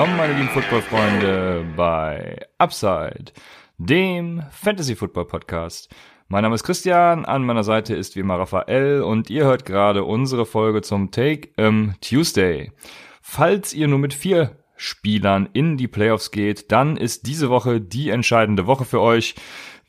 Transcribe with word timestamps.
willkommen, 0.00 0.16
meine 0.16 0.32
lieben 0.32 0.48
Football-Freunde, 0.48 1.66
bei 1.76 2.46
Upside, 2.56 3.32
dem 3.76 4.42
Fantasy-Football-Podcast. 4.50 5.94
Mein 6.28 6.42
Name 6.42 6.54
ist 6.54 6.64
Christian, 6.64 7.26
an 7.26 7.44
meiner 7.44 7.64
Seite 7.64 7.94
ist 7.94 8.16
wie 8.16 8.20
immer 8.20 8.38
Raphael 8.38 9.02
und 9.02 9.28
ihr 9.28 9.44
hört 9.44 9.66
gerade 9.66 10.04
unsere 10.04 10.46
Folge 10.46 10.80
zum 10.80 11.10
Take 11.10 11.50
im 11.58 11.96
Tuesday. 12.00 12.72
Falls 13.20 13.74
ihr 13.74 13.88
nur 13.88 13.98
mit 13.98 14.14
vier 14.14 14.56
Spielern 14.74 15.50
in 15.52 15.76
die 15.76 15.86
Playoffs 15.86 16.30
geht, 16.30 16.72
dann 16.72 16.96
ist 16.96 17.26
diese 17.26 17.50
Woche 17.50 17.78
die 17.78 18.08
entscheidende 18.08 18.66
Woche 18.66 18.86
für 18.86 19.02
euch. 19.02 19.34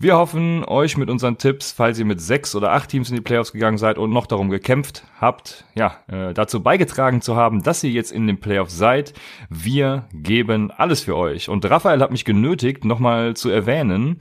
Wir 0.01 0.17
hoffen, 0.17 0.65
euch 0.65 0.97
mit 0.97 1.09
unseren 1.11 1.37
Tipps, 1.37 1.71
falls 1.71 1.99
ihr 1.99 2.05
mit 2.05 2.19
sechs 2.19 2.55
oder 2.55 2.71
acht 2.71 2.89
Teams 2.89 3.11
in 3.11 3.17
die 3.17 3.21
Playoffs 3.21 3.51
gegangen 3.51 3.77
seid 3.77 3.99
und 3.99 4.09
noch 4.09 4.25
darum 4.25 4.49
gekämpft 4.49 5.03
habt, 5.19 5.63
ja, 5.75 5.97
äh, 6.07 6.33
dazu 6.33 6.63
beigetragen 6.63 7.21
zu 7.21 7.35
haben, 7.35 7.61
dass 7.61 7.83
ihr 7.83 7.91
jetzt 7.91 8.11
in 8.11 8.25
den 8.25 8.39
Playoffs 8.39 8.75
seid. 8.75 9.13
Wir 9.51 10.05
geben 10.11 10.71
alles 10.71 11.01
für 11.01 11.15
euch. 11.15 11.49
Und 11.49 11.69
Raphael 11.69 12.01
hat 12.01 12.09
mich 12.09 12.25
genötigt, 12.25 12.83
nochmal 12.83 13.35
zu 13.35 13.51
erwähnen, 13.51 14.17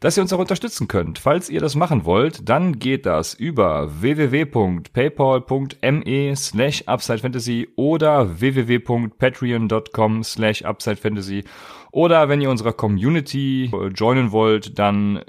dass 0.00 0.16
ihr 0.16 0.24
uns 0.24 0.32
auch 0.32 0.40
unterstützen 0.40 0.88
könnt. 0.88 1.20
Falls 1.20 1.48
ihr 1.48 1.60
das 1.60 1.76
machen 1.76 2.04
wollt, 2.04 2.48
dann 2.48 2.80
geht 2.80 3.06
das 3.06 3.34
über 3.34 3.88
www.paypal.me 4.00 6.34
slash 6.34 6.82
UpsideFantasy 6.88 7.68
oder 7.76 8.40
www.patreon.com 8.40 10.24
slash 10.24 10.64
UpsideFantasy 10.64 11.44
oder 11.92 12.28
wenn 12.28 12.40
ihr 12.40 12.50
unserer 12.50 12.72
Community 12.72 13.70
joinen 13.94 14.32
wollt, 14.32 14.78
dann 14.78 15.20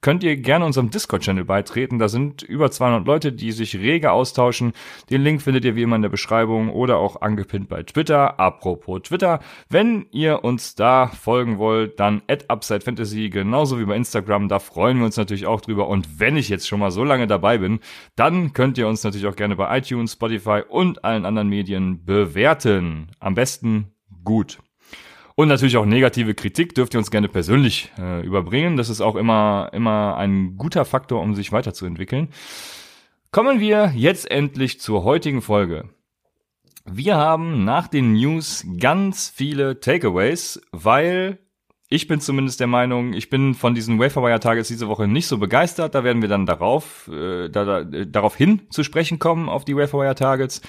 könnt 0.00 0.24
ihr 0.24 0.36
gerne 0.36 0.64
unserem 0.64 0.90
Discord-Channel 0.90 1.44
beitreten. 1.44 1.98
Da 1.98 2.08
sind 2.08 2.42
über 2.42 2.70
200 2.70 3.06
Leute, 3.06 3.32
die 3.32 3.52
sich 3.52 3.76
rege 3.76 4.12
austauschen. 4.12 4.72
Den 5.10 5.22
Link 5.22 5.42
findet 5.42 5.64
ihr 5.64 5.76
wie 5.76 5.82
immer 5.82 5.96
in 5.96 6.02
der 6.02 6.08
Beschreibung 6.08 6.70
oder 6.70 6.96
auch 6.96 7.20
angepinnt 7.20 7.68
bei 7.68 7.82
Twitter. 7.82 8.40
Apropos 8.40 9.02
Twitter, 9.02 9.40
wenn 9.68 10.06
ihr 10.10 10.42
uns 10.42 10.74
da 10.74 11.08
folgen 11.08 11.58
wollt, 11.58 12.00
dann 12.00 12.22
at 12.28 12.50
UpsideFantasy, 12.50 13.28
genauso 13.28 13.78
wie 13.78 13.84
bei 13.84 13.96
Instagram. 13.96 14.48
Da 14.48 14.58
freuen 14.58 14.98
wir 14.98 15.04
uns 15.04 15.16
natürlich 15.16 15.46
auch 15.46 15.60
drüber. 15.60 15.88
Und 15.88 16.18
wenn 16.18 16.36
ich 16.36 16.48
jetzt 16.48 16.66
schon 16.66 16.80
mal 16.80 16.90
so 16.90 17.04
lange 17.04 17.26
dabei 17.26 17.58
bin, 17.58 17.80
dann 18.16 18.54
könnt 18.54 18.78
ihr 18.78 18.88
uns 18.88 19.04
natürlich 19.04 19.26
auch 19.26 19.36
gerne 19.36 19.56
bei 19.56 19.76
iTunes, 19.76 20.14
Spotify 20.14 20.62
und 20.66 21.04
allen 21.04 21.26
anderen 21.26 21.48
Medien 21.48 22.04
bewerten. 22.04 23.08
Am 23.20 23.34
besten 23.34 23.92
gut. 24.24 24.58
Und 25.40 25.48
natürlich 25.48 25.78
auch 25.78 25.86
negative 25.86 26.34
Kritik 26.34 26.74
dürft 26.74 26.92
ihr 26.92 26.98
uns 26.98 27.10
gerne 27.10 27.26
persönlich 27.26 27.90
äh, 27.98 28.20
überbringen. 28.22 28.76
Das 28.76 28.90
ist 28.90 29.00
auch 29.00 29.16
immer, 29.16 29.70
immer 29.72 30.18
ein 30.18 30.58
guter 30.58 30.84
Faktor, 30.84 31.22
um 31.22 31.34
sich 31.34 31.50
weiterzuentwickeln. 31.50 32.28
Kommen 33.30 33.58
wir 33.58 33.90
jetzt 33.96 34.30
endlich 34.30 34.82
zur 34.82 35.02
heutigen 35.02 35.40
Folge. 35.40 35.88
Wir 36.84 37.16
haben 37.16 37.64
nach 37.64 37.88
den 37.88 38.12
News 38.12 38.66
ganz 38.78 39.32
viele 39.34 39.80
Takeaways, 39.80 40.60
weil 40.72 41.38
ich 41.88 42.06
bin 42.06 42.20
zumindest 42.20 42.60
der 42.60 42.66
Meinung, 42.66 43.14
ich 43.14 43.30
bin 43.30 43.54
von 43.54 43.74
diesen 43.74 43.98
Waferwire 43.98 44.40
Targets 44.40 44.68
diese 44.68 44.88
Woche 44.88 45.08
nicht 45.08 45.26
so 45.26 45.38
begeistert. 45.38 45.94
Da 45.94 46.04
werden 46.04 46.20
wir 46.20 46.28
dann 46.28 46.44
darauf, 46.44 47.08
äh, 47.08 47.48
da, 47.48 47.64
da, 47.64 47.84
darauf 48.04 48.36
hin 48.36 48.60
zu 48.68 48.84
sprechen 48.84 49.18
kommen, 49.18 49.48
auf 49.48 49.64
die 49.64 49.74
Waferwire 49.74 50.14
Targets. 50.14 50.60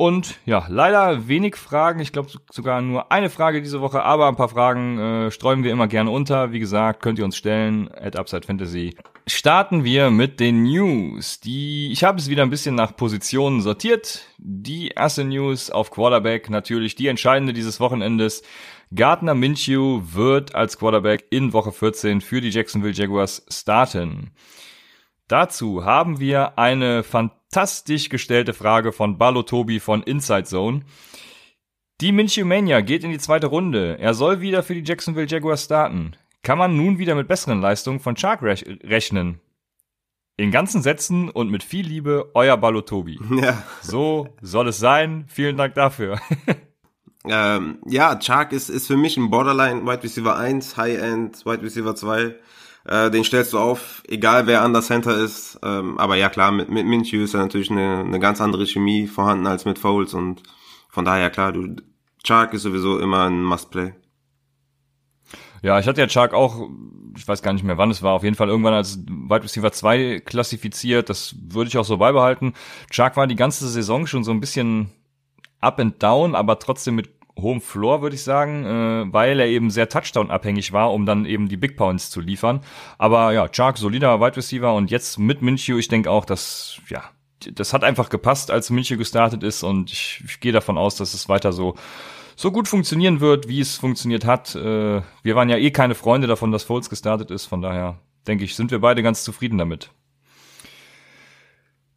Und 0.00 0.38
ja, 0.46 0.64
leider 0.68 1.26
wenig 1.26 1.56
Fragen. 1.56 1.98
Ich 1.98 2.12
glaube 2.12 2.30
sogar 2.52 2.80
nur 2.80 3.10
eine 3.10 3.30
Frage 3.30 3.60
diese 3.60 3.80
Woche, 3.80 4.04
aber 4.04 4.28
ein 4.28 4.36
paar 4.36 4.48
Fragen 4.48 4.96
äh, 4.96 5.30
streuen 5.32 5.64
wir 5.64 5.72
immer 5.72 5.88
gerne 5.88 6.12
unter. 6.12 6.52
Wie 6.52 6.60
gesagt, 6.60 7.02
könnt 7.02 7.18
ihr 7.18 7.24
uns 7.24 7.36
stellen 7.36 7.90
at 7.92 8.14
Upside 8.14 8.46
Fantasy. 8.46 8.96
Starten 9.26 9.82
wir 9.82 10.10
mit 10.10 10.38
den 10.38 10.62
News. 10.62 11.40
Die, 11.40 11.90
ich 11.90 12.04
habe 12.04 12.20
es 12.20 12.28
wieder 12.28 12.44
ein 12.44 12.50
bisschen 12.50 12.76
nach 12.76 12.94
Positionen 12.94 13.60
sortiert. 13.60 14.20
Die 14.38 14.90
erste 14.90 15.24
News 15.24 15.68
auf 15.68 15.90
Quarterback, 15.90 16.48
natürlich 16.48 16.94
die 16.94 17.08
entscheidende 17.08 17.52
dieses 17.52 17.80
Wochenendes. 17.80 18.44
Gardner 18.94 19.34
Minshew 19.34 20.02
wird 20.12 20.54
als 20.54 20.78
Quarterback 20.78 21.26
in 21.30 21.52
Woche 21.52 21.72
14 21.72 22.20
für 22.20 22.40
die 22.40 22.50
Jacksonville 22.50 22.94
Jaguars 22.94 23.44
starten. 23.50 24.30
Dazu 25.26 25.84
haben 25.84 26.20
wir 26.20 26.56
eine 26.56 27.02
fantastisch 27.50 28.10
gestellte 28.10 28.52
Frage 28.52 28.92
von 28.92 29.16
Balo 29.16 29.42
Tobi 29.42 29.80
von 29.80 30.02
Inside 30.02 30.44
Zone. 30.44 30.82
Die 32.00 32.12
Minshew 32.12 32.44
Mania 32.44 32.82
geht 32.82 33.04
in 33.04 33.10
die 33.10 33.18
zweite 33.18 33.46
Runde. 33.46 33.98
Er 33.98 34.14
soll 34.14 34.40
wieder 34.40 34.62
für 34.62 34.74
die 34.74 34.84
Jacksonville 34.84 35.26
Jaguars 35.26 35.64
starten. 35.64 36.12
Kann 36.42 36.58
man 36.58 36.76
nun 36.76 36.98
wieder 36.98 37.14
mit 37.14 37.26
besseren 37.26 37.60
Leistungen 37.60 38.00
von 38.00 38.16
Shark 38.16 38.42
rechnen? 38.42 39.40
In 40.36 40.50
ganzen 40.50 40.82
Sätzen 40.82 41.30
und 41.30 41.50
mit 41.50 41.64
viel 41.64 41.86
Liebe, 41.86 42.30
euer 42.34 42.56
Balo 42.58 42.82
Tobi. 42.82 43.18
Ja. 43.42 43.62
So 43.80 44.28
soll 44.42 44.68
es 44.68 44.78
sein. 44.78 45.24
Vielen 45.28 45.56
Dank 45.56 45.74
dafür. 45.74 46.20
ähm, 47.24 47.78
ja, 47.86 48.16
Chark 48.20 48.52
ist, 48.52 48.68
ist 48.68 48.86
für 48.86 48.96
mich 48.96 49.16
ein 49.16 49.30
Borderline 49.30 49.84
Wide 49.84 50.02
Receiver 50.02 50.36
1, 50.36 50.76
High 50.76 51.00
End 51.00 51.46
Wide 51.46 51.62
Receiver 51.62 51.96
2. 51.96 52.36
Äh, 52.84 53.10
den 53.10 53.24
stellst 53.24 53.52
du 53.52 53.58
auf, 53.58 54.02
egal 54.08 54.46
wer 54.46 54.62
an 54.62 54.72
der 54.72 54.82
Center 54.82 55.16
ist. 55.16 55.58
Ähm, 55.62 55.98
aber 55.98 56.16
ja 56.16 56.28
klar, 56.28 56.52
mit, 56.52 56.70
mit 56.70 56.86
Minshew 56.86 57.22
ist 57.22 57.34
ja 57.34 57.40
natürlich 57.40 57.70
eine, 57.70 57.98
eine 58.00 58.20
ganz 58.20 58.40
andere 58.40 58.66
Chemie 58.66 59.06
vorhanden 59.06 59.46
als 59.46 59.64
mit 59.64 59.78
Foles 59.78 60.14
und 60.14 60.42
von 60.88 61.04
daher 61.04 61.30
klar, 61.30 61.52
du 61.52 61.76
Chark 62.24 62.54
ist 62.54 62.62
sowieso 62.62 62.98
immer 62.98 63.26
ein 63.26 63.42
Must-Play. 63.42 63.94
Ja, 65.62 65.78
ich 65.78 65.86
hatte 65.86 66.00
ja 66.00 66.08
Chark 66.08 66.34
auch, 66.34 66.68
ich 67.16 67.26
weiß 67.26 67.42
gar 67.42 67.52
nicht 67.52 67.64
mehr 67.64 67.78
wann 67.78 67.90
es 67.90 68.02
war, 68.02 68.12
auf 68.12 68.22
jeden 68.22 68.36
Fall 68.36 68.48
irgendwann 68.48 68.74
als 68.74 68.98
Wide 68.98 69.42
Receiver 69.42 69.72
2 69.72 70.20
klassifiziert. 70.24 71.10
Das 71.10 71.34
würde 71.40 71.68
ich 71.68 71.78
auch 71.78 71.84
so 71.84 71.96
beibehalten. 71.96 72.54
Chark 72.90 73.16
war 73.16 73.26
die 73.26 73.36
ganze 73.36 73.68
Saison 73.68 74.06
schon 74.06 74.24
so 74.24 74.30
ein 74.30 74.40
bisschen 74.40 74.90
up 75.60 75.80
and 75.80 76.02
down, 76.02 76.34
aber 76.34 76.58
trotzdem 76.58 76.94
mit 76.94 77.17
hohem 77.40 77.60
Floor, 77.60 78.02
würde 78.02 78.16
ich 78.16 78.22
sagen, 78.22 78.64
äh, 78.64 79.12
weil 79.12 79.40
er 79.40 79.46
eben 79.46 79.70
sehr 79.70 79.88
Touchdown-abhängig 79.88 80.72
war, 80.72 80.92
um 80.92 81.06
dann 81.06 81.24
eben 81.24 81.48
die 81.48 81.56
Big 81.56 81.76
Points 81.76 82.10
zu 82.10 82.20
liefern. 82.20 82.60
Aber 82.98 83.32
ja, 83.32 83.48
Chark, 83.48 83.78
solider 83.78 84.20
Wide 84.20 84.36
Receiver 84.36 84.74
und 84.74 84.90
jetzt 84.90 85.18
mit 85.18 85.42
Minshew, 85.42 85.78
ich 85.78 85.88
denke 85.88 86.10
auch, 86.10 86.24
dass, 86.24 86.80
ja, 86.88 87.04
das 87.52 87.72
hat 87.72 87.84
einfach 87.84 88.08
gepasst, 88.08 88.50
als 88.50 88.70
Minshew 88.70 88.96
gestartet 88.96 89.42
ist 89.42 89.62
und 89.62 89.92
ich, 89.92 90.22
ich 90.26 90.40
gehe 90.40 90.52
davon 90.52 90.76
aus, 90.76 90.96
dass 90.96 91.14
es 91.14 91.28
weiter 91.28 91.52
so 91.52 91.74
so 92.38 92.52
gut 92.52 92.68
funktionieren 92.68 93.18
wird, 93.18 93.48
wie 93.48 93.60
es 93.60 93.78
funktioniert 93.78 94.24
hat. 94.24 94.54
Äh, 94.54 95.02
wir 95.24 95.34
waren 95.34 95.48
ja 95.48 95.56
eh 95.56 95.72
keine 95.72 95.96
Freunde 95.96 96.28
davon, 96.28 96.52
dass 96.52 96.62
Foles 96.62 96.88
gestartet 96.88 97.32
ist, 97.32 97.46
von 97.46 97.62
daher 97.62 97.98
denke 98.28 98.44
ich, 98.44 98.54
sind 98.54 98.70
wir 98.70 98.78
beide 98.78 99.02
ganz 99.02 99.24
zufrieden 99.24 99.58
damit. 99.58 99.90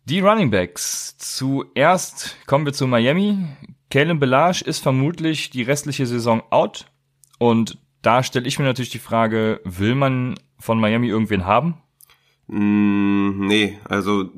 Die 0.05 0.19
Running 0.19 0.49
Backs. 0.49 1.15
Zuerst 1.19 2.37
kommen 2.47 2.65
wir 2.65 2.73
zu 2.73 2.87
Miami. 2.87 3.37
Kalen 3.91 4.19
Belage 4.19 4.63
ist 4.65 4.79
vermutlich 4.79 5.49
die 5.49 5.63
restliche 5.63 6.07
Saison 6.07 6.41
out. 6.49 6.85
Und 7.37 7.77
da 8.01 8.23
stelle 8.23 8.47
ich 8.47 8.57
mir 8.57 8.65
natürlich 8.65 8.89
die 8.89 8.99
Frage, 8.99 9.59
will 9.63 9.95
man 9.95 10.35
von 10.57 10.79
Miami 10.79 11.09
irgendwen 11.09 11.45
haben? 11.45 11.75
Mm, 12.47 13.45
nee, 13.47 13.77
also 13.83 14.29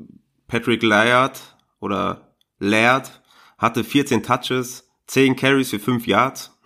Patrick 0.48 0.82
Laird 0.82 1.40
oder 1.80 2.34
Laird 2.58 3.22
hatte 3.56 3.84
14 3.84 4.22
Touches, 4.22 4.90
10 5.06 5.36
Carries 5.36 5.70
für 5.70 5.78
5 5.78 6.06
Yards, 6.06 6.58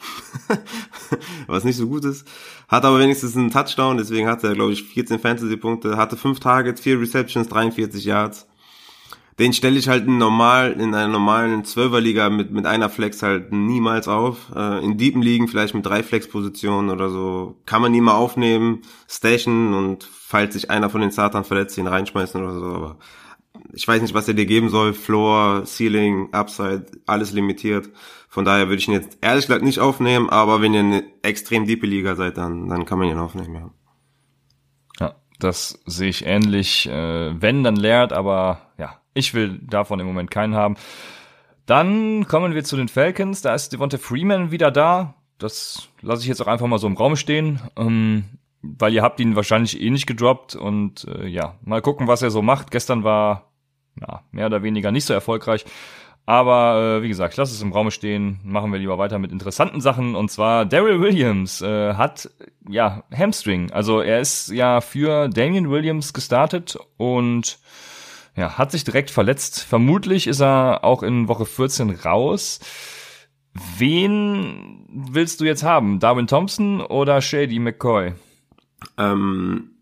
was 1.47 1.65
nicht 1.65 1.77
so 1.77 1.89
gut 1.89 2.05
ist. 2.05 2.27
Hat 2.69 2.85
aber 2.85 3.01
wenigstens 3.01 3.37
einen 3.37 3.51
Touchdown, 3.51 3.99
deswegen 3.99 4.29
hatte 4.29 4.49
er, 4.49 4.55
glaube 4.55 4.73
ich, 4.73 4.85
14 4.85 5.19
Fantasy-Punkte, 5.19 5.97
hatte 5.97 6.17
5 6.17 6.41
Targets, 6.41 6.81
4 6.81 7.01
Receptions, 7.01 7.49
43 7.49 8.05
Yards 8.05 8.47
den 9.39 9.53
stelle 9.53 9.79
ich 9.79 9.89
halt 9.89 10.07
in 10.07 10.19
normal 10.19 10.73
in 10.73 10.95
einer 10.95 11.09
normalen 11.09 11.65
Zwölferliga 11.65 12.29
mit 12.29 12.51
mit 12.51 12.67
einer 12.67 12.91
Flex 12.91 13.23
halt 13.23 13.53
niemals 13.53 14.09
auf. 14.09 14.53
Äh, 14.55 14.85
in 14.85 14.99
deepen 14.99 15.23
Ligen 15.23 15.49
vielleicht 15.49 15.75
mit 15.75 15.87
drei 15.87 16.03
Flex-Positionen 16.03 16.91
oder 16.91 17.09
so 17.09 17.61
kann 17.65 17.83
man 17.83 17.93
nie 17.93 18.01
mal 18.01 18.15
aufnehmen, 18.15 18.83
station 19.09 19.75
und 19.75 20.05
falls 20.05 20.55
sich 20.55 20.71
einer 20.71 20.91
von 20.91 21.01
den 21.01 21.11
Satan 21.11 21.45
verletzt, 21.45 21.79
ihn 21.79 21.87
reinschmeißen 21.87 22.43
oder 22.43 22.55
so. 22.55 22.67
Aber 22.67 22.99
ich 23.73 23.87
weiß 23.87 24.03
nicht, 24.03 24.15
was 24.15 24.29
er 24.29 24.35
dir 24.35 24.47
geben 24.47 24.69
soll. 24.69 24.93
Floor, 24.93 25.65
Ceiling, 25.65 26.33
Upside, 26.33 26.87
alles 27.07 27.33
limitiert. 27.33 27.91
Von 28.29 28.45
daher 28.45 28.69
würde 28.69 28.81
ich 28.81 28.89
ihn 28.89 28.95
jetzt 28.95 29.19
ehrlich 29.21 29.47
gesagt 29.47 29.65
nicht 29.65 29.79
aufnehmen, 29.79 30.29
aber 30.31 30.61
wenn 30.61 30.75
ihr 30.75 30.81
eine 30.81 31.05
extrem 31.23 31.67
diepe 31.67 31.87
Liga 31.87 32.15
seid, 32.15 32.37
dann, 32.37 32.69
dann 32.69 32.85
kann 32.85 32.99
man 32.99 33.09
ihn 33.09 33.19
aufnehmen, 33.19 33.55
ja. 33.55 33.71
Ja, 35.01 35.15
das 35.39 35.81
sehe 35.87 36.11
ich 36.11 36.27
ähnlich. 36.27 36.89
Äh, 36.89 37.41
wenn, 37.41 37.65
dann 37.65 37.77
lehrt, 37.77 38.13
aber 38.13 38.73
ja, 38.79 39.01
ich 39.19 39.35
will 39.35 39.59
davon 39.63 40.01
im 40.01 40.07
Moment 40.07 40.31
keinen 40.31 40.55
haben. 40.55 40.77
Dann 41.67 42.27
kommen 42.27 42.55
wir 42.55 42.65
zu 42.65 42.77
den 42.77 42.89
Falcons. 42.89 43.43
Da 43.43 43.55
ist 43.55 43.73
Devonta 43.73 43.99
Freeman 43.99 44.51
wieder 44.51 44.71
da. 44.71 45.15
Das 45.39 45.89
lasse 46.01 46.23
ich 46.23 46.29
jetzt 46.29 46.41
auch 46.41 46.47
einfach 46.47 46.67
mal 46.67 46.79
so 46.79 46.87
im 46.87 46.97
Raum 46.97 47.15
stehen, 47.15 47.61
ähm, 47.77 48.25
weil 48.63 48.95
ihr 48.95 49.03
habt 49.03 49.21
ihn 49.21 49.37
wahrscheinlich 49.37 49.81
eh 49.81 49.91
nicht 49.91 50.07
gedroppt. 50.07 50.57
Und 50.57 51.05
äh, 51.05 51.27
ja, 51.27 51.57
mal 51.63 51.83
gucken, 51.83 52.09
was 52.09 52.23
er 52.23 52.31
so 52.31 52.41
macht. 52.41 52.71
Gestern 52.71 53.05
war 53.05 53.53
ja, 54.01 54.23
mehr 54.31 54.47
oder 54.47 54.63
weniger 54.63 54.93
nicht 54.93 55.05
so 55.05 55.13
erfolgreich. 55.13 55.65
Aber 56.25 56.99
äh, 56.99 57.03
wie 57.03 57.09
gesagt, 57.09 57.35
ich 57.35 57.39
lasse 57.39 57.55
es 57.55 57.63
im 57.63 57.73
Raum 57.73 57.91
stehen. 57.91 58.39
Machen 58.45 58.71
wir 58.71 58.79
lieber 58.79 58.99
weiter 58.99 59.19
mit 59.19 59.33
interessanten 59.33 59.81
Sachen. 59.81 60.15
Und 60.15 60.31
zwar 60.31 60.67
Daryl 60.67 61.01
Williams 61.01 61.63
äh, 61.63 61.95
hat 61.95 62.31
ja 62.69 63.03
Hamstring. 63.15 63.71
Also 63.73 64.01
er 64.01 64.21
ist 64.21 64.51
ja 64.51 64.81
für 64.81 65.29
Damian 65.29 65.71
Williams 65.71 66.13
gestartet 66.13 66.79
und 66.99 67.59
ja, 68.39 68.57
hat 68.57 68.71
sich 68.71 68.85
direkt 68.85 69.11
verletzt. 69.11 69.65
Vermutlich 69.65 70.29
ist 70.29 70.41
er 70.41 70.85
auch 70.85 71.03
in 71.03 71.27
Woche 71.27 71.45
14 71.45 71.91
raus. 71.91 72.61
Wen 73.79 74.87
willst 74.89 75.41
du 75.41 75.45
jetzt 75.45 75.65
haben? 75.65 75.99
Darwin 75.99 76.29
Thompson 76.29 76.81
oder 76.81 77.21
Shady 77.21 77.59
McCoy? 77.59 78.15
Ähm, 78.97 79.73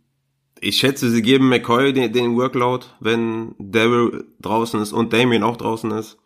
ich 0.58 0.78
schätze, 0.78 1.10
sie 1.10 1.20
geben 1.20 1.50
McCoy 1.50 1.92
den, 1.92 2.14
den 2.14 2.34
Workload, 2.36 2.86
wenn 2.98 3.54
Daryl 3.58 4.24
draußen 4.40 4.80
ist 4.80 4.94
und 4.94 5.12
Damien 5.12 5.42
auch 5.42 5.58
draußen 5.58 5.90
ist. 5.90 6.16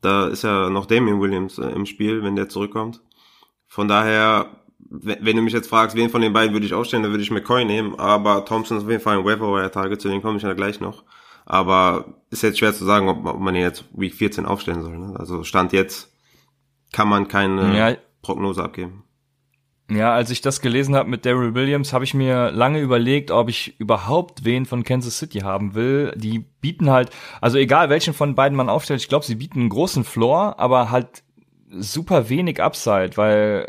Da 0.00 0.28
ist 0.28 0.44
ja 0.44 0.70
noch 0.70 0.86
Damien 0.86 1.20
Williams 1.20 1.58
äh, 1.58 1.70
im 1.70 1.86
Spiel, 1.86 2.22
wenn 2.22 2.36
der 2.36 2.48
zurückkommt. 2.48 3.02
Von 3.66 3.88
daher, 3.88 4.62
wenn, 4.78 5.24
wenn, 5.24 5.34
du 5.34 5.42
mich 5.42 5.52
jetzt 5.52 5.68
fragst, 5.68 5.96
wen 5.96 6.08
von 6.08 6.22
den 6.22 6.32
beiden 6.32 6.54
würde 6.54 6.66
ich 6.66 6.74
aufstellen, 6.74 7.02
dann 7.02 7.12
würde 7.12 7.24
ich 7.24 7.32
McCoy 7.32 7.64
nehmen. 7.64 7.98
Aber 7.98 8.44
Thompson 8.44 8.76
ist 8.76 8.84
auf 8.84 8.90
jeden 8.90 9.02
Fall 9.02 9.18
ein 9.18 9.24
Waiver-Target, 9.24 10.00
zu 10.00 10.08
dem 10.08 10.22
komme 10.22 10.36
ich 10.36 10.44
ja 10.44 10.52
gleich 10.52 10.78
noch. 10.78 11.02
Aber 11.50 12.04
ist 12.30 12.44
jetzt 12.44 12.60
schwer 12.60 12.72
zu 12.72 12.84
sagen, 12.84 13.08
ob, 13.08 13.26
ob 13.26 13.40
man 13.40 13.56
ihn 13.56 13.62
jetzt 13.62 13.84
Week 13.92 14.14
14 14.14 14.46
aufstellen 14.46 14.82
soll. 14.82 14.96
Ne? 14.96 15.16
Also 15.18 15.42
Stand 15.42 15.72
jetzt 15.72 16.12
kann 16.92 17.08
man 17.08 17.26
keine 17.26 17.76
ja. 17.76 17.96
Prognose 18.22 18.62
abgeben. 18.62 19.02
Ja, 19.90 20.14
als 20.14 20.30
ich 20.30 20.42
das 20.42 20.60
gelesen 20.60 20.94
habe 20.94 21.10
mit 21.10 21.26
Daryl 21.26 21.54
Williams, 21.54 21.92
habe 21.92 22.04
ich 22.04 22.14
mir 22.14 22.52
lange 22.52 22.78
überlegt, 22.78 23.32
ob 23.32 23.48
ich 23.48 23.80
überhaupt 23.80 24.44
wen 24.44 24.64
von 24.64 24.84
Kansas 24.84 25.18
City 25.18 25.40
haben 25.40 25.74
will. 25.74 26.12
Die 26.14 26.38
bieten 26.38 26.88
halt, 26.88 27.10
also 27.40 27.58
egal 27.58 27.90
welchen 27.90 28.14
von 28.14 28.36
beiden 28.36 28.56
man 28.56 28.68
aufstellt, 28.68 29.00
ich 29.00 29.08
glaube, 29.08 29.26
sie 29.26 29.34
bieten 29.34 29.58
einen 29.58 29.70
großen 29.70 30.04
Floor, 30.04 30.60
aber 30.60 30.92
halt 30.92 31.24
super 31.72 32.28
wenig 32.28 32.62
Upside, 32.62 33.16
weil 33.16 33.68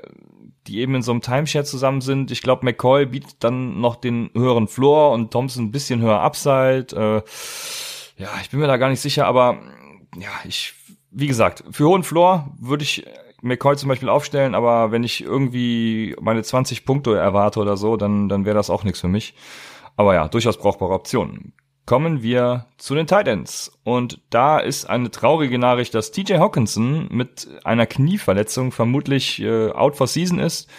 die 0.68 0.80
eben 0.80 0.96
in 0.96 1.02
so 1.02 1.12
einem 1.12 1.22
Timeshare 1.22 1.66
zusammen 1.66 2.02
sind. 2.02 2.32
Ich 2.32 2.42
glaube, 2.42 2.66
McCoy 2.66 3.06
bietet 3.06 3.44
dann 3.44 3.80
noch 3.82 3.96
den 3.96 4.30
höheren 4.34 4.68
Floor 4.68 5.12
und 5.12 5.32
Thompson 5.32 5.66
ein 5.66 5.72
bisschen 5.72 6.02
höher 6.02 6.22
Upside. 6.22 6.88
Äh, 6.96 8.22
ja, 8.22 8.30
ich 8.42 8.50
bin 8.50 8.60
mir 8.60 8.68
da 8.68 8.78
gar 8.78 8.90
nicht 8.90 9.02
sicher, 9.02 9.26
aber 9.26 9.58
ja, 10.18 10.30
ich, 10.46 10.74
wie 11.10 11.28
gesagt, 11.28 11.64
für 11.72 11.88
hohen 11.88 12.04
Floor 12.04 12.52
würde 12.60 12.84
ich 12.84 13.06
McCoy 13.42 13.76
zum 13.76 13.90
Beispiel 13.90 14.10
aufstellen, 14.10 14.54
aber 14.54 14.92
wenn 14.92 15.04
ich 15.04 15.24
irgendwie 15.24 16.16
meine 16.22 16.44
20 16.44 16.86
Punkte 16.86 17.18
erwarte 17.18 17.60
oder 17.60 17.76
so, 17.76 17.98
dann, 17.98 18.30
dann 18.30 18.46
wäre 18.46 18.56
das 18.56 18.70
auch 18.70 18.84
nichts 18.84 19.02
für 19.02 19.08
mich. 19.08 19.34
Aber 19.96 20.14
ja, 20.14 20.28
durchaus 20.28 20.58
brauchbare 20.58 20.94
Optionen. 20.94 21.54
Kommen 21.86 22.22
wir 22.22 22.68
zu 22.78 22.96
den 22.96 23.08
Titans. 23.08 23.72
Und 23.84 24.22
da 24.30 24.60
ist 24.60 24.90
eine 24.90 25.12
traurige 25.12 25.58
Nachricht, 25.58 25.94
dass 25.94 26.12
TJ 26.12 26.36
Hawkinson 26.36 27.08
mit 27.12 27.48
einer 27.64 27.86
Knieverletzung 27.86 28.72
vermutlich 28.72 29.42
äh, 29.42 29.72
out 29.72 29.96
for 29.96 30.08
season 30.08 30.40
ist. 30.40 30.70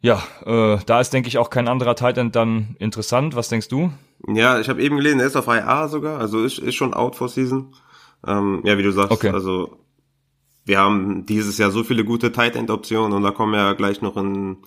Ja, 0.00 0.22
äh, 0.44 0.78
da 0.84 1.00
ist, 1.00 1.14
denke 1.14 1.28
ich, 1.28 1.38
auch 1.38 1.48
kein 1.48 1.66
anderer 1.66 1.96
Titan 1.96 2.30
dann 2.30 2.76
interessant. 2.78 3.34
Was 3.36 3.48
denkst 3.48 3.68
du? 3.68 3.90
Ja, 4.28 4.60
ich 4.60 4.68
habe 4.68 4.82
eben 4.82 4.96
gelesen, 4.96 5.20
er 5.20 5.26
ist 5.26 5.36
auf 5.36 5.46
IA 5.46 5.88
sogar, 5.88 6.20
also 6.20 6.44
ist, 6.44 6.58
ist 6.58 6.74
schon 6.74 6.92
out 6.92 7.16
for 7.16 7.28
season. 7.28 7.74
Ähm, 8.26 8.60
ja, 8.64 8.76
wie 8.76 8.82
du 8.82 8.90
sagst, 8.90 9.12
okay. 9.12 9.30
also 9.30 9.78
wir 10.64 10.78
haben 10.78 11.26
dieses 11.26 11.58
Jahr 11.58 11.70
so 11.70 11.84
viele 11.84 12.04
gute 12.04 12.32
Tight 12.32 12.56
End 12.56 12.70
Optionen 12.70 13.12
und 13.12 13.22
da 13.22 13.30
kommen 13.30 13.54
ja 13.54 13.74
gleich 13.74 14.00
noch 14.00 14.16
in, 14.16 14.58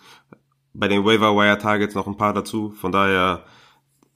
bei 0.74 0.88
den 0.88 1.06
Waiver 1.06 1.36
Wire 1.36 1.57
Targets 1.57 1.95
noch 1.95 2.07
ein 2.07 2.18
paar 2.18 2.33
dazu. 2.33 2.71
Von 2.71 2.92
daher, 2.92 3.44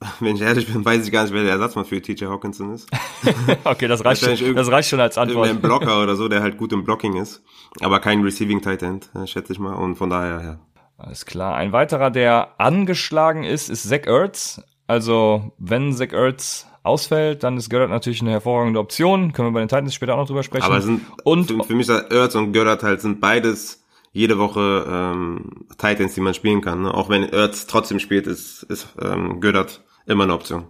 wenn 0.19 0.35
ich 0.35 0.41
ehrlich 0.41 0.71
bin, 0.71 0.83
weiß 0.83 1.05
ich 1.05 1.11
gar 1.11 1.23
nicht, 1.23 1.33
wer 1.33 1.43
der 1.43 1.53
Ersatzmann 1.53 1.85
für 1.85 2.01
TJ 2.01 2.25
Hawkinson 2.25 2.73
ist. 2.73 2.89
okay, 3.63 3.87
das 3.87 4.03
reicht, 4.03 4.23
schon, 4.23 4.55
das 4.55 4.71
reicht 4.71 4.89
schon 4.89 4.99
als 4.99 5.17
Antwort. 5.17 5.49
Ein 5.49 5.61
Blocker 5.61 6.01
oder 6.01 6.15
so, 6.15 6.27
der 6.27 6.41
halt 6.41 6.57
gut 6.57 6.73
im 6.73 6.83
Blocking 6.83 7.15
ist, 7.15 7.43
aber 7.81 7.99
kein 7.99 8.21
Receiving 8.21 8.61
Tight 8.61 8.81
End, 8.83 9.09
äh, 9.15 9.27
schätze 9.27 9.53
ich 9.53 9.59
mal. 9.59 9.73
Und 9.73 9.95
von 9.95 10.09
daher, 10.09 10.41
ja. 10.43 10.59
Alles 10.97 11.25
klar. 11.25 11.55
Ein 11.55 11.71
weiterer, 11.71 12.11
der 12.11 12.59
angeschlagen 12.59 13.43
ist, 13.43 13.69
ist 13.69 13.87
Zach 13.87 14.05
Ertz. 14.05 14.61
Also, 14.87 15.53
wenn 15.57 15.93
Zach 15.93 16.13
Ertz 16.13 16.67
ausfällt, 16.83 17.43
dann 17.43 17.57
ist 17.57 17.69
Göttert 17.69 17.89
natürlich 17.89 18.21
eine 18.21 18.31
hervorragende 18.31 18.79
Option. 18.79 19.33
Können 19.33 19.49
wir 19.49 19.53
bei 19.53 19.59
den 19.59 19.69
Titans 19.69 19.93
später 19.93 20.13
auch 20.13 20.17
noch 20.17 20.27
drüber 20.27 20.43
sprechen. 20.43 20.65
Aber 20.65 20.81
sind, 20.81 21.01
und 21.23 21.45
für, 21.47 21.63
für 21.63 21.75
mich 21.75 21.87
ist 21.87 22.11
Ertz 22.11 22.35
und 22.35 22.53
Göttert 22.53 22.83
halt 22.83 23.01
sind 23.01 23.19
beides 23.21 23.83
jede 24.13 24.37
Woche 24.37 24.85
ähm, 24.89 25.65
Titans, 25.77 26.15
die 26.15 26.21
man 26.21 26.33
spielen 26.33 26.61
kann. 26.61 26.81
Ne? 26.81 26.93
Auch 26.93 27.09
wenn 27.09 27.23
Ertz 27.23 27.67
trotzdem 27.67 27.99
spielt, 27.99 28.27
ist, 28.27 28.63
ist 28.63 28.87
ähm, 29.01 29.39
Göttert 29.39 29.83
immer 30.11 30.23
eine 30.23 30.33
Option. 30.33 30.65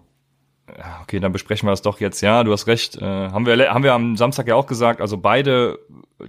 Okay, 1.04 1.20
dann 1.20 1.32
besprechen 1.32 1.68
wir 1.68 1.72
das 1.72 1.82
doch 1.82 2.00
jetzt. 2.00 2.22
Ja, 2.22 2.44
du 2.44 2.52
hast 2.52 2.68
recht. 2.68 2.96
Äh, 2.96 3.06
haben 3.06 3.46
wir 3.46 3.74
haben 3.74 3.84
wir 3.84 3.94
am 3.94 4.16
Samstag 4.16 4.48
ja 4.48 4.56
auch 4.56 4.68
gesagt. 4.68 5.02
Also 5.02 5.18
beide 5.18 5.80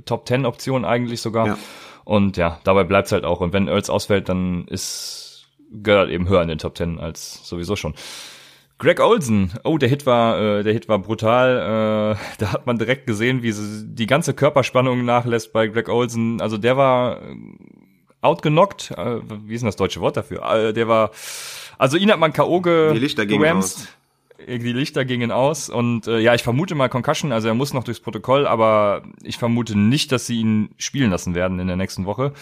Top 0.05 0.26
Ten 0.26 0.47
Optionen 0.47 0.85
eigentlich 0.85 1.20
sogar. 1.20 1.47
Ja. 1.47 1.59
Und 2.05 2.37
ja, 2.37 2.59
dabei 2.64 2.85
bleibt's 2.85 3.12
halt 3.12 3.25
auch. 3.25 3.41
Und 3.41 3.53
wenn 3.53 3.69
Ertz 3.69 3.88
ausfällt, 3.88 4.29
dann 4.29 4.67
ist 4.67 5.49
Göttert 5.82 6.11
eben 6.11 6.29
höher 6.29 6.43
in 6.43 6.49
den 6.49 6.59
Top 6.59 6.75
Ten 6.75 6.99
als 6.99 7.47
sowieso 7.47 7.76
schon. 7.76 7.94
Greg 8.79 8.99
Olsen, 8.99 9.53
oh, 9.62 9.79
der 9.79 9.88
Hit 9.88 10.06
war, 10.06 10.41
äh, 10.41 10.62
der 10.65 10.73
Hit 10.73 10.88
war 10.88 10.99
brutal. 10.99 12.17
Äh, 12.17 12.38
da 12.38 12.53
hat 12.53 12.67
man 12.67 12.79
direkt 12.79 13.06
gesehen, 13.06 13.43
wie 13.43 13.55
die 13.55 14.06
ganze 14.06 14.35
Körperspannung 14.35 15.05
nachlässt 15.05 15.53
bei 15.53 15.69
Greg 15.69 15.88
Olsen. 15.88 16.41
Also 16.41 16.58
der 16.58 16.76
war 16.76 17.23
äh, 17.23 17.37
outgenockt. 18.23 18.91
Äh, 18.91 19.20
wie 19.44 19.55
ist 19.55 19.61
denn 19.61 19.69
das 19.69 19.76
deutsche 19.76 20.00
Wort 20.00 20.17
dafür? 20.17 20.43
Äh, 20.43 20.73
der 20.73 20.88
war, 20.88 21.12
also 21.82 21.96
ihn 21.96 22.12
hat 22.12 22.20
man 22.20 22.32
K.O. 22.32 22.61
ge 22.61 22.93
Die 22.93 23.00
Lichter 23.00 23.26
gingen 23.26 23.56
aus. 23.56 23.88
Die 24.46 24.73
Lichter 24.73 25.05
gingen 25.05 25.32
aus 25.32 25.69
und 25.69 26.06
äh, 26.06 26.20
ja, 26.20 26.32
ich 26.32 26.44
vermute 26.44 26.76
mal 26.76 26.88
Concussion, 26.88 27.32
also 27.32 27.49
er 27.49 27.55
muss 27.55 27.75
noch 27.75 27.82
durchs 27.82 27.99
Protokoll, 27.99 28.46
aber 28.46 29.02
ich 29.25 29.37
vermute 29.37 29.76
nicht, 29.76 30.12
dass 30.12 30.26
sie 30.26 30.38
ihn 30.38 30.70
spielen 30.79 31.11
lassen 31.11 31.34
werden 31.34 31.58
in 31.58 31.67
der 31.67 31.76
nächsten 31.76 32.06
Woche. 32.06 32.34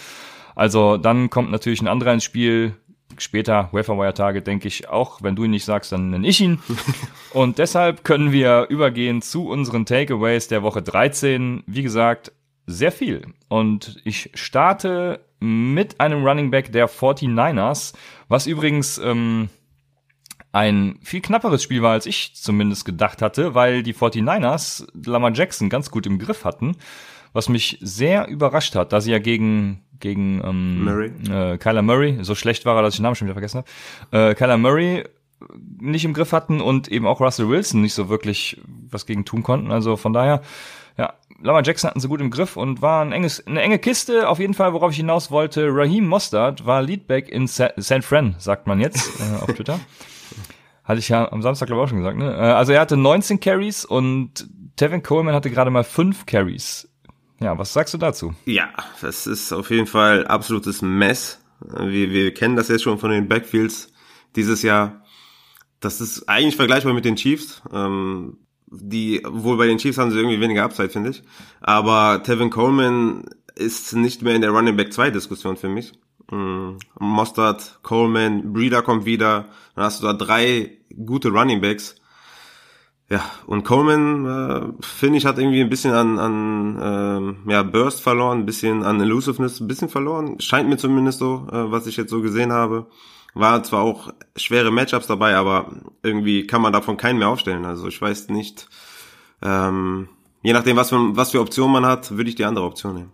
Also 0.54 0.98
dann 0.98 1.30
kommt 1.30 1.50
natürlich 1.50 1.80
ein 1.80 1.88
anderer 1.88 2.12
ins 2.12 2.24
Spiel, 2.24 2.74
später 3.16 3.70
Waferwire-Tage, 3.72 4.42
denke 4.42 4.68
ich 4.68 4.90
auch. 4.90 5.22
Wenn 5.22 5.36
du 5.36 5.44
ihn 5.44 5.52
nicht 5.52 5.64
sagst, 5.64 5.90
dann 5.92 6.10
nenne 6.10 6.28
ich 6.28 6.40
ihn. 6.42 6.58
Und 7.32 7.56
deshalb 7.56 8.04
können 8.04 8.32
wir 8.32 8.66
übergehen 8.68 9.22
zu 9.22 9.48
unseren 9.48 9.86
Takeaways 9.86 10.48
der 10.48 10.62
Woche 10.62 10.82
13. 10.82 11.62
Wie 11.66 11.82
gesagt, 11.82 12.32
sehr 12.66 12.92
viel. 12.92 13.22
Und 13.48 14.02
ich 14.04 14.30
starte 14.34 15.20
mit 15.40 15.98
einem 16.00 16.24
Running 16.26 16.50
Back 16.50 16.72
der 16.72 16.88
49ers, 16.88 17.94
was 18.30 18.46
übrigens 18.46 18.96
ähm, 18.98 19.50
ein 20.52 20.98
viel 21.02 21.20
knapperes 21.20 21.62
Spiel 21.62 21.82
war, 21.82 21.92
als 21.92 22.06
ich 22.06 22.34
zumindest 22.34 22.84
gedacht 22.84 23.20
hatte, 23.20 23.54
weil 23.54 23.82
die 23.82 23.92
49ers 23.92 24.86
Lamar 25.04 25.32
Jackson 25.34 25.68
ganz 25.68 25.90
gut 25.90 26.06
im 26.06 26.18
Griff 26.18 26.44
hatten, 26.44 26.76
was 27.32 27.48
mich 27.48 27.78
sehr 27.82 28.28
überrascht 28.28 28.74
hat, 28.76 28.92
da 28.92 29.00
sie 29.00 29.10
ja 29.10 29.18
gegen 29.18 29.82
gegen 29.98 30.40
ähm, 30.42 30.84
Murray. 30.84 31.12
Äh, 31.28 31.58
Kyler 31.58 31.82
Murray, 31.82 32.18
so 32.22 32.34
schlecht 32.34 32.64
war 32.64 32.76
er, 32.76 32.82
dass 32.82 32.94
ich 32.94 32.98
den 33.00 33.02
Namen 33.02 33.16
schon 33.16 33.26
wieder 33.26 33.34
vergessen 33.34 33.64
habe, 34.10 34.30
äh, 34.30 34.34
Kyler 34.34 34.56
Murray 34.56 35.04
nicht 35.78 36.04
im 36.04 36.14
Griff 36.14 36.32
hatten 36.32 36.60
und 36.60 36.88
eben 36.88 37.06
auch 37.06 37.20
Russell 37.20 37.48
Wilson 37.48 37.82
nicht 37.82 37.94
so 37.94 38.08
wirklich 38.08 38.60
was 38.90 39.06
gegen 39.06 39.24
tun 39.24 39.42
konnten. 39.42 39.72
Also 39.72 39.96
von 39.96 40.12
daher, 40.12 40.42
Lamar 41.42 41.62
Jackson 41.64 41.88
hatten 41.88 42.00
sie 42.00 42.08
gut 42.08 42.20
im 42.20 42.30
Griff 42.30 42.56
und 42.56 42.82
war 42.82 43.02
ein 43.02 43.12
enges, 43.12 43.46
eine 43.46 43.62
enge 43.62 43.78
Kiste. 43.78 44.28
Auf 44.28 44.38
jeden 44.38 44.54
Fall, 44.54 44.72
worauf 44.72 44.90
ich 44.90 44.98
hinaus 44.98 45.30
wollte, 45.30 45.68
Raheem 45.70 46.06
Mostard 46.06 46.66
war 46.66 46.82
Leadback 46.82 47.28
in 47.28 47.46
Sa 47.46 47.70
San 47.76 48.02
Fran, 48.02 48.34
sagt 48.38 48.66
man 48.66 48.80
jetzt 48.80 49.20
äh, 49.20 49.42
auf 49.42 49.52
Twitter. 49.54 49.80
Hatte 50.84 50.98
ich 50.98 51.08
ja 51.08 51.30
am 51.30 51.42
Samstag, 51.42 51.66
glaube 51.66 51.82
ich, 51.82 51.84
auch 51.86 51.88
schon 51.88 51.98
gesagt. 51.98 52.18
Ne? 52.18 52.32
Äh, 52.32 52.52
also 52.52 52.72
er 52.72 52.80
hatte 52.80 52.96
19 52.96 53.40
Carries 53.40 53.84
und 53.84 54.48
Tevin 54.76 55.02
Coleman 55.02 55.34
hatte 55.34 55.50
gerade 55.50 55.70
mal 55.70 55.84
5 55.84 56.26
Carries. 56.26 56.88
Ja, 57.40 57.56
was 57.58 57.72
sagst 57.72 57.94
du 57.94 57.98
dazu? 57.98 58.34
Ja, 58.44 58.68
das 59.00 59.26
ist 59.26 59.52
auf 59.52 59.70
jeden 59.70 59.86
Fall 59.86 60.26
absolutes 60.26 60.82
Mess. 60.82 61.40
Wir, 61.60 62.10
wir 62.10 62.34
kennen 62.34 62.56
das 62.56 62.68
jetzt 62.68 62.82
schon 62.82 62.98
von 62.98 63.10
den 63.10 63.28
Backfields 63.28 63.92
dieses 64.36 64.62
Jahr. 64.62 65.02
Das 65.80 66.00
ist 66.00 66.28
eigentlich 66.28 66.56
vergleichbar 66.56 66.92
mit 66.92 67.06
den 67.06 67.16
Chiefs. 67.16 67.62
Ähm, 67.72 68.36
die, 68.70 69.22
wohl 69.26 69.56
bei 69.56 69.66
den 69.66 69.78
Chiefs 69.78 69.98
haben 69.98 70.10
sie 70.10 70.18
irgendwie 70.18 70.40
weniger 70.40 70.64
Upside, 70.64 70.90
finde 70.90 71.10
ich. 71.10 71.22
Aber 71.60 72.22
Tevin 72.22 72.50
Coleman 72.50 73.24
ist 73.54 73.94
nicht 73.94 74.22
mehr 74.22 74.34
in 74.34 74.42
der 74.42 74.50
Running 74.50 74.76
Back 74.76 74.92
2 74.92 75.10
Diskussion 75.10 75.56
für 75.56 75.68
mich. 75.68 75.92
Ähm, 76.30 76.78
Mostard, 76.98 77.80
Coleman, 77.82 78.52
Breeder 78.52 78.82
kommt 78.82 79.04
wieder. 79.04 79.48
Dann 79.74 79.84
hast 79.84 80.02
du 80.02 80.06
da 80.06 80.12
drei 80.12 80.78
gute 81.04 81.30
Running 81.30 81.60
Backs. 81.60 81.96
Ja, 83.08 83.24
und 83.46 83.64
Coleman, 83.64 84.24
äh, 84.24 84.84
finde 84.84 85.18
ich, 85.18 85.26
hat 85.26 85.36
irgendwie 85.36 85.60
ein 85.60 85.68
bisschen 85.68 85.92
an, 85.92 86.20
an 86.20 87.36
äh, 87.46 87.52
ja, 87.52 87.64
Burst 87.64 88.00
verloren, 88.00 88.38
ein 88.38 88.46
bisschen 88.46 88.84
an 88.84 89.00
Elusiveness, 89.00 89.58
ein 89.58 89.66
bisschen 89.66 89.88
verloren. 89.88 90.38
Scheint 90.38 90.68
mir 90.68 90.76
zumindest 90.76 91.18
so, 91.18 91.48
äh, 91.50 91.72
was 91.72 91.88
ich 91.88 91.96
jetzt 91.96 92.10
so 92.10 92.22
gesehen 92.22 92.52
habe. 92.52 92.86
War 93.34 93.62
zwar 93.62 93.82
auch 93.82 94.12
schwere 94.36 94.70
Matchups 94.70 95.06
dabei, 95.06 95.36
aber 95.36 95.72
irgendwie 96.02 96.46
kann 96.46 96.62
man 96.62 96.72
davon 96.72 96.96
keinen 96.96 97.18
mehr 97.18 97.28
aufstellen. 97.28 97.64
Also 97.64 97.86
ich 97.88 98.00
weiß 98.00 98.28
nicht, 98.28 98.68
ähm, 99.42 100.08
je 100.42 100.52
nachdem, 100.52 100.76
was 100.76 100.90
für, 100.90 101.16
was 101.16 101.30
für 101.30 101.40
Optionen 101.40 101.72
man 101.72 101.86
hat, 101.86 102.16
würde 102.16 102.28
ich 102.28 102.36
die 102.36 102.44
andere 102.44 102.64
Option 102.64 102.94
nehmen. 102.94 103.12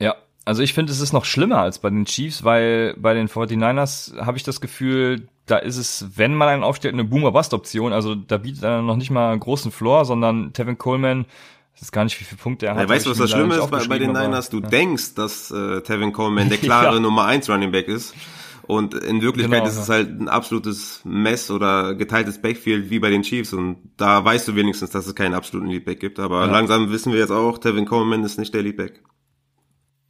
Ja, 0.00 0.16
also 0.44 0.62
ich 0.62 0.74
finde, 0.74 0.92
es 0.92 1.00
ist 1.00 1.12
noch 1.12 1.24
schlimmer 1.24 1.58
als 1.58 1.78
bei 1.78 1.90
den 1.90 2.06
Chiefs, 2.06 2.44
weil 2.44 2.94
bei 2.98 3.14
den 3.14 3.28
49ers 3.28 4.18
habe 4.20 4.36
ich 4.36 4.44
das 4.44 4.60
Gefühl, 4.60 5.28
da 5.46 5.58
ist 5.58 5.76
es, 5.76 6.06
wenn 6.16 6.34
man 6.34 6.48
einen 6.48 6.64
aufstellt, 6.64 6.94
eine 6.94 7.04
Boomer-Bust-Option. 7.04 7.92
Also 7.92 8.14
da 8.14 8.38
bietet 8.38 8.62
er 8.62 8.82
noch 8.82 8.96
nicht 8.96 9.10
mal 9.10 9.30
einen 9.30 9.40
großen 9.40 9.70
Floor, 9.70 10.04
sondern 10.04 10.52
Tevin 10.52 10.78
Coleman, 10.78 11.26
das 11.74 11.82
ist 11.82 11.92
gar 11.92 12.04
nicht, 12.04 12.18
wie 12.20 12.24
viele 12.24 12.40
Punkte 12.40 12.66
er 12.66 12.76
hat. 12.76 12.82
Ja, 12.82 12.88
weißt 12.88 13.06
du, 13.06 13.10
was 13.10 13.18
das 13.18 13.30
Schlimme 13.30 13.56
ist 13.56 13.70
bei, 13.70 13.84
bei 13.86 13.98
den 13.98 14.12
Niners? 14.12 14.48
Du 14.48 14.60
ja. 14.60 14.68
denkst, 14.68 15.14
dass 15.14 15.50
äh, 15.50 15.82
Tevin 15.82 16.12
Coleman 16.12 16.48
der 16.48 16.58
klare 16.62 16.94
ja. 16.94 17.00
Nummer 17.00 17.24
1 17.24 17.50
Running 17.50 17.72
Back 17.72 17.88
ist. 17.88 18.14
Und 18.66 18.94
in 18.94 19.20
Wirklichkeit 19.22 19.60
genau, 19.60 19.70
ist 19.70 19.78
es 19.78 19.88
halt 19.88 20.08
ein 20.08 20.28
absolutes 20.28 21.00
Mess 21.04 21.50
oder 21.50 21.94
geteiltes 21.94 22.40
Backfield 22.40 22.90
wie 22.90 22.98
bei 22.98 23.10
den 23.10 23.22
Chiefs. 23.22 23.52
Und 23.52 23.78
da 23.96 24.24
weißt 24.24 24.48
du 24.48 24.54
wenigstens, 24.54 24.90
dass 24.90 25.06
es 25.06 25.14
keinen 25.14 25.34
absoluten 25.34 25.68
Leadback 25.68 26.00
gibt. 26.00 26.18
Aber 26.18 26.46
langsam 26.46 26.90
wissen 26.90 27.12
wir 27.12 27.20
jetzt 27.20 27.30
auch, 27.30 27.58
Tevin 27.58 27.84
Coleman 27.86 28.24
ist 28.24 28.38
nicht 28.38 28.54
der 28.54 28.62
Leadback. 28.62 29.02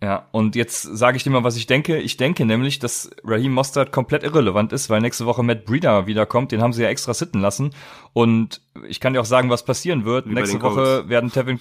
Ja, 0.02 0.28
und 0.32 0.54
jetzt 0.54 0.82
sage 0.82 1.16
ich 1.16 1.25
dir 1.25 1.30
mal, 1.30 1.44
was 1.44 1.56
ich 1.56 1.66
denke. 1.66 1.99
Ich 1.99 2.18
denke 2.18 2.44
nämlich, 2.44 2.78
dass 2.78 3.11
Raheem 3.25 3.52
Mostert 3.52 3.90
komplett 3.90 4.23
irrelevant 4.23 4.73
ist, 4.75 4.90
weil 4.90 5.00
nächste 5.00 5.25
Woche 5.25 5.42
Matt 5.42 5.64
Breeder 5.64 6.06
wiederkommt. 6.06 6.52
Den 6.52 6.61
haben 6.61 6.75
sie 6.75 6.82
ja 6.82 6.90
extra 6.90 7.14
sitten 7.14 7.40
lassen. 7.40 7.70
Und 8.12 8.61
ich 8.87 9.00
kann 9.00 9.14
dir 9.14 9.20
auch 9.20 9.25
sagen, 9.25 9.49
was 9.49 9.64
passieren 9.64 10.04
wird. 10.04 10.28
Wie 10.28 10.34
nächste 10.34 10.61
Woche 10.61 11.08
werden 11.08 11.32
Tevin 11.32 11.58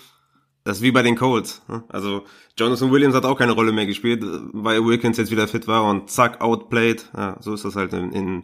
Das 0.64 0.78
ist 0.78 0.84
wie 0.84 0.92
bei 0.92 1.02
den 1.02 1.16
Colts. 1.16 1.62
ne? 1.68 1.84
Also 1.90 2.24
Jonathan 2.58 2.92
Williams 2.92 3.16
hat 3.16 3.26
auch 3.26 3.38
keine 3.38 3.52
Rolle 3.52 3.72
mehr 3.72 3.86
gespielt, 3.86 4.24
weil 4.54 4.86
Wilkins 4.86 5.18
jetzt 5.18 5.32
wieder 5.32 5.48
fit 5.48 5.68
war 5.68 5.84
und 5.86 6.10
zack, 6.10 6.42
outplayed. 6.42 7.10
Ja, 7.16 7.38
so 7.42 7.54
ist 7.54 7.66
das 7.66 7.76
halt 7.76 7.94
in, 7.94 8.12
in, 8.12 8.44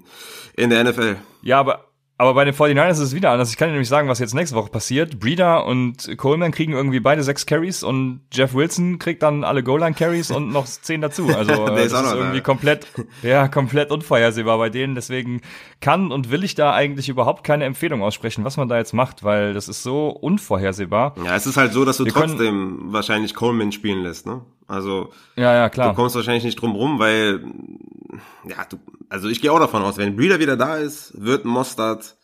in 0.56 0.70
der 0.70 0.84
NFL. 0.84 1.18
Ja, 1.42 1.60
aber, 1.60 1.86
aber 2.20 2.34
bei 2.34 2.44
den 2.46 2.54
49ers 2.54 2.92
ist 2.92 3.00
es 3.00 3.16
wieder 3.16 3.32
anders. 3.32 3.50
Ich 3.50 3.56
kann 3.58 3.70
dir 3.70 3.72
nämlich 3.72 3.88
sagen, 3.88 4.10
was 4.10 4.20
jetzt 4.20 4.36
nächste 4.36 4.56
Woche 4.56 4.70
passiert. 4.70 5.20
Breeder 5.22 5.66
und 5.66 6.18
Coleman 6.18 6.52
kriegen 6.52 6.74
irgendwie 6.74 7.00
beide 7.00 7.24
sechs 7.24 7.46
Carries 7.46 7.82
und 7.82 8.20
Jeff 8.34 8.54
Wilson 8.54 9.00
kriegt 9.00 9.24
dann 9.24 9.46
alle 9.46 9.64
Goal-Line-Carries 9.64 10.30
und 10.30 10.52
noch 10.52 10.66
zehn 10.66 11.00
dazu. 11.02 11.28
Also 11.36 11.66
ist 11.68 11.94
das 11.94 12.04
ist 12.04 12.12
da. 12.12 12.16
irgendwie 12.18 12.42
komplett, 12.42 12.88
ja, 13.24 13.48
komplett 13.48 13.90
unvorhersehbar 13.90 14.58
bei 14.58 14.70
denen. 14.70 14.96
Deswegen 14.96 15.40
kann 15.80 16.12
und 16.12 16.30
will 16.30 16.44
ich 16.44 16.56
da 16.56 16.74
eigentlich 16.74 17.08
überhaupt 17.08 17.46
keine 17.46 17.64
Empfehlung 17.64 18.04
aussprechen, 18.04 18.44
was 18.44 18.58
man 18.58 18.68
da 18.68 18.78
jetzt 18.78 18.94
macht, 18.94 19.24
weil 19.24 19.54
das 19.54 19.70
ist 19.70 19.82
so 19.82 20.10
unvorhersehbar. 20.10 21.16
Ja, 21.24 21.36
es 21.38 21.48
ist 21.48 21.56
halt 21.56 21.72
so, 21.72 21.86
dass 21.86 21.96
du 21.98 22.06
Wir 22.06 22.12
können- 22.12 22.36
trotzdem 22.36 22.80
wahrscheinlich 22.94 23.34
Coleman 23.34 23.72
spielen 23.72 24.04
lässt, 24.04 24.28
ne? 24.28 24.42
Also 24.68 25.10
Ja, 25.38 25.54
ja, 25.54 25.70
du 25.70 25.74
klar. 25.74 25.96
kommst 25.96 26.16
wahrscheinlich 26.16 26.44
nicht 26.44 26.62
drum 26.62 26.76
rum, 26.76 27.00
weil 27.00 27.42
ja, 28.48 28.66
du, 28.70 28.78
also 29.10 29.30
ich 29.30 29.42
gehe 29.42 29.52
auch 29.52 29.60
davon 29.60 29.82
aus, 29.82 29.98
wenn 29.98 30.16
Breeder 30.16 30.40
wieder 30.40 30.58
da 30.58 30.78
ist, 30.78 31.14
wird 31.16 31.46
Mostard 31.46 32.16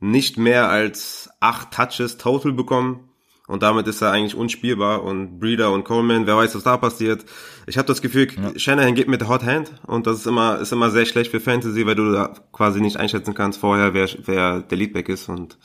nicht 0.00 0.36
mehr 0.36 0.68
als 0.68 1.30
acht 1.40 1.70
Touches 1.72 2.18
total 2.18 2.52
bekommen. 2.52 3.08
Und 3.48 3.62
damit 3.62 3.86
ist 3.86 4.00
er 4.00 4.12
eigentlich 4.12 4.34
unspielbar. 4.34 5.02
Und 5.02 5.38
Breeder 5.38 5.72
und 5.72 5.84
Coleman, 5.84 6.26
wer 6.26 6.36
weiß, 6.36 6.54
was 6.54 6.62
da 6.62 6.76
passiert. 6.76 7.24
Ich 7.66 7.76
habe 7.76 7.86
das 7.86 8.00
Gefühl, 8.00 8.28
Shanahan 8.56 8.94
geht 8.94 9.08
mit 9.08 9.20
der 9.20 9.28
Hot 9.28 9.44
Hand. 9.44 9.72
Und 9.86 10.06
das 10.06 10.18
ist 10.18 10.26
immer, 10.26 10.58
ist 10.58 10.72
immer 10.72 10.90
sehr 10.90 11.06
schlecht 11.06 11.30
für 11.30 11.40
Fantasy, 11.40 11.86
weil 11.86 11.96
du 11.96 12.12
da 12.12 12.32
quasi 12.52 12.80
nicht 12.80 12.96
einschätzen 12.96 13.34
kannst 13.34 13.60
vorher, 13.60 13.94
wer, 13.94 14.08
wer 14.24 14.60
der 14.62 14.78
Leadback 14.78 15.08
ist. 15.08 15.28
Und 15.28 15.58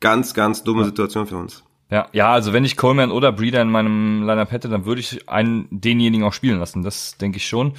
ganz, 0.00 0.34
ganz 0.34 0.64
dumme 0.64 0.84
Situation 0.84 1.26
für 1.26 1.36
uns. 1.36 1.64
Ja, 1.90 2.08
ja, 2.12 2.32
also 2.32 2.52
wenn 2.52 2.64
ich 2.64 2.76
Coleman 2.76 3.10
oder 3.10 3.30
Breeder 3.30 3.62
in 3.62 3.70
meinem 3.70 4.26
Lineup 4.26 4.50
hätte, 4.50 4.68
dann 4.68 4.84
würde 4.84 5.00
ich 5.00 5.28
einen 5.28 5.68
denjenigen 5.70 6.26
auch 6.26 6.32
spielen 6.32 6.58
lassen. 6.58 6.82
Das 6.82 7.16
denke 7.18 7.36
ich 7.36 7.46
schon. 7.46 7.74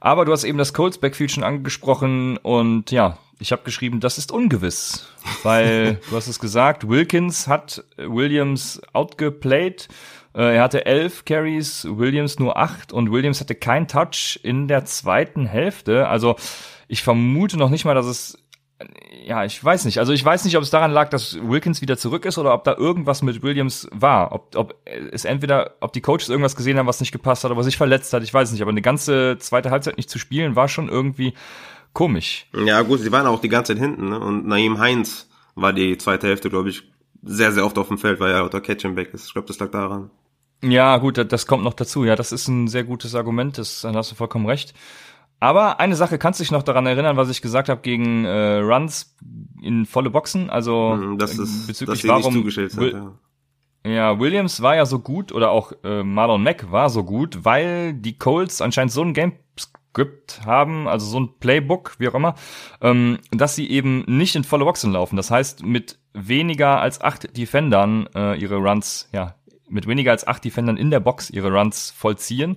Aber 0.00 0.24
du 0.24 0.32
hast 0.32 0.44
eben 0.44 0.58
das 0.58 0.72
Colts 0.72 0.98
Backfield 0.98 1.30
schon 1.32 1.44
angesprochen 1.44 2.36
und 2.38 2.90
ja, 2.90 3.18
ich 3.40 3.52
habe 3.52 3.62
geschrieben, 3.62 4.00
das 4.00 4.18
ist 4.18 4.32
ungewiss, 4.32 5.08
weil 5.42 6.00
du 6.10 6.16
hast 6.16 6.26
es 6.28 6.38
gesagt, 6.40 6.88
Wilkins 6.88 7.46
hat 7.48 7.84
Williams 7.96 8.80
outgeplayed. 8.92 9.88
Äh, 10.34 10.56
Er 10.56 10.62
hatte 10.62 10.86
elf 10.86 11.24
Carries, 11.24 11.86
Williams 11.88 12.38
nur 12.38 12.56
acht 12.56 12.92
und 12.92 13.10
Williams 13.12 13.40
hatte 13.40 13.54
kein 13.54 13.88
Touch 13.88 14.38
in 14.42 14.68
der 14.68 14.84
zweiten 14.84 15.46
Hälfte. 15.46 16.08
Also 16.08 16.36
ich 16.88 17.02
vermute 17.02 17.56
noch 17.56 17.70
nicht 17.70 17.84
mal, 17.84 17.94
dass 17.94 18.06
es 18.06 18.38
ja, 19.26 19.44
ich 19.44 19.62
weiß 19.62 19.84
nicht. 19.86 19.98
Also 19.98 20.12
ich 20.12 20.24
weiß 20.24 20.44
nicht, 20.44 20.56
ob 20.56 20.62
es 20.62 20.70
daran 20.70 20.92
lag, 20.92 21.08
dass 21.10 21.36
Wilkins 21.42 21.80
wieder 21.80 21.96
zurück 21.98 22.24
ist 22.24 22.38
oder 22.38 22.54
ob 22.54 22.62
da 22.64 22.74
irgendwas 22.76 23.22
mit 23.22 23.42
Williams 23.42 23.88
war. 23.92 24.32
Ob, 24.32 24.54
ob 24.56 24.74
es 25.12 25.24
entweder, 25.24 25.72
ob 25.80 25.92
die 25.92 26.00
Coaches 26.00 26.28
irgendwas 26.28 26.54
gesehen 26.56 26.78
haben, 26.78 26.86
was 26.86 27.00
nicht 27.00 27.10
gepasst 27.12 27.42
hat 27.44 27.50
oder 27.50 27.58
was 27.58 27.66
sich 27.66 27.76
verletzt 27.76 28.12
hat. 28.12 28.22
Ich 28.22 28.32
weiß 28.32 28.52
nicht. 28.52 28.62
Aber 28.62 28.70
eine 28.70 28.82
ganze 28.82 29.36
zweite 29.38 29.70
Halbzeit 29.70 29.96
nicht 29.96 30.10
zu 30.10 30.18
spielen, 30.18 30.54
war 30.56 30.68
schon 30.68 30.88
irgendwie 30.88 31.34
komisch. 31.92 32.46
Ja, 32.54 32.82
gut, 32.82 33.00
sie 33.00 33.10
waren 33.10 33.26
auch 33.26 33.40
die 33.40 33.48
ganze 33.48 33.74
Zeit 33.74 33.82
hinten, 33.82 34.10
ne? 34.10 34.20
Und 34.20 34.46
Naim 34.46 34.78
Heinz 34.78 35.28
war 35.56 35.72
die 35.72 35.98
zweite 35.98 36.28
Hälfte, 36.28 36.48
glaube 36.50 36.68
ich, 36.68 36.84
sehr, 37.24 37.50
sehr 37.50 37.66
oft 37.66 37.76
auf 37.78 37.88
dem 37.88 37.98
Feld, 37.98 38.20
weil 38.20 38.30
er 38.32 38.44
unter 38.44 38.60
Catch 38.60 38.84
and 38.84 38.94
Back 38.94 39.12
ist. 39.12 39.26
Ich 39.26 39.32
glaube, 39.32 39.48
das 39.48 39.58
lag 39.58 39.70
daran. 39.72 40.10
Ja, 40.62 40.96
gut, 40.98 41.18
das- 41.18 41.26
das 41.28 41.46
kommt 41.46 41.64
noch 41.64 41.74
dazu. 41.74 42.04
Ja, 42.04 42.14
das 42.14 42.30
ist 42.30 42.46
ein 42.46 42.68
sehr 42.68 42.84
gutes 42.84 43.14
Argument. 43.16 43.58
Das, 43.58 43.80
da 43.82 43.92
hast 43.92 44.12
du 44.12 44.14
vollkommen 44.14 44.46
recht. 44.46 44.72
Aber 45.40 45.78
eine 45.80 45.94
Sache 45.94 46.18
kannst 46.18 46.40
du 46.40 46.44
dich 46.44 46.50
noch 46.50 46.62
daran 46.62 46.86
erinnern, 46.86 47.16
was 47.16 47.30
ich 47.30 47.42
gesagt 47.42 47.68
habe 47.68 47.80
gegen 47.80 48.24
äh, 48.24 48.58
Runs 48.58 49.14
in 49.62 49.86
volle 49.86 50.10
Boxen. 50.10 50.50
Also 50.50 50.94
Hm, 50.98 51.18
Das 51.18 51.38
äh, 51.38 51.42
ist, 51.42 51.66
bezüglich 51.66 52.02
nicht 52.02 52.10
warum 52.12 52.34
zugestellt 52.34 52.76
Will-. 52.76 52.92
Ja. 52.94 53.12
Ja, 53.86 54.18
Williams 54.18 54.60
war 54.60 54.74
ja 54.74 54.84
so 54.84 54.98
gut 54.98 55.30
oder 55.32 55.50
auch 55.50 55.72
äh, 55.84 56.02
Marlon 56.02 56.42
Mack 56.42 56.70
war 56.72 56.90
so 56.90 57.04
gut, 57.04 57.44
weil 57.44 57.94
die 57.94 58.18
Colts 58.18 58.60
anscheinend 58.60 58.92
so 58.92 59.02
ein 59.02 59.14
Gamescript 59.14 60.40
haben, 60.44 60.88
also 60.88 61.06
so 61.06 61.20
ein 61.20 61.30
Playbook, 61.38 61.94
wie 61.98 62.08
auch 62.08 62.14
immer, 62.14 62.34
ähm, 62.82 63.18
dass 63.30 63.54
sie 63.54 63.70
eben 63.70 64.04
nicht 64.06 64.34
in 64.34 64.44
volle 64.44 64.64
Boxen 64.64 64.92
laufen. 64.92 65.16
Das 65.16 65.30
heißt, 65.30 65.64
mit 65.64 65.98
weniger 66.12 66.80
als 66.80 67.00
acht 67.00 67.36
Defendern 67.36 68.08
äh, 68.14 68.34
ihre 68.38 68.56
Runs, 68.56 69.08
ja, 69.12 69.36
mit 69.68 69.86
weniger 69.86 70.10
als 70.10 70.26
acht 70.26 70.44
Defendern 70.44 70.76
in 70.76 70.90
der 70.90 71.00
Box 71.00 71.30
ihre 71.30 71.52
Runs 71.52 71.90
vollziehen. 71.96 72.56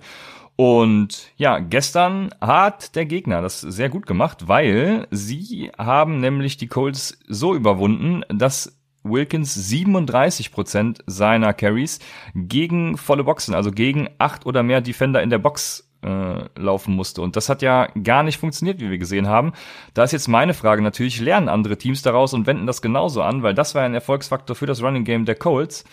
Und 0.55 1.31
ja, 1.37 1.59
gestern 1.59 2.29
hat 2.39 2.95
der 2.95 3.05
Gegner 3.05 3.41
das 3.41 3.61
sehr 3.61 3.89
gut 3.89 4.05
gemacht, 4.05 4.47
weil 4.47 5.07
sie 5.09 5.71
haben 5.77 6.19
nämlich 6.19 6.57
die 6.57 6.67
Colts 6.67 7.19
so 7.27 7.55
überwunden, 7.55 8.23
dass 8.29 8.77
Wilkins 9.03 9.53
37 9.53 10.51
Prozent 10.51 11.03
seiner 11.07 11.53
Carries 11.53 11.99
gegen 12.35 12.97
volle 12.97 13.23
Boxen, 13.23 13.55
also 13.55 13.71
gegen 13.71 14.09
acht 14.19 14.45
oder 14.45 14.61
mehr 14.61 14.81
Defender 14.81 15.23
in 15.23 15.31
der 15.31 15.39
Box 15.39 15.90
äh, 16.03 16.45
laufen 16.55 16.95
musste. 16.95 17.21
Und 17.21 17.35
das 17.35 17.49
hat 17.49 17.61
ja 17.61 17.87
gar 18.03 18.23
nicht 18.23 18.37
funktioniert, 18.39 18.79
wie 18.79 18.89
wir 18.89 18.97
gesehen 18.97 19.27
haben. 19.27 19.53
Da 19.93 20.03
ist 20.03 20.11
jetzt 20.11 20.27
meine 20.27 20.53
Frage 20.53 20.81
natürlich, 20.81 21.19
lernen 21.19 21.49
andere 21.49 21.77
Teams 21.77 22.01
daraus 22.01 22.33
und 22.33 22.47
wenden 22.47 22.67
das 22.67 22.81
genauso 22.81 23.21
an, 23.21 23.43
weil 23.43 23.53
das 23.53 23.75
war 23.75 23.83
ein 23.83 23.93
Erfolgsfaktor 23.93 24.55
für 24.55 24.65
das 24.65 24.81
Running 24.81 25.03
Game 25.03 25.25
der 25.25 25.35
Colts. 25.35 25.83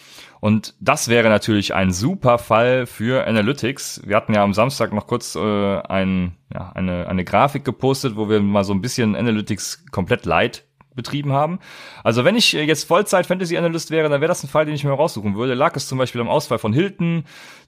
Und 0.41 0.75
das 0.81 1.09
wäre 1.09 1.29
natürlich 1.29 1.75
ein 1.75 1.91
super 1.91 2.39
Fall 2.39 2.87
für 2.87 3.27
Analytics. 3.27 4.03
Wir 4.07 4.17
hatten 4.17 4.35
ja 4.35 4.45
am 4.45 4.55
Samstag 4.55 4.93
noch 4.93 5.07
kurz 5.07 5.35
äh, 5.35 5.41
ein, 5.41 6.37
ja, 6.55 6.71
eine, 6.75 7.09
eine 7.09 7.25
Grafik 7.25 7.65
gepostet, 7.65 8.17
wo 8.17 8.29
wir 8.29 8.41
mal 8.41 8.65
so 8.65 8.73
ein 8.73 8.81
bisschen 8.81 9.17
Analytics 9.17 9.85
komplett 9.91 10.27
light 10.27 10.68
betrieben 10.99 11.33
haben. 11.33 11.59
Also 12.05 12.25
wenn 12.27 12.37
ich 12.37 12.55
äh, 12.55 12.65
jetzt 12.65 12.85
Vollzeit 12.85 13.25
Fantasy 13.25 13.57
Analyst 13.57 13.91
wäre, 13.91 14.11
dann 14.11 14.21
wäre 14.21 14.29
das 14.29 14.45
ein 14.45 14.49
Fall, 14.49 14.67
den 14.67 14.75
ich 14.75 14.85
mir 14.85 14.91
raussuchen 14.93 15.35
würde. 15.37 15.55
Lag 15.55 15.75
es 15.77 15.89
zum 15.89 15.97
Beispiel 15.97 16.21
am 16.21 16.29
Ausfall 16.29 16.59
von 16.59 16.75
Hilton, 16.75 17.25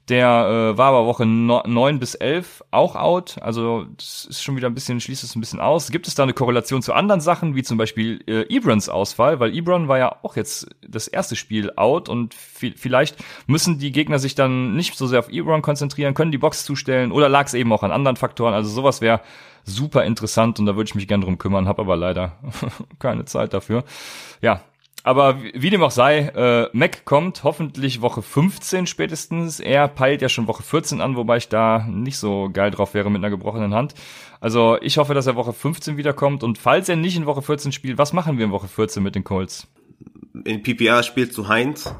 der 0.09 0.73
äh, 0.73 0.77
war 0.77 0.87
aber 0.89 1.05
Woche 1.05 1.25
no 1.25 1.61
9 1.65 1.99
bis 1.99 2.15
11 2.15 2.63
auch 2.71 2.95
out. 2.95 3.37
Also 3.41 3.85
das 3.97 4.25
ist 4.29 4.43
schon 4.43 4.55
wieder 4.55 4.67
ein 4.67 4.73
bisschen, 4.73 4.99
schließt 4.99 5.23
es 5.23 5.35
ein 5.35 5.39
bisschen 5.39 5.59
aus. 5.59 5.89
Gibt 5.91 6.07
es 6.07 6.15
da 6.15 6.23
eine 6.23 6.33
Korrelation 6.33 6.81
zu 6.81 6.93
anderen 6.93 7.21
Sachen, 7.21 7.55
wie 7.55 7.63
zum 7.63 7.77
Beispiel 7.77 8.19
äh, 8.27 8.41
Ebrons 8.55 8.89
Ausfall? 8.89 9.39
Weil 9.39 9.55
Ebron 9.55 9.87
war 9.87 9.97
ja 9.99 10.15
auch 10.23 10.35
jetzt 10.35 10.67
das 10.87 11.07
erste 11.07 11.35
Spiel 11.35 11.71
out 11.77 12.09
und 12.09 12.35
vi- 12.35 12.73
vielleicht 12.75 13.15
müssen 13.47 13.77
die 13.79 13.91
Gegner 13.91 14.19
sich 14.19 14.35
dann 14.35 14.75
nicht 14.75 14.97
so 14.97 15.07
sehr 15.07 15.19
auf 15.19 15.29
Ebron 15.29 15.61
konzentrieren, 15.61 16.13
können 16.13 16.31
die 16.31 16.37
Box 16.37 16.65
zustellen 16.65 17.11
oder 17.11 17.29
lag 17.29 17.45
es 17.45 17.53
eben 17.53 17.71
auch 17.71 17.83
an 17.83 17.91
anderen 17.91 18.17
Faktoren. 18.17 18.53
Also 18.53 18.69
sowas 18.69 19.01
wäre 19.01 19.21
super 19.63 20.03
interessant 20.05 20.59
und 20.59 20.65
da 20.65 20.75
würde 20.75 20.87
ich 20.87 20.95
mich 20.95 21.07
gern 21.07 21.21
drum 21.21 21.37
kümmern, 21.37 21.67
habe 21.67 21.81
aber 21.81 21.95
leider 21.95 22.37
keine 22.99 23.25
Zeit 23.25 23.53
dafür. 23.53 23.83
Ja, 24.41 24.61
aber 25.03 25.41
wie 25.41 25.71
dem 25.71 25.81
auch 25.81 25.91
sei, 25.91 26.19
äh, 26.19 26.69
Mac 26.73 27.05
kommt 27.05 27.43
hoffentlich 27.43 28.01
Woche 28.01 28.21
15 28.21 28.85
spätestens. 28.85 29.59
Er 29.59 29.87
peilt 29.87 30.21
ja 30.21 30.29
schon 30.29 30.47
Woche 30.47 30.61
14 30.61 31.01
an, 31.01 31.15
wobei 31.15 31.37
ich 31.37 31.49
da 31.49 31.87
nicht 31.89 32.17
so 32.17 32.49
geil 32.53 32.69
drauf 32.69 32.93
wäre 32.93 33.09
mit 33.09 33.19
einer 33.19 33.31
gebrochenen 33.31 33.73
Hand. 33.73 33.95
Also 34.39 34.77
ich 34.79 34.97
hoffe, 34.97 35.15
dass 35.15 35.25
er 35.25 35.35
Woche 35.35 35.53
15 35.53 35.97
wiederkommt. 35.97 36.43
Und 36.43 36.59
falls 36.59 36.87
er 36.87 36.97
nicht 36.97 37.17
in 37.17 37.25
Woche 37.25 37.41
14 37.41 37.71
spielt, 37.71 37.97
was 37.97 38.13
machen 38.13 38.37
wir 38.37 38.45
in 38.45 38.51
Woche 38.51 38.67
14 38.67 39.01
mit 39.01 39.15
den 39.15 39.23
Colts? 39.23 39.67
In 40.45 40.61
PPR 40.61 41.01
spielst 41.01 41.35
du 41.37 41.47
Heinz 41.47 41.95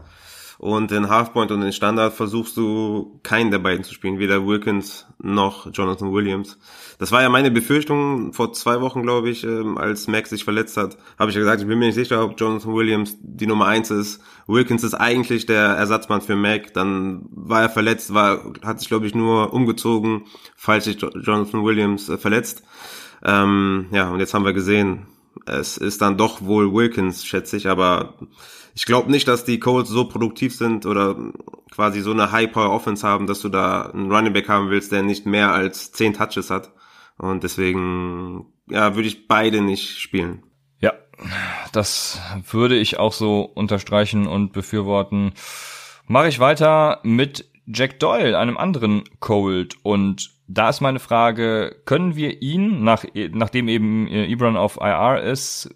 und 0.62 0.92
in 0.92 1.10
Halfpoint 1.10 1.50
und 1.50 1.64
in 1.64 1.74
Standard 1.74 2.14
versuchst 2.14 2.56
du 2.56 3.20
keinen 3.24 3.50
der 3.50 3.58
beiden 3.58 3.84
zu 3.84 3.96
spielen, 3.96 4.20
weder 4.20 4.46
Wilkins 4.46 5.08
noch 5.18 5.74
Jonathan 5.74 6.14
Williams. 6.14 6.60
Das 7.00 7.12
war 7.12 7.24
ja 7.24 7.30
meine 7.30 7.50
Befürchtung 7.50 8.32
vor 8.32 8.54
zwei 8.54 8.80
Wochen, 8.80 9.02
glaube 9.02 9.32
ich, 9.32 9.44
ähm, 9.44 9.80
als 9.80 10.08
Max 10.08 10.30
sich 10.30 10.44
verletzt 10.44 10.78
hat, 10.78 11.00
habe 11.18 11.32
ich 11.32 11.36
ja 11.36 11.42
gesagt, 11.42 11.62
ich 11.62 11.68
bin 11.68 11.80
mir 11.80 11.88
nicht 11.88 11.96
sicher, 11.96 12.24
ob 12.24 12.40
Jonathan 12.40 12.76
Williams 12.76 13.18
die 13.22 13.48
Nummer 13.48 13.66
eins 13.66 13.90
ist. 13.90 14.22
Wilkins 14.46 14.84
ist 14.84 14.94
eigentlich 14.94 15.48
der 15.48 15.64
Ersatzmann 15.64 16.22
für 16.22 16.36
Mac, 16.36 16.76
dann 16.76 17.26
war 17.32 17.64
er 17.64 17.70
verletzt, 17.70 18.14
war, 18.14 18.54
hat 18.64 18.80
sich, 18.80 18.88
glaube 18.88 19.08
ich, 19.08 19.16
nur 19.16 19.54
umgezogen, 19.54 20.26
falls 20.56 20.84
sich 20.84 21.02
Jo- 21.02 21.10
Jonathan 21.10 21.66
Williams 21.66 22.08
äh, 22.08 22.20
verletzt. 22.20 22.62
Ähm, 23.24 23.88
ja, 23.92 24.12
und 24.12 24.20
jetzt 24.20 24.36
haben 24.36 24.46
wir 24.46 24.54
gesehen, 24.54 25.08
es 25.48 25.78
ist 25.78 26.04
dann 26.04 26.18
doch 26.18 26.44
wohl 26.44 26.72
Wilkins, 26.72 27.26
schätze 27.26 27.58
ich, 27.58 27.68
aber 27.68 28.14
ich 28.74 28.86
glaube 28.86 29.12
nicht, 29.12 29.28
dass 29.28 29.46
die 29.46 29.60
Colts 29.60 29.90
so 29.90 30.06
produktiv 30.06 30.56
sind 30.56 30.86
oder 30.86 31.18
quasi 31.72 32.02
so 32.02 32.12
eine 32.12 32.32
High-Power-Offense 32.32 33.08
haben, 33.08 33.28
dass 33.28 33.42
du 33.42 33.50
da 33.50 33.84
einen 33.84 34.12
Running 34.12 34.34
Back 34.34 34.50
haben 34.50 34.70
willst, 34.70 34.92
der 34.92 35.04
nicht 35.04 35.26
mehr 35.26 35.52
als 35.52 35.92
10 35.92 36.14
Touches 36.14 36.50
hat. 36.50 36.72
Und 37.18 37.44
deswegen, 37.44 38.46
ja, 38.70 38.96
würde 38.96 39.08
ich 39.08 39.28
beide 39.28 39.62
nicht 39.62 40.00
spielen. 40.00 40.44
Ja, 40.80 40.94
das 41.72 42.20
würde 42.50 42.78
ich 42.78 42.98
auch 42.98 43.14
so 43.14 43.42
unterstreichen 43.42 44.28
und 44.28 44.54
befürworten. 44.54 45.34
Mache 46.08 46.30
ich 46.30 46.40
weiter 46.40 47.00
mit 47.04 47.50
Jack 47.68 48.00
Doyle, 48.00 48.38
einem 48.38 48.58
anderen 48.58 49.04
Cold. 49.20 49.76
Und 49.84 50.32
da 50.54 50.70
ist 50.70 50.82
meine 50.82 51.00
Frage, 51.00 51.76
können 51.86 52.16
wir 52.16 52.42
ihn, 52.42 52.84
nach, 52.84 53.06
nachdem 53.32 53.68
eben 53.68 54.08
Ebron 54.08 54.58
auf 54.58 54.78
IR 54.82 55.22
ist, 55.22 55.74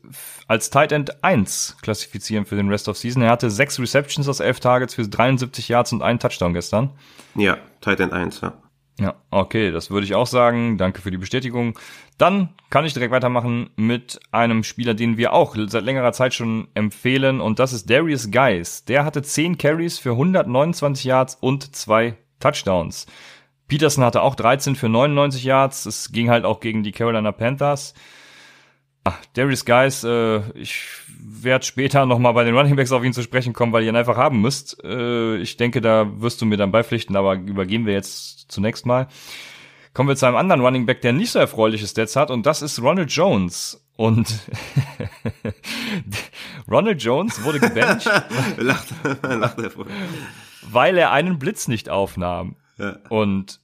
als 0.47 0.69
Tight 0.69 0.91
End 0.91 1.23
1 1.23 1.77
klassifizieren 1.81 2.45
für 2.45 2.55
den 2.55 2.69
Rest 2.69 2.89
of 2.89 2.97
Season? 2.97 3.21
Er 3.21 3.31
hatte 3.31 3.49
sechs 3.49 3.79
Receptions 3.79 4.27
aus 4.27 4.39
elf 4.39 4.59
Targets 4.59 4.95
für 4.95 5.07
73 5.07 5.69
Yards 5.69 5.93
und 5.93 6.01
einen 6.01 6.19
Touchdown 6.19 6.53
gestern. 6.53 6.91
Ja, 7.35 7.57
Tight 7.81 7.99
End 7.99 8.13
1, 8.13 8.41
ja. 8.41 8.53
Ja, 8.97 9.15
okay, 9.29 9.71
das 9.71 9.91
würde 9.91 10.05
ich 10.05 10.15
auch 10.15 10.27
sagen. 10.27 10.77
Danke 10.77 11.01
für 11.01 11.11
die 11.11 11.17
Bestätigung. 11.17 11.77
Dann 12.17 12.49
kann 12.69 12.85
ich 12.85 12.93
direkt 12.93 13.11
weitermachen 13.11 13.69
mit 13.75 14.21
einem 14.31 14.63
Spieler, 14.63 14.93
den 14.93 15.17
wir 15.17 15.33
auch 15.33 15.55
seit 15.67 15.83
längerer 15.83 16.13
Zeit 16.13 16.33
schon 16.33 16.69
empfehlen, 16.75 17.41
und 17.41 17.59
das 17.59 17.73
ist 17.73 17.89
Darius 17.89 18.31
Geis. 18.31 18.85
Der 18.85 19.03
hatte 19.03 19.21
10 19.21 19.57
Carries 19.57 19.99
für 19.99 20.11
129 20.11 21.03
Yards 21.03 21.35
und 21.35 21.75
zwei 21.75 22.15
Touchdowns. 22.39 23.05
Peterson 23.67 24.03
hatte 24.03 24.21
auch 24.21 24.35
13 24.35 24.75
für 24.75 24.89
99 24.89 25.43
Yards. 25.43 25.85
Es 25.85 26.11
ging 26.11 26.29
halt 26.29 26.45
auch 26.45 26.59
gegen 26.59 26.83
die 26.83 26.91
Carolina 26.91 27.31
Panthers. 27.31 27.93
Ach, 29.03 29.17
Darius 29.33 29.65
Guys, 29.65 30.03
äh, 30.03 30.39
ich 30.59 30.81
werde 31.19 31.63
später 31.63 32.05
nochmal 32.07 32.33
bei 32.33 32.43
den 32.43 32.55
Running 32.55 32.75
Backs 32.75 32.91
auf 32.91 33.03
ihn 33.03 33.13
zu 33.13 33.21
sprechen 33.21 33.53
kommen, 33.53 33.71
weil 33.71 33.83
ihr 33.83 33.89
ihn 33.89 33.95
einfach 33.95 34.17
haben 34.17 34.41
müsst. 34.41 34.83
Äh, 34.83 35.37
ich 35.37 35.57
denke, 35.57 35.79
da 35.79 36.21
wirst 36.21 36.41
du 36.41 36.45
mir 36.45 36.57
dann 36.57 36.71
beipflichten, 36.71 37.15
aber 37.15 37.35
übergehen 37.35 37.85
wir 37.85 37.93
jetzt 37.93 38.51
zunächst 38.51 38.87
mal. 38.87 39.07
Kommen 39.93 40.09
wir 40.09 40.15
zu 40.15 40.25
einem 40.25 40.35
anderen 40.35 40.61
Running 40.61 40.87
Back, 40.87 41.01
der 41.01 41.13
nicht 41.13 41.31
so 41.31 41.39
erfreuliche 41.39 41.85
Stats 41.87 42.15
hat, 42.15 42.31
und 42.31 42.45
das 42.47 42.63
ist 42.63 42.81
Ronald 42.81 43.11
Jones. 43.11 43.81
Und 43.95 44.39
Ronald 46.69 47.01
Jones 47.01 47.43
wurde 47.43 47.59
gebancht, 47.59 48.05
lacht, 48.57 48.87
lacht 49.21 49.57
weil 50.63 50.97
er 50.97 51.11
einen 51.11 51.39
Blitz 51.39 51.67
nicht 51.67 51.89
aufnahm. 51.89 52.55
Ja. 52.77 52.97
Und 53.09 53.59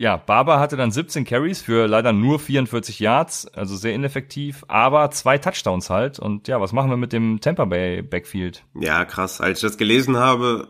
ja, 0.00 0.16
Barber 0.16 0.58
hatte 0.58 0.78
dann 0.78 0.90
17 0.90 1.26
Carries 1.26 1.60
für 1.60 1.86
leider 1.86 2.14
nur 2.14 2.38
44 2.38 3.00
Yards, 3.00 3.46
also 3.48 3.76
sehr 3.76 3.92
ineffektiv, 3.92 4.64
aber 4.66 5.10
zwei 5.10 5.36
Touchdowns 5.36 5.90
halt. 5.90 6.18
Und 6.18 6.48
ja, 6.48 6.58
was 6.58 6.72
machen 6.72 6.88
wir 6.88 6.96
mit 6.96 7.12
dem 7.12 7.40
Tampa 7.42 7.66
Bay 7.66 8.00
Backfield? 8.00 8.64
Ja, 8.74 9.04
krass. 9.04 9.42
Als 9.42 9.58
ich 9.58 9.62
das 9.62 9.76
gelesen 9.76 10.16
habe, 10.16 10.68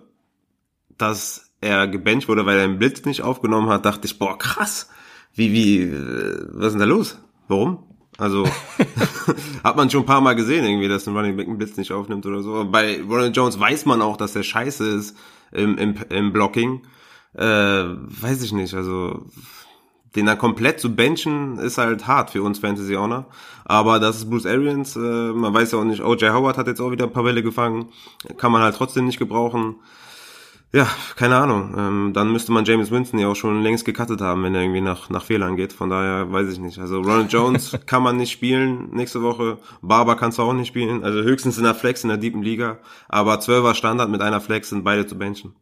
dass 0.99 1.53
er 1.61 1.87
gebencht 1.87 2.27
wurde, 2.27 2.45
weil 2.45 2.59
er 2.59 2.67
den 2.67 2.81
Blitz 2.81 3.05
nicht 3.05 3.23
aufgenommen 3.23 3.69
hat, 3.69 3.85
dachte 3.85 4.07
ich, 4.07 4.19
boah, 4.19 4.37
krass. 4.37 4.91
Wie, 5.33 5.53
wie, 5.53 5.83
äh, 5.83 6.49
was 6.51 6.67
ist 6.67 6.73
denn 6.73 6.81
da 6.81 6.87
los? 6.87 7.23
Warum? 7.47 7.85
Also 8.19 8.49
hat 9.63 9.77
man 9.77 9.91
schon 9.91 10.03
ein 10.03 10.07
paar 10.07 10.21
Mal 10.21 10.35
gesehen, 10.35 10.65
irgendwie, 10.65 10.89
dass 10.89 11.07
ein 11.07 11.17
Running 11.17 11.37
Back 11.37 11.47
einen 11.47 11.59
Blitz 11.59 11.77
nicht 11.77 11.93
aufnimmt 11.93 12.27
oder 12.27 12.43
so. 12.43 12.65
Bei 12.69 13.01
Ronald 13.01 13.37
Jones 13.37 13.61
weiß 13.61 13.87
man 13.87 14.03
auch, 14.03 14.17
dass 14.17 14.33
der 14.33 14.43
scheiße 14.43 14.89
ist 14.89 15.17
im, 15.53 15.79
im, 15.79 15.95
im 16.09 16.33
Blocking 16.33 16.83
äh, 17.35 17.43
weiß 17.43 18.43
ich 18.43 18.53
nicht, 18.53 18.75
also 18.75 19.27
den 20.17 20.27
dann 20.27 20.39
komplett 20.39 20.81
zu 20.81 20.95
benchen 20.95 21.59
ist 21.59 21.79
halt 21.79 22.07
hart 22.07 22.31
für 22.31 22.43
uns 22.43 22.59
Fantasy 22.59 22.97
Owner. 22.97 23.27
Aber 23.65 24.01
das 24.01 24.17
ist 24.17 24.31
Bruce 24.31 24.47
Arians, 24.47 24.97
äh, 24.97 24.99
man 24.99 25.55
weiß 25.55 25.73
ja 25.73 25.79
auch 25.79 25.85
nicht, 25.85 26.03
OJ 26.03 26.31
Howard 26.31 26.59
hat 26.59 26.67
jetzt 26.67 26.81
auch 26.81 26.91
wieder 26.91 27.05
ein 27.05 27.13
paar 27.13 27.23
Bälle 27.23 27.43
gefangen, 27.43 27.87
kann 28.37 28.51
man 28.51 28.63
halt 28.63 28.75
trotzdem 28.75 29.07
nicht 29.07 29.19
gebrauchen. 29.19 29.77
Ja, 30.73 30.87
keine 31.17 31.35
Ahnung. 31.37 31.75
Ähm, 31.77 32.13
dann 32.13 32.31
müsste 32.31 32.53
man 32.53 32.65
James 32.65 32.93
Winston 32.93 33.19
ja 33.19 33.27
auch 33.27 33.35
schon 33.35 33.61
längst 33.61 33.85
gecuttet 33.85 34.21
haben, 34.21 34.45
wenn 34.45 34.55
er 34.55 34.63
irgendwie 34.63 34.81
nach, 34.81 35.11
nach 35.11 35.25
Fehlern 35.25 35.57
geht. 35.57 35.73
Von 35.73 35.91
daher 35.91 36.31
weiß 36.31 36.49
ich 36.49 36.61
nicht. 36.61 36.79
Also 36.79 36.99
Ronald 36.99 37.33
Jones 37.33 37.77
kann 37.87 38.05
man 38.05 38.17
nicht 38.17 38.31
spielen 38.31 38.89
nächste 38.93 39.21
Woche. 39.21 39.59
Barber 39.83 40.15
kannst 40.15 40.39
du 40.39 40.43
auch 40.43 40.53
nicht 40.53 40.69
spielen. 40.69 41.03
Also 41.03 41.23
höchstens 41.23 41.59
in 41.59 41.65
der 41.65 41.75
Flex 41.75 42.05
in 42.05 42.09
der 42.09 42.19
deepen 42.19 42.43
Liga. 42.43 42.79
Aber 43.09 43.35
12er 43.41 43.75
Standard 43.75 44.11
mit 44.11 44.23
einer 44.23 44.41
Flex 44.41 44.69
sind 44.69 44.85
beide 44.85 45.07
zu 45.07 45.19
benchen. 45.19 45.57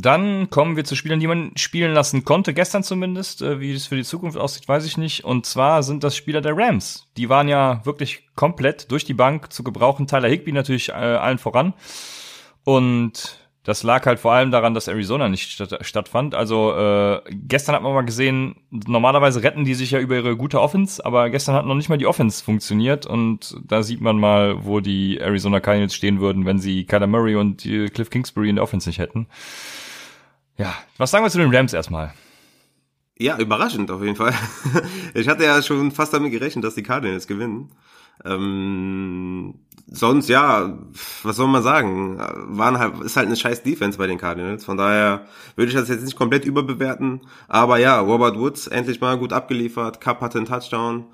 Dann 0.00 0.48
kommen 0.48 0.76
wir 0.76 0.84
zu 0.84 0.94
Spielern, 0.94 1.18
die 1.18 1.26
man 1.26 1.50
spielen 1.56 1.92
lassen 1.92 2.24
konnte, 2.24 2.54
gestern 2.54 2.84
zumindest. 2.84 3.42
Äh, 3.42 3.58
wie 3.58 3.72
es 3.72 3.88
für 3.88 3.96
die 3.96 4.04
Zukunft 4.04 4.38
aussieht, 4.38 4.68
weiß 4.68 4.84
ich 4.86 4.96
nicht. 4.96 5.24
Und 5.24 5.44
zwar 5.44 5.82
sind 5.82 6.04
das 6.04 6.16
Spieler 6.16 6.40
der 6.40 6.56
Rams. 6.56 7.08
Die 7.16 7.28
waren 7.28 7.48
ja 7.48 7.84
wirklich 7.84 8.28
komplett 8.36 8.92
durch 8.92 9.04
die 9.04 9.14
Bank 9.14 9.52
zu 9.52 9.64
gebrauchen. 9.64 10.06
Tyler 10.06 10.28
Higby 10.28 10.52
natürlich 10.52 10.90
äh, 10.90 10.92
allen 10.92 11.38
voran. 11.38 11.74
Und 12.62 13.40
das 13.64 13.82
lag 13.82 14.06
halt 14.06 14.20
vor 14.20 14.32
allem 14.32 14.52
daran, 14.52 14.72
dass 14.72 14.86
Arizona 14.86 15.28
nicht 15.28 15.50
statt, 15.50 15.76
stattfand. 15.80 16.36
Also 16.36 16.76
äh, 16.76 17.20
gestern 17.32 17.74
hat 17.74 17.82
man 17.82 17.92
mal 17.92 18.02
gesehen, 18.02 18.54
normalerweise 18.70 19.42
retten 19.42 19.64
die 19.64 19.74
sich 19.74 19.90
ja 19.90 19.98
über 19.98 20.14
ihre 20.14 20.36
gute 20.36 20.60
Offense, 20.60 21.04
aber 21.04 21.28
gestern 21.28 21.56
hat 21.56 21.66
noch 21.66 21.74
nicht 21.74 21.88
mal 21.88 21.98
die 21.98 22.06
Offense 22.06 22.42
funktioniert 22.44 23.04
und 23.04 23.56
da 23.66 23.82
sieht 23.82 24.00
man 24.00 24.16
mal, 24.16 24.64
wo 24.64 24.78
die 24.78 25.18
Arizona 25.18 25.58
Cardinals 25.58 25.94
stehen 25.94 26.20
würden, 26.20 26.46
wenn 26.46 26.60
sie 26.60 26.84
Kyler 26.84 27.08
Murray 27.08 27.34
und 27.34 27.62
Cliff 27.62 28.10
Kingsbury 28.10 28.48
in 28.48 28.56
der 28.56 28.62
Offense 28.62 28.88
nicht 28.88 29.00
hätten. 29.00 29.26
Ja, 30.58 30.74
was 30.96 31.10
sagen 31.12 31.24
wir 31.24 31.30
zu 31.30 31.38
den 31.38 31.54
Rams 31.54 31.72
erstmal? 31.72 32.12
Ja, 33.16 33.38
überraschend 33.38 33.90
auf 33.90 34.02
jeden 34.02 34.16
Fall. 34.16 34.34
Ich 35.14 35.28
hatte 35.28 35.44
ja 35.44 35.62
schon 35.62 35.90
fast 35.90 36.12
damit 36.12 36.32
gerechnet, 36.32 36.64
dass 36.64 36.74
die 36.74 36.82
Cardinals 36.82 37.26
gewinnen. 37.26 37.70
Ähm, 38.24 39.54
sonst, 39.86 40.28
ja, 40.28 40.78
was 41.22 41.36
soll 41.36 41.48
man 41.48 41.62
sagen? 41.62 42.18
Waren 42.18 42.78
halt, 42.78 43.00
ist 43.00 43.16
halt 43.16 43.26
eine 43.26 43.36
scheiß 43.36 43.62
Defense 43.62 43.98
bei 43.98 44.06
den 44.06 44.18
Cardinals. 44.18 44.64
Von 44.64 44.76
daher 44.76 45.26
würde 45.56 45.70
ich 45.70 45.76
das 45.76 45.88
jetzt 45.88 46.04
nicht 46.04 46.16
komplett 46.16 46.44
überbewerten. 46.44 47.22
Aber 47.46 47.78
ja, 47.78 47.98
Robert 48.00 48.38
Woods 48.38 48.66
endlich 48.66 49.00
mal 49.00 49.18
gut 49.18 49.32
abgeliefert. 49.32 50.00
Cup 50.00 50.20
hatte 50.20 50.38
einen 50.38 50.46
Touchdown. 50.46 51.06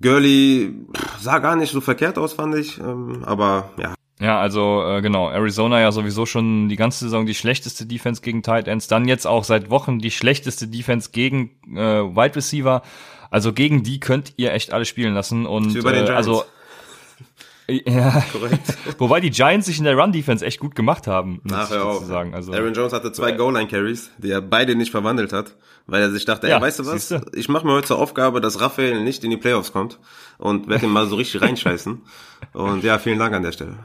Gurley 0.00 0.74
sah 1.20 1.38
gar 1.38 1.56
nicht 1.56 1.72
so 1.72 1.80
verkehrt 1.80 2.18
aus, 2.18 2.34
fand 2.34 2.54
ich. 2.54 2.78
Ähm, 2.78 3.22
aber 3.24 3.70
ja, 3.78 3.95
ja, 4.18 4.40
also 4.40 4.82
äh, 4.86 5.02
genau, 5.02 5.30
Arizona 5.30 5.80
ja 5.80 5.92
sowieso 5.92 6.24
schon 6.24 6.68
die 6.68 6.76
ganze 6.76 7.04
Saison 7.04 7.26
die 7.26 7.34
schlechteste 7.34 7.84
Defense 7.84 8.22
gegen 8.22 8.42
Tight 8.42 8.66
Ends, 8.66 8.88
dann 8.88 9.06
jetzt 9.06 9.26
auch 9.26 9.44
seit 9.44 9.68
Wochen 9.68 9.98
die 9.98 10.10
schlechteste 10.10 10.68
Defense 10.68 11.10
gegen 11.12 11.50
äh, 11.74 12.02
Wide 12.02 12.36
Receiver. 12.36 12.82
Also 13.30 13.52
gegen 13.52 13.82
die 13.82 14.00
könnt 14.00 14.32
ihr 14.36 14.52
echt 14.52 14.72
alle 14.72 14.84
spielen 14.84 15.12
lassen 15.12 15.44
und 15.44 15.84
äh, 15.84 16.10
also 16.10 16.44
ja, 17.68 18.24
korrekt. 18.32 18.78
Wobei 18.98 19.20
die 19.20 19.30
Giants 19.30 19.66
sich 19.66 19.78
in 19.78 19.84
der 19.84 19.96
Run 19.96 20.12
Defense 20.12 20.46
echt 20.46 20.60
gut 20.60 20.74
gemacht 20.74 21.06
haben, 21.06 21.40
muss 21.42 21.52
Ach, 21.52 21.70
ich 21.70 21.76
dazu 21.76 22.04
sagen. 22.04 22.34
Also 22.34 22.52
Aaron 22.52 22.72
Jones 22.72 22.94
hatte 22.94 23.12
zwei 23.12 23.32
Goal 23.32 23.52
Line 23.52 23.68
Carries, 23.68 24.10
die 24.18 24.30
er 24.30 24.40
beide 24.40 24.76
nicht 24.76 24.92
verwandelt 24.92 25.34
hat, 25.34 25.56
weil 25.86 26.00
er 26.00 26.10
sich 26.10 26.24
dachte, 26.24 26.48
ja, 26.48 26.56
ey, 26.56 26.62
weißt 26.62 26.78
du 26.78 26.86
was? 26.86 27.08
Du? 27.08 27.20
Ich 27.34 27.48
mache 27.48 27.66
mir 27.66 27.72
heute 27.72 27.88
zur 27.88 27.98
Aufgabe, 27.98 28.40
dass 28.40 28.60
Raphael 28.60 29.02
nicht 29.02 29.24
in 29.24 29.30
die 29.30 29.36
Playoffs 29.36 29.72
kommt 29.72 29.98
und 30.38 30.68
werde 30.68 30.86
ihn 30.86 30.92
mal 30.92 31.06
so 31.06 31.16
richtig 31.16 31.42
reinscheißen. 31.42 32.00
Und 32.52 32.84
ja, 32.84 32.98
vielen 32.98 33.18
Dank 33.18 33.34
an 33.34 33.42
der 33.42 33.52
Stelle. 33.52 33.76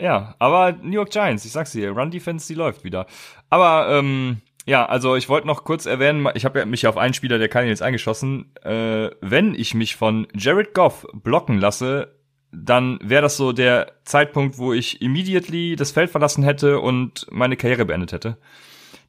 Ja, 0.00 0.34
aber 0.38 0.72
New 0.72 0.92
York 0.92 1.10
Giants, 1.10 1.44
ich 1.44 1.52
sag's 1.52 1.72
dir, 1.72 1.90
Run 1.90 2.10
Defense, 2.10 2.46
die 2.48 2.54
läuft 2.54 2.84
wieder. 2.84 3.06
Aber 3.48 3.88
ähm, 3.90 4.38
ja, 4.66 4.86
also 4.86 5.14
ich 5.14 5.28
wollte 5.28 5.46
noch 5.46 5.64
kurz 5.64 5.86
erwähnen, 5.86 6.26
ich 6.34 6.44
habe 6.44 6.58
ja 6.58 6.66
mich 6.66 6.86
auf 6.86 6.96
einen 6.96 7.14
Spieler 7.14 7.38
der 7.38 7.48
Cardinals 7.48 7.82
eingeschossen. 7.82 8.54
Äh, 8.62 9.10
wenn 9.20 9.54
ich 9.54 9.74
mich 9.74 9.96
von 9.96 10.26
Jared 10.34 10.74
Goff 10.74 11.06
blocken 11.12 11.58
lasse, 11.58 12.14
dann 12.50 12.98
wäre 13.02 13.22
das 13.22 13.36
so 13.36 13.52
der 13.52 13.92
Zeitpunkt, 14.04 14.58
wo 14.58 14.72
ich 14.72 15.02
immediately 15.02 15.76
das 15.76 15.90
Feld 15.90 16.10
verlassen 16.10 16.44
hätte 16.44 16.80
und 16.80 17.26
meine 17.30 17.56
Karriere 17.56 17.84
beendet 17.84 18.12
hätte. 18.12 18.38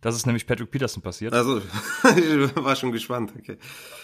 Das 0.02 0.15
ist 0.15 0.26
nämlich 0.26 0.45
Patrick 0.45 0.69
Peterson 0.69 1.02
passiert. 1.02 1.34
Also, 1.34 1.58
ich 2.15 2.56
war 2.56 2.76
schon 2.76 2.91
gespannt, 2.91 3.34
okay. 3.38 3.58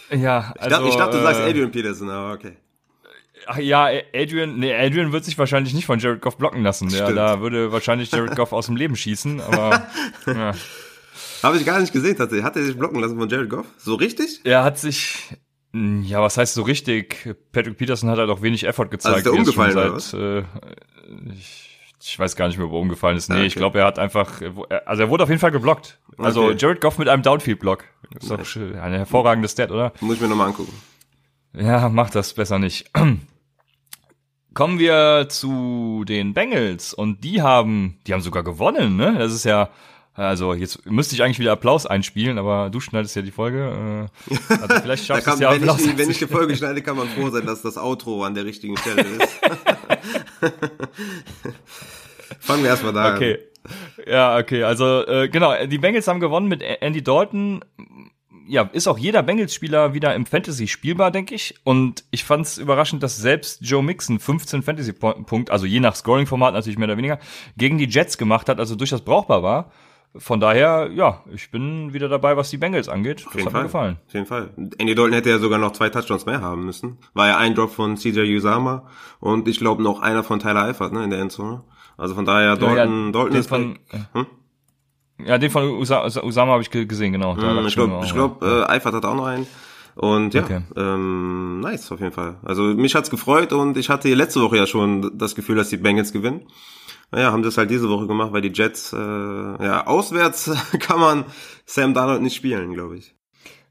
Ja, 0.10 0.54
also, 0.58 0.64
ich 0.64 0.68
dachte, 0.68 0.88
ich 0.88 0.96
dachte 0.96 1.18
du 1.18 1.24
sagst 1.24 1.42
äh, 1.42 1.50
Adrian 1.50 1.72
Peterson, 1.72 2.10
aber 2.10 2.34
okay. 2.34 2.58
Ach 3.48 3.58
ja, 3.58 3.90
Adrian, 4.14 4.58
nee, 4.58 4.74
Adrian 4.74 5.12
wird 5.12 5.26
sich 5.26 5.38
wahrscheinlich 5.38 5.74
nicht 5.74 5.86
von 5.86 6.00
Jared 6.00 6.22
Goff 6.22 6.38
blocken 6.38 6.64
lassen. 6.64 6.90
Ja, 6.90 7.12
da 7.12 7.42
würde 7.42 7.72
wahrscheinlich 7.72 8.12
Jared 8.12 8.36
Goff 8.36 8.54
aus 8.54 8.68
dem 8.68 8.76
Leben 8.76 8.96
schießen, 8.96 9.42
aber 9.42 9.88
ja. 10.28 10.54
Habe 11.44 11.58
ich 11.58 11.66
gar 11.66 11.80
nicht 11.80 11.92
gesehen 11.92 12.16
tatsächlich. 12.16 12.46
Hat 12.46 12.56
er 12.56 12.64
sich 12.64 12.78
blocken 12.78 13.00
lassen 13.00 13.18
von 13.18 13.28
Jared 13.28 13.50
Goff? 13.50 13.66
So 13.78 13.96
richtig? 13.96 14.42
Er 14.44 14.64
hat 14.64 14.78
sich, 14.78 15.18
hm, 15.74 16.04
ja, 16.04 16.22
was 16.22 16.38
heißt 16.38 16.54
so 16.54 16.62
richtig? 16.64 17.36
Patrick 17.52 17.78
Peterson 17.78 18.10
hat 18.10 18.20
halt 18.20 18.30
auch 18.30 18.42
wenig 18.42 18.66
Effort 18.66 18.88
gezeigt. 18.88 19.16
Also 19.16 19.18
ist 19.18 19.26
der 19.26 19.34
umgefallen 19.34 20.00
seit, 20.00 20.20
äh, 20.20 20.44
ich, 21.34 21.80
ich, 22.00 22.20
weiß 22.20 22.36
gar 22.36 22.48
nicht 22.48 22.58
mehr, 22.58 22.70
wo 22.70 22.78
er 22.78 22.82
umgefallen 22.82 23.18
ist. 23.18 23.30
Nee, 23.30 23.38
okay. 23.38 23.46
ich 23.48 23.56
glaube, 23.56 23.80
er 23.80 23.86
hat 23.86 23.98
einfach, 23.98 24.42
also 24.86 25.04
er 25.04 25.10
wurde 25.10 25.24
auf 25.24 25.30
jeden 25.30 25.42
Fall 25.42 25.52
geblockt. 25.52 26.00
Also 26.18 26.44
okay. 26.44 26.56
Jared 26.60 26.82
Goff 26.82 26.98
mit 26.98 27.10
einem 27.10 27.24
Downfield-Block. 27.24 27.86
Ist 28.20 28.30
doch 28.30 28.40
eine 28.82 28.98
hervorragende 29.00 29.48
Stat, 29.48 29.72
oder? 29.72 29.94
Muss 30.02 30.16
ich 30.16 30.22
mir 30.22 30.28
nochmal 30.28 30.48
angucken. 30.48 30.74
Ja, 31.54 31.90
mach 31.90 32.10
das 32.10 32.34
besser 32.34 32.60
nicht. 32.60 32.92
Kommen 34.54 34.80
wir 34.80 35.28
zu 35.30 36.04
den 36.06 36.34
Bengals 36.34 36.94
und 36.94 37.24
die 37.24 37.42
haben, 37.42 38.00
die 38.06 38.14
haben 38.14 38.22
sogar 38.22 38.44
gewonnen, 38.44 38.98
ne? 38.98 39.16
Das 39.18 39.34
ist 39.34 39.46
ja, 39.46 39.70
also 40.14 40.54
jetzt 40.54 40.86
müsste 40.86 41.16
ich 41.16 41.24
eigentlich 41.24 41.40
wieder 41.40 41.54
Applaus 41.54 41.86
einspielen, 41.86 42.38
aber 42.38 42.70
du 42.70 42.82
schneidest 42.82 43.16
ja 43.16 43.22
die 43.22 43.32
Folge. 43.32 44.10
Äh, 44.30 44.36
also 44.50 44.76
vielleicht 44.82 45.06
schaffst 45.06 45.28
du 45.28 45.32
es 45.32 45.40
ja 45.40 45.52
wenn 45.52 45.62
Applaus. 45.62 45.86
Ich, 45.86 45.98
wenn 45.98 46.10
ich 46.10 46.20
die 46.20 46.28
Folge 46.28 46.56
schneide, 46.58 46.82
kann 46.82 46.98
man 46.98 47.08
froh 47.08 47.30
sein, 47.30 47.46
dass 47.46 47.62
das 47.62 47.78
Outro 47.78 48.26
an 48.26 48.36
der 48.36 48.44
richtigen 48.44 48.76
Stelle 48.78 49.02
ist. 49.04 49.40
Fangen 52.40 52.64
wir 52.64 52.72
erstmal 52.72 52.94
da 52.94 53.16
okay. 53.16 53.36
an. 53.36 53.40
Ja, 54.06 54.38
okay. 54.38 54.64
Also 54.64 55.06
äh, 55.06 55.30
genau, 55.30 55.54
die 55.66 55.78
Bengals 55.78 56.08
haben 56.08 56.20
gewonnen 56.20 56.48
mit 56.48 56.62
Andy 56.62 57.02
Dalton 57.04 57.64
ja, 58.48 58.64
ist 58.74 58.88
auch 58.88 58.98
jeder 58.98 59.24
Bengals-Spieler 59.24 59.94
wieder 59.94 60.16
im 60.16 60.26
Fantasy 60.26 60.68
spielbar, 60.68 61.12
denke 61.12 61.36
ich. 61.36 61.56
Und 61.64 62.04
ich 62.12 62.24
fand 62.24 62.46
es 62.46 62.58
überraschend, 62.58 63.04
dass 63.04 63.18
selbst 63.18 63.60
Joe 63.62 63.84
Mixon 63.84 64.20
15 64.20 64.64
Fantasy-Punkt, 64.64 65.50
also 65.50 65.66
je 65.66 65.80
nach 65.80 65.96
Scoring-Format 65.96 66.54
natürlich 66.54 66.78
mehr 66.78 66.88
oder 66.88 66.98
weniger, 66.98 67.20
gegen 67.58 67.78
die 67.78 67.88
Jets 67.88 68.18
gemacht 68.18 68.50
hat, 68.50 68.60
also 68.60 68.76
durchaus 68.76 69.02
brauchbar 69.02 69.44
war. 69.44 69.72
Von 70.16 70.42
daher, 70.42 70.90
ja, 70.94 71.24
ich 71.34 71.52
bin 71.52 71.94
wieder 71.94 72.10
dabei, 72.10 72.36
was 72.36 72.50
die 72.50 72.58
Bengals 72.58 72.90
angeht. 72.90 73.26
Auf 73.26 73.34
das 73.34 73.46
hat 73.46 73.52
Fall. 73.52 73.62
mir 73.62 73.68
gefallen. 73.68 73.98
Auf 74.08 74.14
jeden 74.14 74.26
Fall. 74.26 74.50
Andy 74.78 74.94
Dalton 74.94 75.14
hätte 75.14 75.30
ja 75.30 75.40
sogar 75.40 75.58
noch 75.58 75.72
zwei 75.72 75.90
Touchdowns 75.90 76.26
mehr 76.26 76.42
haben 76.42 76.66
müssen. 76.66 76.98
War 77.14 77.28
ja 77.28 77.38
ein 77.38 77.56
Drop 77.56 77.72
von 77.72 77.96
CJ 77.96 78.36
Usama 78.36 78.88
und 79.22 79.48
ich 79.48 79.60
glaube 79.60 79.82
noch 79.82 80.02
einer 80.02 80.24
von 80.24 80.40
Tyler 80.40 80.64
Eifert 80.64 80.92
ne, 80.92 81.06
in 81.06 81.12
der 81.12 81.20
Endzone. 81.20 81.64
Also 81.98 82.16
von 82.16 82.26
daher, 82.26 82.58
Dalton, 82.58 83.06
ja, 83.06 83.12
Dalton 83.12 83.32
den 83.32 83.40
ist 83.40 83.48
von, 83.48 83.80
Hm? 84.14 84.26
Ja, 85.26 85.38
den 85.38 85.50
von 85.52 85.64
Usa 85.70 86.06
Usama 86.24 86.54
habe 86.54 86.62
ich 86.62 86.70
ge- 86.72 86.86
gesehen, 86.86 87.12
genau. 87.14 87.36
Dachte 87.36 87.64
ich 87.68 87.76
glaube, 87.76 88.06
ja. 88.06 88.14
glaub, 88.14 88.44
äh, 88.44 88.64
Eifert 88.64 88.94
hat 88.96 89.06
auch 89.06 89.16
noch 89.16 89.26
einen. 89.26 89.48
Und 89.96 90.34
ja, 90.34 90.44
Okay. 90.44 90.62
ähm, 90.78 91.60
nice 91.60 91.92
auf 91.92 92.00
jeden 92.00 92.14
Fall. 92.14 92.36
Also 92.44 92.64
mich 92.64 92.96
hat's 92.96 93.10
gefreut 93.10 93.52
und 93.52 93.76
ich 93.78 93.90
hatte 93.90 94.14
letzte 94.14 94.42
Woche 94.42 94.58
ja 94.58 94.66
schon 94.66 95.12
das 95.18 95.36
Gefühl, 95.36 95.56
dass 95.58 95.70
die 95.70 95.78
Bengals 95.78 96.14
gewinnen. 96.14 96.42
Naja, 97.12 97.34
haben 97.34 97.44
das 97.44 97.58
halt 97.58 97.70
diese 97.70 97.90
Woche 97.90 98.08
gemacht, 98.08 98.32
weil 98.32 98.42
die 98.42 98.54
Jets, 98.54 98.94
äh, 98.94 98.98
ja, 98.98 99.86
auswärts 99.86 100.50
kann 100.80 101.00
man 101.00 101.26
Sam 101.66 101.94
Darnold 101.94 102.22
nicht 102.22 102.36
spielen, 102.36 102.74
glaube 102.74 102.98
ich. 102.98 103.14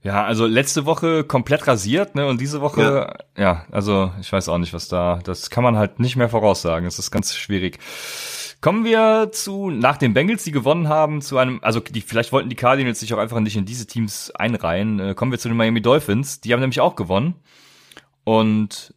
Ja, 0.02 0.24
also 0.24 0.46
letzte 0.46 0.84
Woche 0.86 1.24
komplett 1.24 1.66
rasiert, 1.66 2.14
ne? 2.14 2.26
Und 2.26 2.40
diese 2.40 2.60
Woche, 2.62 3.14
ja. 3.36 3.64
also 3.70 4.12
ich 4.20 4.32
weiß 4.32 4.48
auch 4.48 4.56
nicht, 4.58 4.72
was 4.72 4.88
da. 4.88 5.20
Das 5.24 5.50
kann 5.50 5.62
man 5.64 5.76
halt 5.76 6.00
nicht 6.00 6.16
mehr 6.16 6.28
voraussagen. 6.30 6.86
Es 6.86 6.98
ist 6.98 7.10
ganz 7.10 7.34
schwierig. 7.34 7.78
Kommen 8.60 8.84
wir 8.84 9.30
zu, 9.32 9.70
nach 9.70 9.96
den 9.96 10.12
Bengals, 10.12 10.44
die 10.44 10.52
gewonnen 10.52 10.88
haben, 10.88 11.22
zu 11.22 11.38
einem, 11.38 11.60
also 11.62 11.80
die, 11.80 12.02
vielleicht 12.02 12.30
wollten 12.32 12.50
die 12.50 12.56
Cardinals 12.56 13.00
sich 13.00 13.14
auch 13.14 13.18
einfach 13.18 13.40
nicht 13.40 13.56
in 13.56 13.64
diese 13.64 13.86
Teams 13.86 14.30
einreihen. 14.32 15.00
Äh, 15.00 15.14
kommen 15.14 15.32
wir 15.32 15.38
zu 15.38 15.48
den 15.48 15.56
Miami 15.56 15.80
Dolphins. 15.80 16.40
Die 16.40 16.52
haben 16.52 16.60
nämlich 16.60 16.80
auch 16.80 16.94
gewonnen. 16.94 17.34
Und 18.24 18.94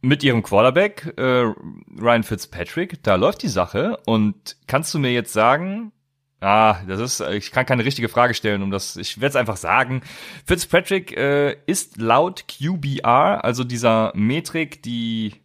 mit 0.00 0.22
ihrem 0.22 0.42
Quarterback, 0.42 1.14
äh, 1.18 1.52
Ryan 2.00 2.22
Fitzpatrick, 2.22 3.02
da 3.02 3.16
läuft 3.16 3.42
die 3.42 3.48
Sache. 3.48 3.98
Und 4.06 4.56
kannst 4.66 4.94
du 4.94 4.98
mir 4.98 5.12
jetzt 5.12 5.32
sagen, 5.32 5.92
Ah, 6.40 6.82
das 6.86 7.00
ist, 7.00 7.20
ich 7.20 7.52
kann 7.52 7.64
keine 7.64 7.86
richtige 7.86 8.10
Frage 8.10 8.34
stellen, 8.34 8.62
um 8.62 8.70
das, 8.70 8.96
ich 8.96 9.18
werde 9.18 9.30
es 9.30 9.36
einfach 9.36 9.56
sagen. 9.56 10.02
Fitzpatrick 10.44 11.16
äh, 11.16 11.56
ist 11.64 11.96
laut 11.96 12.44
QBR, 12.48 13.42
also 13.42 13.64
dieser 13.64 14.12
Metrik, 14.14 14.82
die 14.82 15.36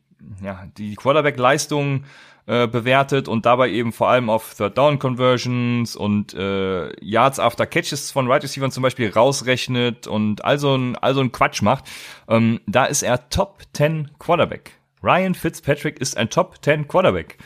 ja, 0.44 0.68
die 0.78 0.96
Quarterback-Leistung 0.96 2.04
äh, 2.50 2.68
bewertet 2.68 3.28
und 3.28 3.46
dabei 3.46 3.70
eben 3.70 3.94
vor 3.94 4.10
allem 4.10 4.28
auf 4.28 4.56
Third 4.56 4.76
Down 4.76 4.98
Conversions 4.98 5.96
und 5.96 6.34
äh, 6.34 6.90
Yards 7.00 7.40
after 7.40 7.68
Catches 7.68 8.10
von 8.10 8.28
Right 8.28 8.42
Receivers 8.42 8.74
zum 8.74 8.82
Beispiel 8.82 9.12
rausrechnet 9.12 10.08
und 10.08 10.44
also 10.44 10.76
ein, 10.76 10.96
also 10.96 11.22
ein 11.22 11.32
Quatsch 11.32 11.62
macht. 11.62 11.86
Ähm, 12.28 12.60
da 12.66 12.86
ist 12.86 13.04
er 13.04 13.30
Top 13.30 13.62
10 13.74 14.14
Quarterback. 14.18 14.72
Ryan 15.04 15.36
Fitzpatrick 15.36 16.00
ist 16.00 16.18
ein 16.18 16.32
Top 16.32 16.56
10 16.64 16.88
Quarterback. 16.88 17.38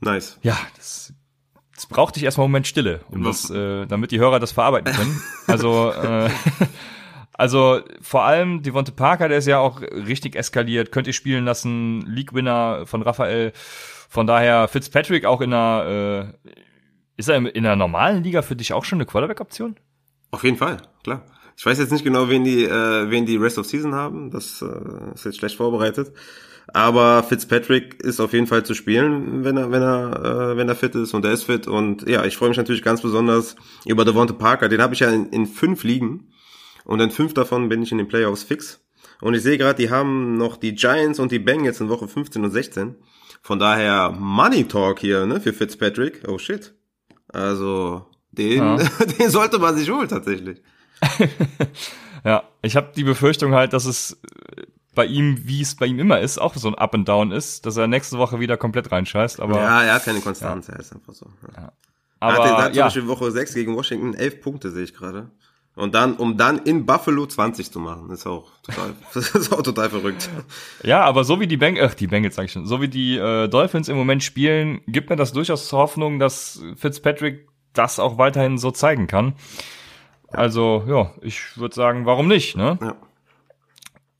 Nice. 0.00 0.38
Ja, 0.40 0.56
das, 0.76 1.12
das 1.74 1.84
brauchte 1.84 2.18
ich 2.18 2.24
erstmal 2.24 2.46
einen 2.46 2.52
Moment 2.52 2.66
Stille, 2.66 3.00
um 3.10 3.24
das, 3.24 3.50
äh, 3.50 3.84
damit 3.84 4.10
die 4.10 4.20
Hörer 4.20 4.40
das 4.40 4.52
verarbeiten 4.52 4.94
können. 4.94 5.22
Also, 5.48 5.92
äh, 5.92 6.30
also 7.34 7.82
vor 8.00 8.24
allem 8.24 8.62
Devonte 8.62 8.92
Parker, 8.92 9.28
der 9.28 9.36
ist 9.36 9.48
ja 9.48 9.58
auch 9.58 9.82
richtig 9.82 10.34
eskaliert, 10.34 10.92
könnt 10.92 11.08
ihr 11.08 11.12
spielen 11.12 11.44
lassen, 11.44 12.00
League-Winner 12.06 12.86
von 12.86 13.02
Raphael. 13.02 13.52
Von 14.14 14.28
daher 14.28 14.68
Fitzpatrick 14.68 15.24
auch 15.24 15.40
in 15.40 15.52
einer, 15.52 16.32
äh, 16.46 16.50
ist 17.16 17.28
er 17.28 17.38
in 17.38 17.66
einer 17.66 17.74
normalen 17.74 18.22
Liga 18.22 18.42
für 18.42 18.54
dich 18.54 18.72
auch 18.72 18.84
schon 18.84 18.98
eine 18.98 19.06
Quarterback-Option? 19.06 19.74
Auf 20.30 20.44
jeden 20.44 20.56
Fall, 20.56 20.76
klar. 21.02 21.26
Ich 21.56 21.66
weiß 21.66 21.80
jetzt 21.80 21.90
nicht 21.90 22.04
genau, 22.04 22.28
wen 22.28 22.44
die, 22.44 22.62
äh, 22.62 23.10
wen 23.10 23.26
die 23.26 23.36
Rest 23.36 23.58
of 23.58 23.66
Season 23.66 23.92
haben. 23.92 24.30
Das 24.30 24.62
äh, 24.62 25.14
ist 25.14 25.24
jetzt 25.24 25.38
schlecht 25.38 25.56
vorbereitet. 25.56 26.12
Aber 26.68 27.24
Fitzpatrick 27.24 28.04
ist 28.04 28.20
auf 28.20 28.32
jeden 28.32 28.46
Fall 28.46 28.64
zu 28.64 28.74
spielen, 28.74 29.42
wenn 29.42 29.56
er, 29.56 29.72
wenn 29.72 29.82
er, 29.82 30.52
äh, 30.52 30.56
wenn 30.56 30.68
er 30.68 30.76
fit 30.76 30.94
ist 30.94 31.12
und 31.12 31.24
er 31.24 31.32
ist 31.32 31.42
fit. 31.42 31.66
Und 31.66 32.08
ja, 32.08 32.24
ich 32.24 32.36
freue 32.36 32.50
mich 32.50 32.58
natürlich 32.58 32.84
ganz 32.84 33.02
besonders 33.02 33.56
über 33.84 34.04
Devonte 34.04 34.34
Parker. 34.34 34.68
Den 34.68 34.80
habe 34.80 34.94
ich 34.94 35.00
ja 35.00 35.10
in, 35.10 35.30
in 35.30 35.46
fünf 35.46 35.82
Ligen 35.82 36.28
und 36.84 37.00
in 37.00 37.10
fünf 37.10 37.34
davon 37.34 37.68
bin 37.68 37.82
ich 37.82 37.90
in 37.90 37.98
den 37.98 38.06
Playoffs 38.06 38.44
fix. 38.44 38.80
Und 39.20 39.34
ich 39.34 39.42
sehe 39.42 39.58
gerade, 39.58 39.82
die 39.82 39.90
haben 39.90 40.36
noch 40.36 40.56
die 40.56 40.76
Giants 40.76 41.18
und 41.18 41.32
die 41.32 41.40
Bengals 41.40 41.80
in 41.80 41.88
Woche 41.88 42.06
15 42.06 42.44
und 42.44 42.52
16. 42.52 42.94
Von 43.44 43.58
daher 43.58 44.10
Money 44.10 44.66
Talk 44.66 45.00
hier, 45.00 45.26
ne, 45.26 45.38
für 45.38 45.52
Fitzpatrick. 45.52 46.22
Oh 46.26 46.38
shit. 46.38 46.72
Also, 47.28 48.06
den, 48.32 48.56
Ja. 48.58 48.76
den 49.18 49.28
sollte 49.28 49.58
man 49.58 49.76
sich 49.76 49.90
holen 49.90 50.08
tatsächlich. 50.08 50.62
Ja, 52.26 52.44
ich 52.62 52.74
habe 52.74 52.90
die 52.96 53.04
Befürchtung 53.04 53.52
halt, 53.52 53.74
dass 53.74 53.84
es 53.84 54.18
bei 54.94 55.04
ihm, 55.04 55.46
wie 55.46 55.60
es 55.60 55.74
bei 55.74 55.84
ihm 55.84 55.98
immer 55.98 56.20
ist, 56.20 56.38
auch 56.38 56.54
so 56.54 56.68
ein 56.68 56.74
Up 56.74 56.94
and 56.94 57.06
Down 57.06 57.32
ist, 57.32 57.66
dass 57.66 57.76
er 57.76 57.86
nächste 57.86 58.16
Woche 58.16 58.40
wieder 58.40 58.56
komplett 58.56 58.90
reinscheißt. 58.90 59.40
Aber, 59.40 59.56
ja, 59.56 59.82
er 59.82 59.94
hat 59.94 60.06
keine 60.06 60.20
Konstanz, 60.20 60.70
er 60.70 60.80
ist 60.80 60.94
einfach 60.94 61.12
so. 61.12 61.26
Ja. 61.54 61.72
aber 62.20 62.36
er 62.36 62.42
hat, 62.42 62.48
er 62.48 62.56
hat 62.56 62.66
zum 62.68 62.78
ja, 62.78 62.84
Beispiel 62.86 63.06
Woche 63.08 63.30
6 63.30 63.52
gegen 63.52 63.76
Washington 63.76 64.14
11 64.14 64.40
Punkte, 64.40 64.70
sehe 64.70 64.84
ich 64.84 64.94
gerade. 64.94 65.30
Und 65.76 65.92
dann, 65.94 66.14
um 66.14 66.36
dann 66.36 66.58
in 66.58 66.86
Buffalo 66.86 67.26
20 67.26 67.72
zu 67.72 67.80
machen, 67.80 68.08
ist 68.10 68.26
auch 68.26 68.48
total, 68.62 68.94
das 69.12 69.30
ist 69.34 69.52
auch 69.52 69.62
total 69.62 69.90
verrückt. 69.90 70.30
Ja, 70.84 71.02
aber 71.02 71.24
so 71.24 71.40
wie 71.40 71.48
die 71.48 71.56
Bengals, 71.56 71.92
ach, 71.92 71.94
die 71.94 72.06
Bengals 72.06 72.36
sag 72.36 72.44
ich 72.44 72.52
schon, 72.52 72.66
so 72.66 72.80
wie 72.80 72.88
die 72.88 73.16
äh, 73.16 73.48
Dolphins 73.48 73.88
im 73.88 73.96
Moment 73.96 74.22
spielen, 74.22 74.82
gibt 74.86 75.10
mir 75.10 75.16
das 75.16 75.32
durchaus 75.32 75.72
Hoffnung, 75.72 76.18
dass 76.18 76.62
Fitzpatrick 76.76 77.48
das 77.72 77.98
auch 77.98 78.18
weiterhin 78.18 78.56
so 78.56 78.70
zeigen 78.70 79.08
kann. 79.08 79.34
Also, 80.28 80.84
ja, 80.86 81.12
ich 81.22 81.56
würde 81.56 81.74
sagen, 81.74 82.06
warum 82.06 82.28
nicht, 82.28 82.56
ne? 82.56 82.78
Ja. 82.80 82.96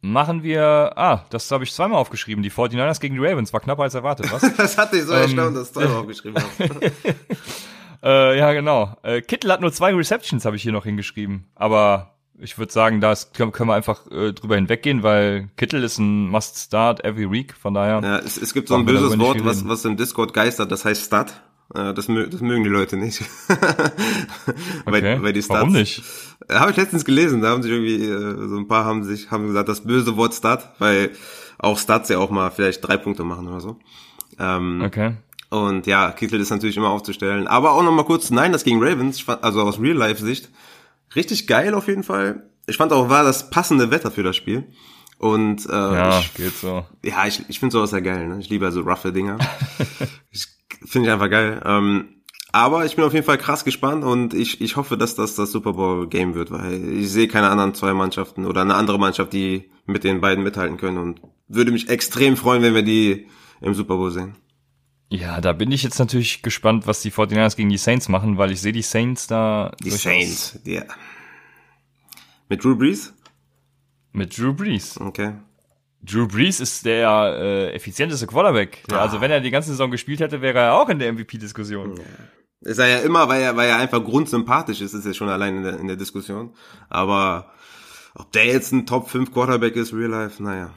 Machen 0.01 0.43
wir, 0.43 0.93
ah, 0.97 1.25
das 1.31 1.51
habe 1.51 1.65
ich 1.65 1.73
zweimal 1.73 1.99
aufgeschrieben, 1.99 2.43
die 2.43 2.51
49ers 2.51 3.01
gegen 3.01 3.15
die 3.15 3.25
Ravens, 3.25 3.53
war 3.53 3.61
knapper 3.61 3.85
als 3.85 3.95
erwartet, 3.95 4.31
was? 4.31 4.43
Das 4.57 4.77
hat 4.77 4.93
dich 4.93 5.05
so 5.05 5.15
Ähm, 5.15 5.23
erstaunt, 5.23 5.57
dass 5.57 5.73
du 5.73 5.81
das 5.81 5.91
aufgeschrieben 5.93 6.43
hast. 6.43 6.71
Äh, 8.05 8.39
ja, 8.39 8.53
genau. 8.53 8.97
Äh, 9.03 9.23
Kittel 9.23 9.51
hat 9.51 9.61
nur 9.61 9.73
zwei 9.73 9.95
Receptions, 9.95 10.45
habe 10.45 10.57
ich 10.57 10.63
hier 10.63 10.73
noch 10.73 10.85
hingeschrieben. 10.85 11.47
Aber 11.55 12.15
ich 12.39 12.59
würde 12.59 12.73
sagen, 12.73 13.01
da 13.01 13.15
können, 13.33 13.53
wir 13.69 13.75
einfach 13.75 14.07
äh, 14.11 14.33
drüber 14.33 14.57
hinweggehen, 14.57 15.03
weil 15.03 15.49
Kittel 15.57 15.83
ist 15.83 15.99
ein 15.99 16.29
Must-Start 16.29 17.05
every 17.05 17.31
week, 17.31 17.55
von 17.55 17.75
daher. 17.75 18.01
Ja, 18.03 18.19
es, 18.19 18.37
es 18.37 18.53
gibt 18.55 18.69
so 18.69 18.75
ein 18.75 18.85
böses 18.85 19.19
Wort, 19.19 19.45
was, 19.45 19.67
was 19.67 19.85
im 19.85 19.97
Discord 19.97 20.35
geistert, 20.35 20.71
das 20.71 20.85
heißt 20.85 21.05
Stat. 21.05 21.43
Äh, 21.75 21.95
Das, 21.95 22.09
mö 22.09 22.29
das 22.29 22.41
mögen 22.41 22.63
die 22.65 22.71
Leute 22.71 22.97
nicht. 22.97 23.23
Okay, 24.87 25.19
warum 25.49 25.73
nicht? 25.73 26.03
Habe 26.51 26.73
ich 26.73 26.77
letztens 26.77 27.05
gelesen, 27.05 27.41
da 27.41 27.51
haben 27.51 27.63
sich 27.63 27.73
irgendwie, 27.73 28.05
äh, 28.05 28.49
so 28.49 28.57
ein 28.57 28.69
paar 28.69 28.85
haben 28.85 29.05
sich, 29.05 29.31
haben 29.31 29.47
gesagt, 29.47 29.69
das 29.69 29.83
böse 29.85 30.17
Wort 30.17 30.35
Stat, 30.35 30.75
weil 30.79 31.11
auch 31.59 31.79
Stats 31.79 32.09
ja 32.11 32.19
auch 32.19 32.31
mal 32.31 32.51
vielleicht 32.51 32.87
drei 32.87 32.97
Punkte 32.97 33.25
machen 33.25 33.49
oder 33.49 33.61
so. 33.61 33.79
Ähm, 34.39 34.83
Okay. 34.85 35.15
Und 35.55 35.87
ja, 35.87 36.11
Kittel 36.11 36.41
ist 36.41 36.51
natürlich 36.51 36.77
immer 36.77 36.91
aufzustellen. 36.91 37.47
Aber 37.47 37.73
auch 37.73 37.83
nochmal 37.85 38.05
kurz, 38.05 38.31
nein, 38.31 38.51
das 38.51 38.65
gegen 38.65 38.83
Ravens, 38.83 39.25
also 39.29 39.63
aus 39.63 39.81
Real-Life-Sicht, 39.81 40.51
richtig 41.15 41.47
geil 41.47 41.75
auf 41.75 41.87
jeden 41.87 42.03
Fall. 42.03 42.51
Ich 42.67 42.77
fand 42.77 42.93
auch, 42.93 43.09
war 43.09 43.23
das 43.23 43.51
passende 43.51 43.93
Wetter 43.93 44.11
für 44.11 44.25
das 44.25 44.35
Spiel. 44.35 44.65
Und 45.19 45.65
äh, 45.67 45.73
Ja, 45.73 46.19
ich, 46.19 46.35
geht 46.35 46.57
so. 46.57 46.85
ja, 47.05 47.25
ich, 47.29 47.45
ich 47.47 47.61
finde 47.61 47.73
sowas 47.73 47.93
ja 47.93 48.01
geil. 48.01 48.27
Ne? 48.27 48.41
Ich 48.41 48.49
liebe 48.49 48.67
also 48.67 48.81
roughe 48.81 49.13
Dinger. 49.13 49.39
ich 50.33 50.49
finde 50.87 51.07
ich 51.09 51.13
einfach 51.13 51.31
geil. 51.31 51.63
Ähm, 51.65 52.09
aber 52.51 52.85
ich 52.85 52.97
bin 52.97 53.05
auf 53.05 53.15
jeden 53.15 53.25
Fall 53.25 53.39
krass 53.39 53.65
gespannt 53.65 54.03
und 54.03 54.35
ich, 54.35 54.61
ich 54.61 54.75
hoffe, 54.75 54.97
dass 54.97 55.15
das 55.15 55.37
das 55.37 55.53
Super 55.53 55.75
Bowl 55.75 56.09
Game 56.09 56.35
wird, 56.35 56.51
weil 56.51 56.99
ich 56.99 57.11
sehe 57.11 57.29
keine 57.29 57.49
anderen 57.49 57.75
zwei 57.75 57.95
Mannschaften 57.95 58.45
oder 58.45 58.63
eine 58.63 58.75
andere 58.75 58.99
Mannschaft, 58.99 59.33
die 59.33 59.71
mit 59.87 60.03
den 60.03 60.21
beiden 60.21 60.43
mithalten 60.43 60.79
können 60.79 60.99
und 60.99 61.21
würde 61.47 61.71
mich 61.71 61.89
extrem 61.89 62.37
freuen, 62.37 62.63
wenn 62.63 62.75
wir 62.75 62.83
die 62.83 63.29
im 63.61 63.75
Super 63.75 63.97
Bowl 63.97 64.11
sehen. 64.11 64.37
Ja, 65.15 65.41
da 65.41 65.53
bin 65.53 65.71
ich 65.71 65.83
jetzt 65.83 65.99
natürlich 65.99 66.43
gespannt, 66.43 66.87
was 66.87 67.03
die 67.03 67.13
49ers 67.13 67.57
gegen 67.57 67.69
die 67.69 67.79
Saints 67.79 68.09
machen, 68.09 68.37
weil 68.37 68.51
ich 68.51 68.61
sehe 68.61 68.73
die 68.73 68.83
Saints 68.83 69.27
da 69.27 69.73
Die 69.83 69.91
Saints, 69.91 70.59
ja. 70.65 70.83
Mit 72.49 72.65
Drew 72.65 72.77
Brees? 72.77 73.15
mit 74.15 74.39
Drew 74.39 74.55
Brees. 74.55 74.99
Okay. 75.01 75.33
Drew 76.03 76.27
Brees 76.27 76.61
ist 76.61 76.85
der 76.87 77.37
äh, 77.39 77.73
effizienteste 77.73 78.27
Quarterback. 78.27 78.85
Ja. 78.91 79.01
Also 79.01 79.21
wenn 79.21 79.31
er 79.31 79.41
die 79.41 79.51
ganze 79.51 79.71
Saison 79.71 79.91
gespielt 79.91 80.21
hätte, 80.21 80.41
wäre 80.41 80.59
er 80.59 80.75
auch 80.75 80.89
in 80.89 80.99
der 80.99 81.13
MVP-Diskussion. 81.13 81.99
Ist 82.61 82.79
er 82.79 82.87
ja 82.87 82.99
immer, 82.99 83.29
weil 83.29 83.43
er, 83.43 83.57
weil 83.57 83.69
er 83.69 83.77
einfach 83.79 84.03
grundsympathisch 84.03 84.81
ist, 84.81 84.95
ist 84.95 85.05
ja 85.05 85.15
schon 85.15 85.29
allein 85.29 85.57
in 85.57 85.63
der, 85.65 85.81
in 85.81 85.87
der 85.89 85.97
Diskussion. 85.97 86.55
Aber 86.89 87.53
ob 88.15 88.31
der 88.33 88.47
jetzt 88.47 88.73
ein 88.73 88.87
Top 88.87 89.11
5 89.11 89.33
Quarterback 89.33 89.77
ist, 89.77 89.93
real 89.93 90.11
life, 90.11 90.43
naja. 90.43 90.71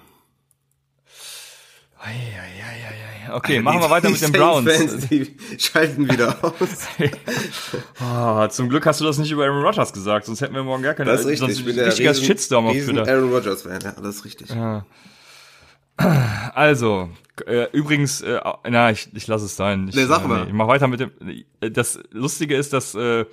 Okay, 3.34 3.60
machen 3.60 3.82
wir 3.82 3.90
weiter 3.90 4.10
mit 4.10 4.22
den 4.22 4.32
Browns. 4.32 4.66
Saints-Fans, 4.66 5.08
die 5.10 5.36
schalten 5.60 6.10
wieder 6.10 6.38
aus. 6.44 6.88
Ah, 8.00 8.48
zum 8.50 8.70
Glück 8.70 8.86
hast 8.86 9.02
du 9.02 9.06
das 9.06 9.18
nicht 9.18 9.32
über 9.32 9.44
Aaron 9.46 9.64
Rodgers 9.64 9.92
gesagt, 9.92 10.26
sonst 10.28 10.42
hätten 10.42 10.54
wir 10.56 10.64
morgen 10.64 10.84
gar 10.84 10.94
keine 10.94 11.12
Das 11.12 11.22
ist 11.22 11.28
richtig. 11.28 11.40
sonst 11.40 11.60
Ich 11.60 11.66
bin 11.66 11.74
ein 11.74 11.78
der 11.78 11.88
richtiger 11.88 12.12
riesen, 12.12 12.24
Shitstorm 12.26 12.68
auf 12.68 12.74
Twitter. 12.74 13.08
Aaron 13.08 13.32
Rodgers 13.34 13.64
Fan, 13.64 13.80
ja, 13.82 13.92
das 13.92 14.16
ist 14.18 14.26
richtig. 14.26 14.50
Also, 16.54 17.10
äh, 17.48 17.68
übrigens, 17.72 18.22
äh, 18.22 18.40
na, 18.70 18.92
ich, 18.92 19.10
ich 19.16 19.26
lasse 19.26 19.46
es 19.46 19.56
sein. 19.56 19.88
Ich, 19.88 19.96
Nee, 19.96 20.06
sag 20.06 20.24
äh, 20.24 20.28
mal. 20.28 20.46
ich 20.48 20.54
mach 20.54 20.68
weiter 20.68 20.88
mit 20.88 21.00
dem. 21.00 21.12
äh, 21.60 21.72
Das 21.72 22.00
Lustige 22.12 22.56
ist, 22.56 22.72
dass 22.72 22.94
äh, 22.94 23.26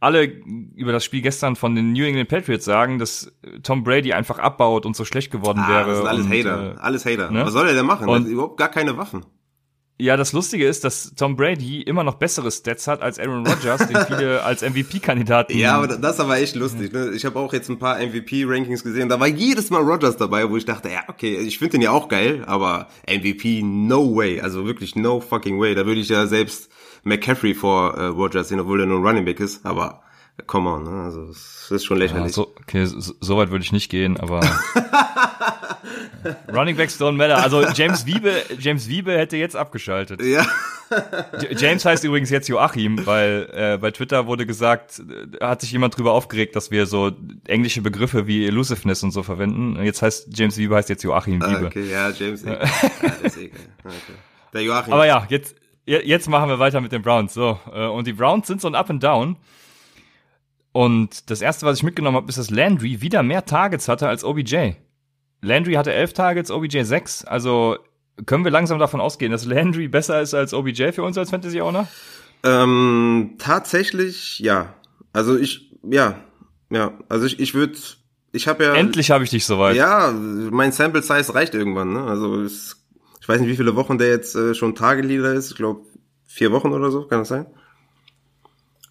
alle 0.00 0.24
über 0.24 0.92
das 0.92 1.04
Spiel 1.04 1.20
gestern 1.20 1.56
von 1.56 1.74
den 1.74 1.92
New 1.92 2.04
England 2.04 2.28
Patriots 2.30 2.64
sagen, 2.64 2.98
dass 2.98 3.30
Tom 3.62 3.84
Brady 3.84 4.12
einfach 4.14 4.38
abbaut 4.38 4.86
und 4.86 4.96
so 4.96 5.04
schlecht 5.04 5.30
geworden 5.30 5.60
Ah, 5.62 5.68
wäre. 5.68 5.86
das 5.88 5.98
sind 5.98 6.06
alles 6.08 6.24
und, 6.26 6.32
Hater. 6.32 6.74
Äh, 6.74 6.78
alles 6.80 7.04
Hater. 7.04 7.30
ne? 7.30 7.44
Was 7.44 7.52
soll 7.52 7.68
er 7.68 7.74
denn 7.74 7.86
machen? 7.86 8.08
Und- 8.08 8.22
er 8.22 8.24
hat 8.24 8.30
überhaupt 8.32 8.56
gar 8.56 8.68
keine 8.70 8.96
Waffen. 8.96 9.26
ja, 9.98 10.16
das 10.16 10.32
Lustige 10.32 10.66
ist, 10.66 10.82
dass 10.84 11.14
Tom 11.14 11.36
Brady 11.36 11.82
immer 11.82 12.02
noch 12.02 12.14
bessere 12.14 12.50
Stats 12.50 12.88
hat 12.88 13.02
als 13.02 13.18
Aaron 13.18 13.46
Rodgers, 13.46 13.86
den 13.86 13.98
viele 14.06 14.42
als 14.44 14.62
MVP-Kandidaten. 14.62 15.58
Ja, 15.58 15.76
aber 15.76 15.88
das 15.88 16.14
ist 16.14 16.20
aber 16.20 16.38
echt 16.38 16.54
lustig. 16.56 16.90
Ne? 16.94 17.10
Ich 17.14 17.26
habe 17.26 17.38
auch 17.38 17.52
jetzt 17.52 17.68
ein 17.68 17.78
paar 17.78 17.98
MVP-Rankings 17.98 18.82
gesehen. 18.82 19.10
Da 19.10 19.20
war 19.20 19.26
jedes 19.26 19.68
Mal 19.68 19.82
Rogers 19.82 20.16
dabei, 20.16 20.48
wo 20.48 20.56
ich 20.56 20.64
dachte, 20.64 20.88
ja, 20.88 21.02
okay, 21.08 21.36
ich 21.36 21.58
finde 21.58 21.72
den 21.72 21.82
ja 21.82 21.90
auch 21.90 22.08
geil, 22.08 22.42
aber 22.46 22.88
MVP, 23.06 23.60
no 23.62 24.16
way. 24.16 24.40
Also 24.40 24.64
wirklich 24.64 24.96
no 24.96 25.20
fucking 25.20 25.60
way. 25.60 25.74
Da 25.74 25.84
würde 25.84 26.00
ich 26.00 26.08
ja 26.08 26.26
selbst 26.26 26.70
McCaffrey 27.04 27.54
vor 27.54 27.94
äh, 27.94 28.06
Rogers 28.06 28.48
sehen, 28.48 28.60
obwohl 28.60 28.80
er 28.80 28.86
nur 28.86 28.98
ein 28.98 29.06
Running 29.06 29.24
Back 29.24 29.40
ist. 29.40 29.64
Aber 29.66 30.02
come 30.46 30.70
on, 30.70 30.84
ne? 30.84 31.02
also 31.04 31.26
das 31.26 31.68
ist 31.70 31.84
schon 31.84 31.98
Ja, 31.98 32.04
lächerlich. 32.04 32.32
so, 32.32 32.54
okay, 32.60 32.84
so, 32.86 33.12
so 33.20 33.36
weit 33.36 33.50
würde 33.50 33.62
ich 33.64 33.72
nicht 33.72 33.90
gehen, 33.90 34.18
aber 34.18 34.40
Running 36.52 36.76
Backs 36.76 37.00
don't 37.00 37.12
matter. 37.16 37.38
Also 37.42 37.62
James 37.74 38.06
Wiebe, 38.06 38.32
James 38.58 38.88
Wiebe 38.88 39.12
hätte 39.16 39.36
jetzt 39.36 39.56
abgeschaltet. 39.56 40.22
Ja, 40.22 40.46
James 41.56 41.84
heißt 41.84 42.04
übrigens 42.04 42.30
jetzt 42.30 42.48
Joachim, 42.48 43.06
weil 43.06 43.48
äh, 43.52 43.78
bei 43.78 43.90
Twitter 43.90 44.26
wurde 44.26 44.44
gesagt, 44.46 45.00
äh, 45.40 45.44
hat 45.44 45.60
sich 45.60 45.70
jemand 45.72 45.96
drüber 45.96 46.12
aufgeregt, 46.12 46.56
dass 46.56 46.70
wir 46.70 46.86
so 46.86 47.12
englische 47.46 47.80
Begriffe 47.80 48.26
wie 48.26 48.46
Elusiveness 48.46 49.02
und 49.02 49.12
so 49.12 49.22
verwenden. 49.22 49.76
Und 49.76 49.84
Jetzt 49.84 50.02
heißt 50.02 50.28
James 50.36 50.56
Wiebe 50.58 50.74
heißt 50.74 50.88
jetzt 50.88 51.02
Joachim 51.04 51.42
Ah, 51.42 51.50
Wiebe. 51.50 51.66
okay, 51.66 51.88
ja, 51.90 52.10
James. 52.10 52.42
Ja, 52.44 52.54
ist 52.54 53.36
geil. 53.36 53.50
Okay. 53.84 54.14
Der 54.52 54.62
Joachim. 54.62 54.92
Aber 54.92 55.06
ja, 55.06 55.26
jetzt, 55.30 55.54
je- 55.54 55.56
jetzt 55.98 56.28
machen 56.28 56.48
wir 56.48 56.58
weiter 56.58 56.80
mit 56.80 56.92
den 56.92 57.02
Browns. 57.02 57.34
So, 57.34 57.58
äh, 57.72 57.86
und 57.86 58.06
die 58.06 58.12
Browns 58.12 58.46
sind 58.46 58.60
so 58.60 58.68
ein 58.68 58.74
Up 58.74 58.90
and 58.90 59.02
Down. 59.02 59.36
Und 60.72 61.30
das 61.30 61.40
erste, 61.40 61.66
was 61.66 61.78
ich 61.78 61.82
mitgenommen 61.82 62.16
habe, 62.16 62.28
ist, 62.28 62.38
dass 62.38 62.50
Landry 62.50 63.00
wieder 63.00 63.22
mehr 63.22 63.44
Targets 63.44 63.88
hatte 63.88 64.08
als 64.08 64.24
OBJ. 64.24 64.72
Landry 65.42 65.74
hatte 65.74 65.92
elf 65.92 66.12
Targets, 66.12 66.50
OBJ 66.50 66.82
sechs. 66.82 67.24
Also 67.24 67.78
können 68.26 68.44
wir 68.44 68.50
langsam 68.50 68.78
davon 68.78 69.00
ausgehen, 69.00 69.32
dass 69.32 69.44
Landry 69.44 69.88
besser 69.88 70.20
ist 70.20 70.34
als 70.34 70.54
OBJ 70.54 70.92
für 70.92 71.02
uns 71.02 71.18
als 71.18 71.30
Fantasy 71.30 71.60
Owner? 71.60 71.88
Ähm, 72.42 73.34
tatsächlich, 73.38 74.38
ja. 74.38 74.74
Also 75.12 75.36
ich, 75.36 75.72
ja, 75.82 76.16
ja. 76.70 76.92
Also 77.08 77.26
ich, 77.26 77.40
ich 77.40 77.54
würde, 77.54 77.76
ich 78.32 78.46
habe 78.46 78.64
ja. 78.64 78.74
Endlich 78.74 79.10
habe 79.10 79.24
ich 79.24 79.30
dich 79.30 79.46
soweit. 79.46 79.76
Ja, 79.76 80.12
mein 80.12 80.72
Sample 80.72 81.02
Size 81.02 81.34
reicht 81.34 81.54
irgendwann. 81.54 81.92
Ne? 81.92 82.04
Also 82.04 82.40
es, 82.42 82.79
ich 83.20 83.28
weiß 83.28 83.40
nicht, 83.40 83.50
wie 83.50 83.56
viele 83.56 83.76
Wochen 83.76 83.98
der 83.98 84.08
jetzt 84.08 84.34
äh, 84.34 84.54
schon 84.54 84.74
Tageleader 84.74 85.34
ist. 85.34 85.50
Ich 85.50 85.56
glaube 85.56 85.82
vier 86.26 86.52
Wochen 86.52 86.72
oder 86.72 86.90
so, 86.90 87.06
kann 87.06 87.20
das 87.20 87.28
sein? 87.28 87.46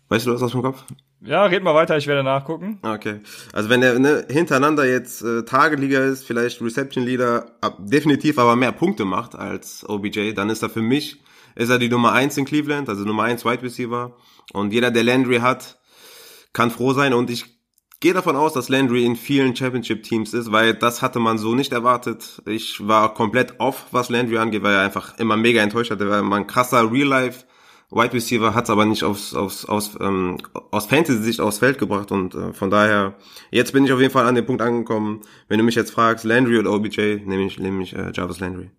Weißt 0.09 0.25
du 0.25 0.31
das 0.31 0.41
aus 0.41 0.51
dem 0.51 0.61
Kopf? 0.61 0.83
Ja, 1.21 1.45
red 1.45 1.63
mal 1.63 1.75
weiter, 1.75 1.97
ich 1.97 2.07
werde 2.07 2.23
nachgucken. 2.23 2.79
Okay. 2.81 3.19
Also 3.51 3.69
wenn 3.69 3.81
der 3.81 3.99
ne, 3.99 4.25
hintereinander 4.29 4.85
jetzt 4.85 5.21
äh, 5.21 5.43
Tageliga 5.43 5.99
ist, 5.99 6.25
vielleicht 6.25 6.61
Reception 6.61 7.03
Leader, 7.03 7.57
ab, 7.59 7.77
definitiv 7.79 8.39
aber 8.39 8.55
mehr 8.55 8.71
Punkte 8.71 9.03
macht 9.03 9.35
als 9.35 9.87
OBJ, 9.87 10.33
dann 10.33 10.49
ist 10.49 10.63
er 10.63 10.69
für 10.69 10.81
mich, 10.81 11.21
ist 11.55 11.69
er 11.69 11.77
die 11.77 11.89
Nummer 11.89 12.13
eins 12.13 12.37
in 12.37 12.45
Cleveland, 12.45 12.87
also 12.87 13.03
Nummer 13.03 13.23
eins 13.23 13.43
Wide 13.43 13.61
Receiver. 13.61 14.15
Und 14.53 14.71
jeder, 14.71 14.91
der 14.91 15.03
Landry 15.03 15.39
hat, 15.39 15.77
kann 16.53 16.71
froh 16.71 16.93
sein. 16.93 17.13
Und 17.13 17.29
ich 17.29 17.58
gehe 17.99 18.13
davon 18.13 18.35
aus, 18.35 18.53
dass 18.53 18.69
Landry 18.69 19.05
in 19.05 19.15
vielen 19.15 19.55
Championship-Teams 19.55 20.33
ist, 20.33 20.51
weil 20.51 20.73
das 20.73 21.01
hatte 21.01 21.19
man 21.19 21.37
so 21.37 21.53
nicht 21.55 21.73
erwartet. 21.73 22.41
Ich 22.45 22.87
war 22.87 23.13
komplett 23.13 23.59
off, 23.59 23.87
was 23.91 24.09
Landry 24.09 24.37
angeht, 24.37 24.63
weil 24.63 24.73
er 24.73 24.81
einfach 24.81 25.17
immer 25.19 25.35
mega 25.37 25.61
enttäuscht 25.61 25.91
hat. 25.91 25.99
Er 26.01 26.09
war 26.09 26.19
immer 26.19 26.37
ein 26.37 26.47
krasser 26.47 26.91
Real-Life. 26.91 27.45
Wide 27.91 28.13
Receiver 28.13 28.53
hat 28.53 28.65
es 28.65 28.69
aber 28.69 28.85
nicht 28.85 29.03
aufs, 29.03 29.33
aufs, 29.33 29.65
aus, 29.65 29.97
ähm, 29.99 30.37
aus 30.71 30.85
Fantasy-Sicht 30.85 31.41
aufs 31.41 31.57
Feld 31.57 31.79
gebracht 31.79 32.11
und 32.11 32.35
äh, 32.35 32.53
von 32.53 32.69
daher, 32.69 33.15
jetzt 33.49 33.73
bin 33.73 33.83
ich 33.83 33.91
auf 33.91 33.99
jeden 33.99 34.13
Fall 34.13 34.27
an 34.27 34.35
dem 34.35 34.45
Punkt 34.45 34.61
angekommen. 34.61 35.21
Wenn 35.47 35.57
du 35.57 35.63
mich 35.65 35.73
jetzt 35.73 35.89
fragst, 35.91 36.23
Landry 36.23 36.59
oder 36.59 36.71
OBJ, 36.71 37.21
nehme 37.25 37.45
ich, 37.47 37.57
nehme 37.59 37.81
ich 37.81 37.95
äh, 37.95 38.11
Jarvis 38.13 38.39
Landry. 38.39 38.69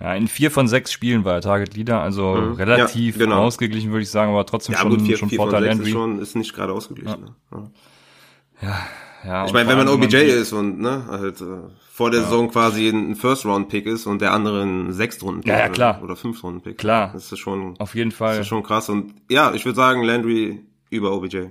Ja, 0.00 0.14
in 0.14 0.28
vier 0.28 0.50
von 0.52 0.68
sechs 0.68 0.92
Spielen 0.92 1.24
war 1.24 1.34
er 1.34 1.40
Target 1.40 1.74
Leader, 1.74 2.00
also 2.00 2.34
Mhm. 2.36 2.52
relativ 2.52 3.16
Ja, 3.16 3.24
genau. 3.24 3.42
ausgeglichen, 3.42 3.90
würde 3.90 4.02
ich 4.02 4.10
sagen, 4.10 4.30
aber 4.30 4.46
trotzdem 4.46 4.74
Ja 4.74 4.82
schon, 4.82 4.90
gut, 4.90 5.02
vier, 5.02 5.16
schon 5.16 5.28
vier 5.28 5.38
von 5.38 5.50
Vorteil 5.50 5.62
sechs 5.62 5.74
Landry. 5.74 5.88
ist 5.88 5.92
schon, 5.92 6.18
ist 6.20 6.36
nicht 6.36 6.54
gerade 6.54 6.72
ausgeglichen. 6.74 7.34
Ne? 7.50 7.70
Ja. 8.62 8.78
Ja, 9.24 9.44
Ich 9.44 9.52
meine, 9.52 9.68
wenn 9.68 9.78
man 9.78 9.88
OBJ 9.88 10.16
ist 10.16 10.52
und 10.52 10.78
ne, 10.80 11.04
halt 11.08 11.40
äh, 11.40 11.44
vor 11.92 12.10
der 12.12 12.20
Saison 12.22 12.48
quasi 12.48 12.88
ein 12.88 13.16
First-Round-Pick 13.16 13.86
ist 13.86 14.06
und 14.06 14.20
der 14.22 14.32
andere 14.32 14.62
ein 14.62 14.92
Sechstrunden-Pick 14.92 15.50
Ja, 15.50 15.58
ja, 15.58 15.64
oder, 15.64 15.72
klar. 15.72 16.00
oder 16.02 16.14
Fünftrunden-Pick. 16.14 16.78
Klar. 16.78 17.10
Das 17.12 17.32
ist 17.32 17.38
schon, 17.40 17.74
Auf 17.80 17.96
jeden 17.96 18.10
das 18.10 18.18
Fall. 18.18 18.38
ist 18.40 18.46
schon 18.46 18.62
krass. 18.62 18.88
Und 18.88 19.14
ja, 19.28 19.52
ich 19.52 19.64
würde 19.64 19.74
sagen, 19.74 20.02
Landry 20.04 20.64
über 20.90 21.12
OBJ. 21.12 21.46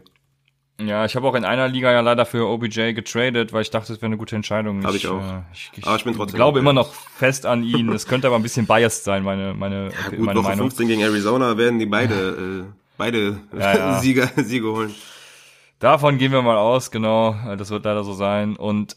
Ja, 0.79 1.03
ich 1.05 1.15
habe 1.15 1.27
auch 1.27 1.35
in 1.35 1.43
einer 1.45 1.67
Liga 1.67 1.91
ja 1.91 2.01
leider 2.01 2.25
für 2.25 2.47
OBJ 2.47 2.93
getradet, 2.93 3.51
weil 3.53 3.61
ich 3.61 3.71
dachte, 3.71 3.91
es 3.93 3.99
wäre 3.99 4.07
eine 4.07 4.17
gute 4.17 4.35
Entscheidung. 4.35 4.85
Hab 4.85 4.93
ich 4.93 5.07
auch. 5.07 5.19
Äh, 5.21 5.41
ich, 5.53 5.71
ich, 5.75 5.85
Aber 5.87 5.95
ich 5.95 6.03
bin 6.03 6.13
trotzdem 6.15 6.35
glaube 6.37 6.59
immer 6.59 6.73
noch 6.73 6.93
fest 6.93 7.45
an 7.45 7.63
ihn. 7.63 7.89
Es 7.91 8.07
könnte 8.07 8.27
aber 8.27 8.35
ein 8.37 8.43
bisschen 8.43 8.67
biased 8.67 9.03
sein, 9.05 9.23
meine, 9.23 9.53
meine, 9.53 9.85
Ja, 9.91 10.09
gut, 10.09 10.19
meine 10.19 10.39
Woche 10.39 10.49
Meinung. 10.49 10.67
15 10.69 10.87
gegen 10.87 11.01
Arizona 11.01 11.57
werden 11.57 11.79
die 11.79 11.85
beide, 11.85 12.65
äh, 12.69 12.73
beide 12.97 13.39
Ja, 13.57 13.77
ja. 13.77 13.99
Sieger, 14.01 14.29
Siege 14.37 14.71
holen. 14.71 14.93
Davon 15.79 16.17
gehen 16.17 16.31
wir 16.31 16.41
mal 16.41 16.57
aus, 16.57 16.91
genau. 16.91 17.35
Das 17.57 17.69
wird 17.69 17.85
leider 17.85 18.03
so 18.03 18.13
sein. 18.13 18.55
Und 18.55 18.95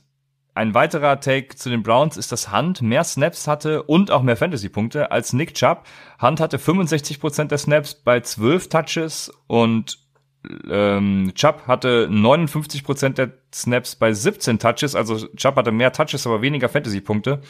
ein 0.55 0.75
weiterer 0.75 1.21
Take 1.21 1.55
zu 1.57 1.71
den 1.71 1.83
Browns 1.83 2.17
ist, 2.17 2.33
dass 2.33 2.53
Hunt 2.53 2.83
mehr 2.83 3.05
Snaps 3.05 3.47
hatte 3.47 3.83
und 3.85 4.11
auch 4.11 4.23
mehr 4.23 4.37
Fantasy-Punkte 4.37 5.11
als 5.11 5.33
Nick 5.33 5.55
Chubb. 5.55 5.85
Hunt 6.21 6.41
hatte 6.41 6.57
65% 6.59 7.45
der 7.45 7.59
Snaps 7.59 7.95
bei 7.95 8.21
12 8.21 8.69
Touches 8.69 9.33
und 9.47 9.99
ähm, 10.71 11.33
Chubb 11.35 11.67
hatte 11.67 12.09
59% 12.11 13.11
der 13.15 13.33
Snaps 13.55 13.97
bei 13.97 14.13
17 14.13 14.59
Touches. 14.59 14.95
Also 14.95 15.27
Chubb 15.37 15.57
hatte 15.57 15.73
mehr 15.73 15.93
Touches, 15.93 16.27
aber 16.27 16.43
weniger 16.43 16.69
Fantasy-Punkte. 16.69 17.41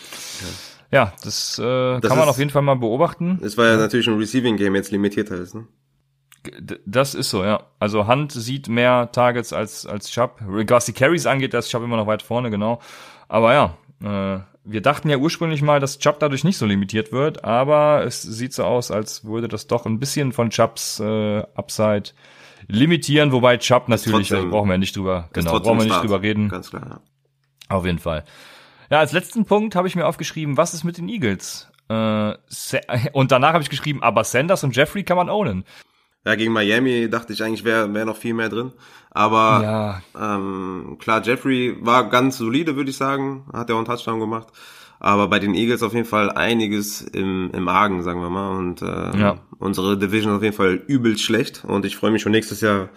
Ja, 0.90 1.12
das, 1.22 1.58
äh, 1.58 1.62
Das 1.62 2.08
kann 2.08 2.18
man 2.18 2.20
ist- 2.26 2.30
auf 2.30 2.38
jeden 2.38 2.50
Fall 2.50 2.62
mal 2.62 2.76
beobachten. 2.76 3.38
Es 3.42 3.56
war 3.58 3.66
ja 3.66 3.76
natürlich 3.76 4.08
ein 4.08 4.16
Receiving 4.18 4.56
Game 4.56 4.74
jetzt 4.74 4.90
limitierter 4.90 5.36
ist, 5.36 5.54
ne? 5.54 5.66
Das 6.86 7.14
ist 7.14 7.30
so, 7.30 7.44
ja. 7.44 7.62
Also 7.78 8.06
Hunt 8.06 8.32
sieht 8.32 8.68
mehr 8.68 9.10
Targets 9.12 9.52
als, 9.52 9.86
als 9.86 10.10
Chubb. 10.10 10.40
Was 10.46 10.86
die 10.86 10.92
Carries 10.92 11.26
angeht, 11.26 11.54
da 11.54 11.58
ist 11.58 11.68
Chubb 11.70 11.82
immer 11.82 11.96
noch 11.96 12.06
weit 12.06 12.22
vorne, 12.22 12.50
genau. 12.50 12.80
Aber 13.28 13.52
ja, 13.52 13.76
äh, 14.02 14.40
wir 14.64 14.80
dachten 14.82 15.08
ja 15.08 15.16
ursprünglich 15.16 15.62
mal, 15.62 15.80
dass 15.80 15.98
Chubb 15.98 16.18
dadurch 16.20 16.44
nicht 16.44 16.58
so 16.58 16.66
limitiert 16.66 17.10
wird, 17.12 17.44
aber 17.44 18.04
es 18.04 18.22
sieht 18.22 18.52
so 18.52 18.64
aus, 18.64 18.90
als 18.90 19.24
würde 19.24 19.48
das 19.48 19.66
doch 19.66 19.86
ein 19.86 19.98
bisschen 19.98 20.32
von 20.32 20.50
Chubbs 20.50 21.00
äh, 21.00 21.42
Upside 21.54 22.10
limitieren, 22.66 23.32
wobei 23.32 23.56
Chubb 23.56 23.88
natürlich, 23.88 24.28
trotzdem- 24.28 24.50
da 24.50 24.56
brauchen 24.56 24.68
wir 24.68 24.78
nicht 24.78 24.94
drüber, 24.96 25.28
genau, 25.32 25.52
trotzdem 25.52 25.64
brauchen 25.64 25.78
wir 25.78 25.84
nicht 25.84 25.92
Start. 25.94 26.04
drüber 26.04 26.22
reden. 26.22 26.48
Ganz 26.48 26.70
klar, 26.70 26.86
ja. 26.88 27.00
Auf 27.74 27.84
jeden 27.86 27.98
Fall. 27.98 28.24
Ja, 28.90 28.98
als 29.00 29.12
letzten 29.12 29.44
Punkt 29.44 29.74
habe 29.74 29.88
ich 29.88 29.96
mir 29.96 30.06
aufgeschrieben, 30.06 30.56
was 30.56 30.74
ist 30.74 30.84
mit 30.84 30.98
den 30.98 31.08
Eagles? 31.08 31.70
Äh, 31.88 32.34
und 33.12 33.32
danach 33.32 33.52
habe 33.54 33.62
ich 33.62 33.70
geschrieben, 33.70 34.02
aber 34.02 34.24
Sanders 34.24 34.64
und 34.64 34.76
Jeffrey 34.76 35.02
kann 35.04 35.16
man 35.16 35.28
ownen. 35.30 35.64
Ja, 36.28 36.34
gegen 36.34 36.52
Miami 36.52 37.08
dachte 37.08 37.32
ich 37.32 37.42
eigentlich, 37.42 37.64
wäre 37.64 37.94
wär 37.94 38.04
noch 38.04 38.18
viel 38.18 38.34
mehr 38.34 38.50
drin. 38.50 38.72
Aber 39.10 40.02
Ja, 40.14 40.36
ähm, 40.36 40.98
klar, 40.98 41.22
Jeffrey 41.24 41.74
war 41.80 42.10
ganz 42.10 42.36
solide, 42.36 42.76
würde 42.76 42.90
ich 42.90 42.98
sagen. 42.98 43.46
Hat 43.50 43.70
ja 43.70 43.74
auch 43.74 43.78
einen 43.78 43.86
Touchdown 43.86 44.20
gemacht. 44.20 44.48
Aber 45.00 45.28
bei 45.28 45.38
den 45.38 45.54
Eagles 45.54 45.82
auf 45.82 45.94
jeden 45.94 46.04
Fall 46.04 46.30
einiges 46.30 47.00
im, 47.00 47.50
im 47.54 47.66
Argen, 47.66 48.02
sagen 48.02 48.20
wir 48.20 48.28
mal. 48.28 48.58
Und 48.58 48.82
äh, 48.82 49.18
Ja. 49.18 49.38
unsere 49.58 49.96
Division 49.96 50.34
auf 50.36 50.42
jeden 50.42 50.54
Fall 50.54 50.74
übelst 50.86 51.22
schlecht. 51.22 51.64
Und 51.64 51.86
ich 51.86 51.96
freue 51.96 52.10
mich 52.10 52.20
schon 52.20 52.32
nächstes 52.32 52.60
Jahr, 52.60 52.90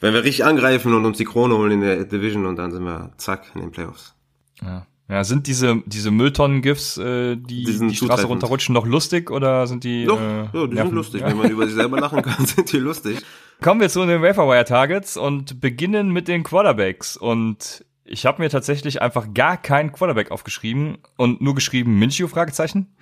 wenn 0.00 0.14
wir 0.14 0.24
richtig 0.24 0.46
angreifen 0.46 0.94
und 0.94 1.04
uns 1.04 1.18
die 1.18 1.26
Krone 1.26 1.58
holen 1.58 1.72
in 1.72 1.80
der 1.82 2.04
Division 2.06 2.46
und 2.46 2.56
dann 2.56 2.72
sind 2.72 2.84
wir 2.84 3.10
zack 3.18 3.50
in 3.54 3.60
den 3.60 3.72
Playoffs. 3.72 4.14
Ja. 4.62 4.86
Ja, 5.10 5.24
sind 5.24 5.48
diese, 5.48 5.82
diese 5.86 6.10
Mülltonnen-GIFs, 6.12 6.98
äh, 6.98 7.36
die 7.36 7.64
Die 7.64 7.72
sind 7.72 7.88
die 7.88 7.96
Straße 7.96 8.26
runterrutschen, 8.26 8.72
noch 8.72 8.86
lustig 8.86 9.30
oder 9.30 9.66
sind 9.66 9.82
die. 9.82 10.04
Doch, 10.04 10.20
äh, 10.20 10.22
ja, 10.22 10.50
die 10.52 10.58
sind 10.60 10.74
nerven- 10.74 10.94
lustig. 10.94 11.20
Ja. 11.22 11.26
Wenn 11.28 11.36
man 11.38 11.50
über 11.50 11.66
sich 11.66 11.74
selber 11.74 11.98
lachen 12.00 12.22
kann, 12.22 12.46
sind 12.46 12.72
die 12.72 12.78
lustig. 12.78 13.18
Kommen 13.60 13.80
wir 13.80 13.88
zu 13.88 14.06
den 14.06 14.22
Waferwire-Targets 14.22 15.16
und 15.16 15.60
beginnen 15.60 16.10
mit 16.10 16.28
den 16.28 16.44
Quarterbacks. 16.44 17.16
Und 17.16 17.84
ich 18.04 18.24
habe 18.24 18.40
mir 18.40 18.50
tatsächlich 18.50 19.02
einfach 19.02 19.34
gar 19.34 19.56
keinen 19.56 19.90
Quarterback 19.92 20.30
aufgeschrieben 20.30 20.98
und 21.16 21.40
nur 21.40 21.54
geschrieben 21.56 21.98
Minshew, 21.98 22.28
Fragezeichen. 22.28 22.94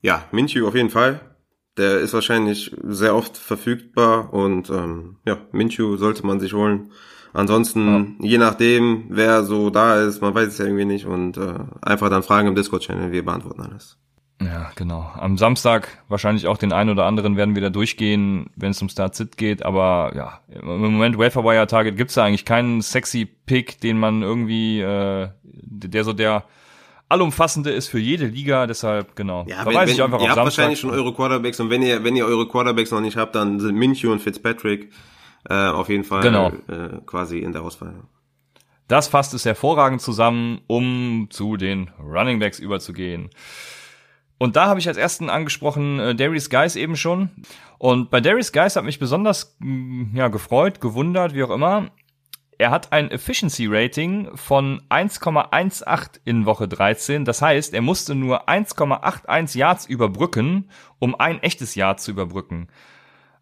Ja, 0.00 0.24
Minshew 0.32 0.66
auf 0.66 0.74
jeden 0.74 0.90
Fall. 0.90 1.20
Der 1.76 1.98
ist 1.98 2.14
wahrscheinlich 2.14 2.74
sehr 2.84 3.14
oft 3.14 3.36
verfügbar 3.36 4.32
und 4.32 4.70
ähm, 4.70 5.16
ja, 5.26 5.38
Minshew 5.52 5.96
sollte 5.96 6.24
man 6.26 6.40
sich 6.40 6.52
holen. 6.54 6.90
Ansonsten, 7.34 8.14
je 8.20 8.38
nachdem, 8.38 9.06
wer 9.08 9.42
so 9.42 9.68
da 9.68 10.00
ist, 10.00 10.22
man 10.22 10.34
weiß 10.34 10.48
es 10.48 10.58
ja 10.58 10.66
irgendwie 10.66 10.84
nicht 10.84 11.04
und 11.04 11.36
äh, 11.36 11.54
einfach 11.82 12.08
dann 12.08 12.22
Fragen 12.22 12.46
im 12.46 12.54
Discord-Channel, 12.54 13.10
wir 13.10 13.24
beantworten 13.24 13.60
alles. 13.60 13.98
Ja, 14.40 14.70
genau. 14.76 15.10
Am 15.16 15.36
Samstag 15.36 15.88
wahrscheinlich 16.08 16.46
auch 16.46 16.58
den 16.58 16.72
einen 16.72 16.90
oder 16.90 17.06
anderen 17.06 17.36
werden 17.36 17.56
wir 17.56 17.62
da 17.62 17.70
durchgehen, 17.70 18.50
wenn 18.54 18.70
es 18.70 18.80
um 18.80 18.88
Start-Sit 18.88 19.36
geht. 19.36 19.64
Aber 19.64 20.12
ja, 20.14 20.40
im 20.48 20.92
Moment 20.92 21.18
Waferwire-Target 21.18 21.96
gibt's 21.96 22.14
da 22.14 22.24
eigentlich 22.24 22.44
keinen 22.44 22.82
sexy 22.82 23.26
Pick, 23.26 23.80
den 23.80 23.98
man 23.98 24.22
irgendwie, 24.22 24.80
äh, 24.80 25.28
der 25.42 26.04
so 26.04 26.12
der 26.12 26.44
allumfassende 27.08 27.70
ist 27.70 27.88
für 27.88 27.98
jede 27.98 28.26
Liga. 28.26 28.68
Deshalb, 28.68 29.16
genau. 29.16 29.44
Ja, 29.48 29.64
da 29.64 29.66
wenn, 29.66 29.74
weiß 29.74 29.88
wenn, 29.88 29.94
ich 29.96 30.02
einfach 30.02 30.18
ihr 30.18 30.24
auf 30.24 30.28
habt 30.30 30.36
Samstag. 30.36 30.58
wahrscheinlich 30.58 30.80
schon 30.80 30.90
eure 30.90 31.12
Quarterbacks 31.12 31.58
und 31.58 31.70
wenn 31.70 31.82
ihr, 31.82 32.04
wenn 32.04 32.14
ihr 32.14 32.26
eure 32.26 32.46
Quarterbacks 32.46 32.92
noch 32.92 33.00
nicht 33.00 33.16
habt, 33.16 33.34
dann 33.34 33.58
sind 33.58 33.76
Minshew 33.76 34.12
und 34.12 34.20
Fitzpatrick 34.20 34.90
äh, 35.48 35.54
auf 35.68 35.88
jeden 35.88 36.04
Fall 36.04 36.22
Genau. 36.22 36.48
äh, 36.68 37.00
quasi 37.06 37.38
in 37.38 37.52
der 37.52 37.62
Auswahl. 37.62 37.94
Das 38.88 39.08
fasst 39.08 39.32
es 39.34 39.44
hervorragend 39.44 40.02
zusammen, 40.02 40.60
um 40.66 41.28
zu 41.30 41.56
den 41.56 41.90
Running 41.98 42.38
Backs 42.38 42.58
überzugehen. 42.58 43.30
Und 44.36 44.56
da 44.56 44.66
habe 44.66 44.78
ich 44.80 44.88
als 44.88 44.98
ersten 44.98 45.30
angesprochen 45.30 45.98
äh, 46.00 46.14
Darius 46.14 46.50
Guys 46.50 46.76
eben 46.76 46.96
schon. 46.96 47.30
Und 47.78 48.10
bei 48.10 48.20
Darius 48.20 48.52
Guys 48.52 48.76
hat 48.76 48.84
mich 48.84 48.98
besonders 48.98 49.56
mh, 49.60 50.18
ja, 50.18 50.28
gefreut, 50.28 50.80
gewundert, 50.80 51.34
wie 51.34 51.44
auch 51.44 51.50
immer. 51.50 51.90
Er 52.58 52.70
hat 52.70 52.92
ein 52.92 53.10
Efficiency 53.10 53.66
Rating 53.68 54.28
von 54.36 54.82
1,18 54.90 56.20
in 56.24 56.46
Woche 56.46 56.68
13. 56.68 57.24
Das 57.24 57.42
heißt, 57.42 57.74
er 57.74 57.82
musste 57.82 58.14
nur 58.14 58.48
1,81 58.48 59.56
Yards 59.58 59.86
überbrücken, 59.86 60.68
um 60.98 61.14
ein 61.18 61.42
echtes 61.42 61.74
Yard 61.74 62.00
zu 62.00 62.10
überbrücken. 62.12 62.68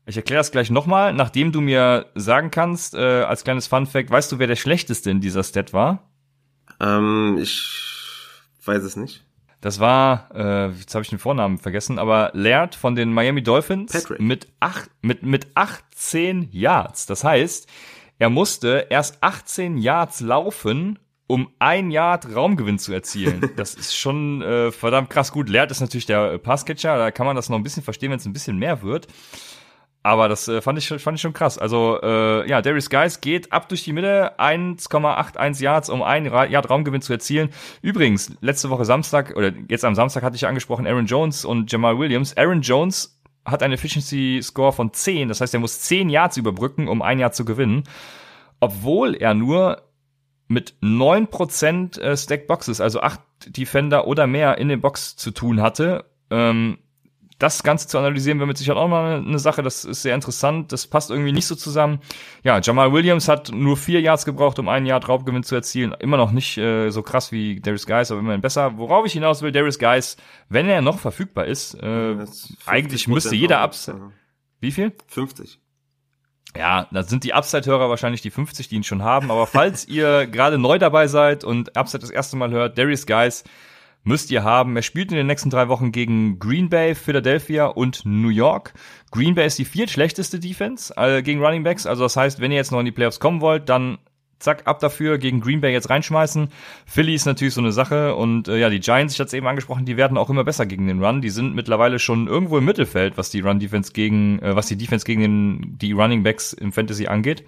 Ich 0.07 0.17
erkläre 0.17 0.41
das 0.41 0.51
gleich 0.51 0.71
nochmal, 0.71 1.13
nachdem 1.13 1.53
du 1.53 1.61
mir 1.61 2.07
sagen 2.15 2.51
kannst, 2.51 2.95
äh, 2.95 3.23
als 3.23 3.45
kleines 3.45 3.67
Fun 3.69 3.87
Fact, 3.87 4.11
weißt 4.11 4.33
du, 4.33 4.39
wer 4.39 4.49
der 4.49 4.57
schlechteste 4.57 5.11
in 5.11 5.21
dieser 5.21 5.45
Stat 5.45 5.73
war? 5.73 6.11
Ähm, 6.81 7.39
ich 7.41 7.63
weiß 8.65 8.83
es 8.83 8.97
nicht. 8.97 9.25
Das 9.61 9.79
war, 9.79 10.29
äh, 10.35 10.71
jetzt 10.71 10.93
habe 10.97 11.03
ich 11.05 11.11
den 11.11 11.21
Vornamen 11.21 11.59
vergessen, 11.59 12.01
aber 12.01 12.33
Laird 12.35 12.75
von 12.75 12.97
den 12.97 13.13
Miami 13.13 13.45
Dolphins 13.45 13.93
Patrick. 13.93 14.21
mit 14.21 14.49
acht, 14.59 14.91
mit 15.03 15.23
mit 15.23 15.47
18 15.55 16.49
Yards. 16.51 17.07
Das 17.07 17.23
heißt, 17.23 17.69
er 18.19 18.29
musste 18.29 18.89
erst 18.91 19.23
18 19.23 19.79
Yards 19.79 20.21
laufen, 20.21 20.99
um 21.29 21.49
ein 21.61 21.93
Yard 21.93 22.35
Raumgewinn 22.35 22.81
zu 22.81 22.93
erzielen. 22.93 23.51
Das 23.57 23.75
ist 23.75 23.97
schon 23.97 24.43
äh, 24.43 24.73
verdammt 24.73 25.11
krass 25.11 25.31
gut. 25.31 25.49
Laird 25.49 25.71
ist 25.71 25.81
natürlich 25.81 26.07
der 26.07 26.39
Passcatcher, 26.39 26.99
da 26.99 27.13
kann 27.13 27.27
man 27.27 27.37
das 27.37 27.49
noch 27.49 27.57
ein 27.57 27.63
bisschen 27.63 27.85
verstehen, 27.85 28.11
wenn 28.11 28.19
es 28.19 28.27
ein 28.27 28.33
bisschen 28.33 28.59
mehr 28.59 28.83
wird. 28.83 29.07
Aber 30.05 30.29
das 30.29 30.49
äh, 30.49 30.61
fand 30.61 30.79
ich 30.79 30.87
schon- 30.87 30.99
fand 30.99 31.17
ich 31.17 31.23
schon 31.23 31.33
krass. 31.33 31.59
Also 31.59 32.01
äh, 32.03 32.49
ja, 32.49 32.61
Darius 32.61 32.91
Guys 32.91 33.21
geht 33.21 33.53
ab 33.53 33.69
durch 33.69 33.85
die 33.85 33.93
Mitte 33.93 34.33
1,81 34.39 35.63
Yards, 35.63 35.91
um 35.91 36.03
ein 36.03 36.25
Yard 36.25 36.69
Raumgewinn 36.71 37.03
zu 37.03 37.13
erzielen. 37.13 37.51
Übrigens 37.83 38.33
letzte 38.41 38.69
Woche 38.71 38.85
Samstag 38.85 39.37
oder 39.37 39.53
jetzt 39.69 39.85
am 39.85 39.95
Samstag 39.95 40.23
hatte 40.25 40.37
ich 40.37 40.47
angesprochen 40.47 40.87
Aaron 40.87 41.07
Jones 41.07 41.45
und 41.45 41.71
Jamal 41.71 41.99
Williams. 41.99 42.37
Aaron 42.37 42.63
Jones 42.63 43.21
hat 43.45 43.63
einen 43.63 43.75
Efficiency 43.75 44.41
Score 44.43 44.73
von 44.73 44.93
10, 44.93 45.29
das 45.29 45.41
heißt, 45.41 45.55
er 45.55 45.61
muss 45.61 45.81
10 45.81 46.11
Yards 46.11 46.37
überbrücken, 46.37 46.89
um 46.89 47.03
ein 47.03 47.19
Yard 47.19 47.35
zu 47.35 47.45
gewinnen, 47.45 47.85
obwohl 48.61 49.15
er 49.15 49.35
nur 49.35 49.83
mit 50.49 50.75
9% 50.83 51.99
äh, 52.01 52.17
Stack 52.17 52.47
Boxes, 52.47 52.81
also 52.81 53.01
8 53.01 53.21
Defender 53.57 54.07
oder 54.07 54.27
mehr 54.27 54.59
in 54.59 54.69
den 54.69 54.81
Box 54.81 55.17
zu 55.17 55.31
tun 55.31 55.61
hatte. 55.61 56.05
Ähm, 56.31 56.79
das 57.43 57.65
Ganze 57.65 57.89
zu 57.89 57.99
analysieren 57.99 58.39
wäre 58.39 58.47
mit 58.47 58.57
Sicherheit 58.57 58.81
auch 58.81 58.89
mal 58.89 59.19
eine 59.19 59.39
Sache, 59.41 59.63
das 59.63 59.85
ist 59.85 60.03
sehr 60.03 60.15
interessant, 60.15 60.71
das 60.71 60.87
passt 60.87 61.11
irgendwie 61.11 61.33
nicht 61.33 61.47
so 61.47 61.57
zusammen. 61.57 61.99
Ja, 62.45 62.61
Jamal 62.61 62.93
Williams 62.93 63.27
hat 63.27 63.51
nur 63.51 63.77
vier 63.77 64.01
Yards 64.01 64.25
gebraucht, 64.25 64.61
um 64.61 64.69
einen 64.69 64.87
Yard 64.87 65.09
Raubgewinn 65.09 65.43
zu 65.43 65.57
erzielen. 65.57 65.93
Immer 65.99 66.19
noch 66.19 66.31
nicht 66.31 66.57
äh, 66.57 66.91
so 66.91 67.03
krass 67.03 67.33
wie 67.33 67.61
Darius 67.61 67.87
Guys, 67.87 68.13
aber 68.13 68.21
immerhin 68.21 68.41
besser. 68.41 68.79
Worauf 68.79 69.07
ich 69.07 69.15
hinaus 69.15 69.43
will, 69.43 69.51
Darius 69.51 69.81
Guys, 69.81 70.17
wenn 70.49 70.69
er 70.69 70.83
noch 70.83 71.01
verfügbar 71.01 71.47
ist, 71.47 71.75
äh, 71.83 72.15
ist 72.23 72.55
eigentlich 72.67 73.07
50% 73.07 73.11
müsste 73.11 73.35
jeder. 73.35 73.61
Upside. 73.61 74.13
Wie 74.61 74.71
viel? 74.71 74.93
50. 75.09 75.59
Ja, 76.57 76.87
das 76.93 77.09
sind 77.09 77.25
die 77.25 77.35
Upside-Hörer 77.35 77.89
wahrscheinlich 77.89 78.21
die 78.21 78.31
50, 78.31 78.69
die 78.69 78.77
ihn 78.77 78.85
schon 78.85 79.03
haben. 79.03 79.33
Aber 79.33 79.49
falls 79.49 79.89
ihr 79.89 80.27
gerade 80.31 80.59
neu 80.59 80.79
dabei 80.79 81.09
seid 81.09 81.43
und 81.43 81.77
Upside 81.77 82.03
das 82.03 82.11
erste 82.11 82.37
Mal 82.37 82.53
hört, 82.53 82.79
Darius 82.79 83.07
Guys 83.07 83.43
müsst 84.05 84.31
ihr 84.31 84.45
haben. 84.45 84.77
Er 84.77 84.83
spielt 84.83 85.11
in 85.11 85.17
den 85.17 85.27
nächsten 85.27 85.51
drei 85.51 85.69
Wochen 85.69 85.93
gegen 85.93 86.39
Green 86.39 86.69
Bay, 86.69 86.95
Philadelphia 86.95 87.67
und 87.67 88.03
New 88.05 88.29
York. 88.29 88.75
Green 89.11 89.35
Bay 89.35 89.47
ist 89.47 89.59
die 89.59 89.65
viertschlechteste 89.65 90.41
Defense 90.41 90.93
äh, 90.97 91.23
gegen 91.23 91.43
Running 91.43 91.63
Backs. 91.63 91.87
Also 91.87 92.03
das 92.05 92.17
heißt, 92.17 92.41
wenn 92.41 92.51
ihr 92.51 92.57
jetzt 92.57 92.73
noch 92.73 92.81
in 92.81 92.87
die 92.87 92.93
Playoffs 92.93 93.21
kommen 93.21 93.41
wollt, 93.41 93.69
dann 93.69 93.99
zack, 94.43 94.67
ab 94.67 94.81
dafür, 94.81 95.19
gegen 95.19 95.41
Green 95.41 95.61
Bay 95.61 95.73
jetzt 95.73 95.89
reinschmeißen. 95.89 96.49
Philly 96.85 97.15
ist 97.15 97.27
natürlich 97.27 97.55
so 97.55 97.61
eine 97.61 97.73
Sache 97.73 98.15
und 98.15 98.49
äh, 98.49 98.59
ja, 98.59 98.69
die 98.69 98.81
Giants, 98.81 99.15
ich 99.15 99.21
hatte 99.21 99.29
es 99.29 99.35
eben 99.35 99.47
angesprochen, 99.47 99.87
die 99.87 99.97
werden 99.97 100.19
auch 100.19 100.29
immer 100.29 100.45
besser 100.45 100.67
gegen 100.67 100.87
den 100.87 101.03
Run. 101.03 101.23
Die 101.23 101.31
sind 101.31 101.55
mittlerweile 101.55 101.99
schon 101.99 102.27
irgendwo 102.27 102.59
im 102.59 102.65
Mittelfeld, 102.65 103.17
was 103.17 103.31
die 103.31 103.41
Run-Defense 103.41 103.93
gegen, 103.93 104.41
äh, 104.41 104.55
was 104.55 104.67
die 104.67 104.77
Defense 104.77 105.07
gegen 105.07 105.23
den, 105.23 105.79
die 105.79 105.93
Running 105.93 106.23
Backs 106.23 106.53
im 106.53 106.73
Fantasy 106.73 107.07
angeht. 107.07 107.45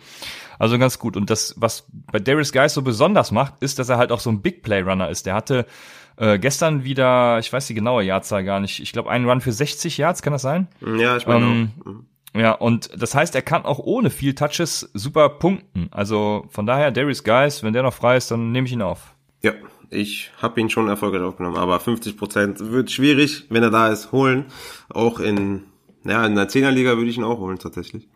Also 0.58 0.78
ganz 0.78 0.98
gut. 0.98 1.16
Und 1.16 1.30
das, 1.30 1.54
was 1.58 1.88
bei 1.90 2.20
Darius 2.20 2.52
Guys 2.52 2.74
so 2.74 2.82
besonders 2.82 3.32
macht, 3.32 3.54
ist, 3.60 3.78
dass 3.78 3.88
er 3.88 3.98
halt 3.98 4.12
auch 4.12 4.20
so 4.20 4.30
ein 4.30 4.40
Big 4.40 4.62
Play 4.62 4.80
Runner 4.80 5.08
ist. 5.10 5.26
Der 5.26 5.34
hatte 5.34 5.66
äh, 6.16 6.38
gestern 6.38 6.84
wieder, 6.84 7.38
ich 7.38 7.52
weiß 7.52 7.66
die 7.66 7.74
genaue 7.74 8.02
Jahrzahl 8.02 8.44
gar 8.44 8.60
nicht, 8.60 8.80
ich 8.80 8.92
glaube 8.92 9.10
einen 9.10 9.28
Run 9.28 9.40
für 9.40 9.52
60 9.52 9.98
Yards, 9.98 10.22
kann 10.22 10.32
das 10.32 10.42
sein? 10.42 10.68
Ja, 10.98 11.16
ich 11.16 11.26
meine 11.26 11.44
Ähm, 11.46 11.70
auch. 11.80 11.86
Mhm. 11.86 12.06
Ja, 12.36 12.50
und 12.52 12.90
das 13.00 13.14
heißt, 13.14 13.34
er 13.36 13.42
kann 13.42 13.64
auch 13.64 13.78
ohne 13.78 14.10
viel 14.10 14.34
Touches 14.34 14.90
super 14.92 15.28
punkten. 15.28 15.86
Also 15.92 16.46
von 16.50 16.66
daher, 16.66 16.90
Darius 16.90 17.22
Guys, 17.22 17.62
wenn 17.62 17.72
der 17.72 17.84
noch 17.84 17.94
frei 17.94 18.16
ist, 18.16 18.28
dann 18.32 18.50
nehme 18.50 18.66
ich 18.66 18.72
ihn 18.72 18.82
auf. 18.82 19.14
Ja, 19.42 19.52
ich 19.90 20.32
habe 20.42 20.60
ihn 20.60 20.68
schon 20.68 20.88
erfolgreich 20.88 21.22
aufgenommen, 21.22 21.56
aber 21.56 21.78
50 21.78 22.16
Prozent 22.16 22.58
wird 22.72 22.90
schwierig, 22.90 23.44
wenn 23.50 23.62
er 23.62 23.70
da 23.70 23.86
ist, 23.86 24.10
holen. 24.10 24.46
Auch 24.92 25.20
in, 25.20 25.62
ja, 26.04 26.26
in 26.26 26.34
der 26.34 26.48
Zehnerliga 26.48 26.96
würde 26.96 27.08
ich 27.10 27.18
ihn 27.18 27.22
auch 27.24 27.38
holen 27.38 27.60
tatsächlich. 27.60 28.08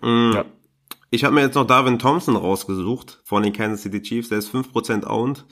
Mm, 0.00 0.32
Ja. 0.32 0.44
Ich 1.10 1.24
habe 1.24 1.34
mir 1.34 1.42
jetzt 1.42 1.54
noch 1.56 1.66
Darwin 1.66 1.98
Thompson 1.98 2.36
rausgesucht 2.36 3.20
von 3.24 3.42
den 3.42 3.52
Kansas 3.52 3.82
City 3.82 4.00
Chiefs, 4.00 4.30
der 4.30 4.38
ist 4.38 4.48
5% 4.54 5.06
owned. 5.06 5.44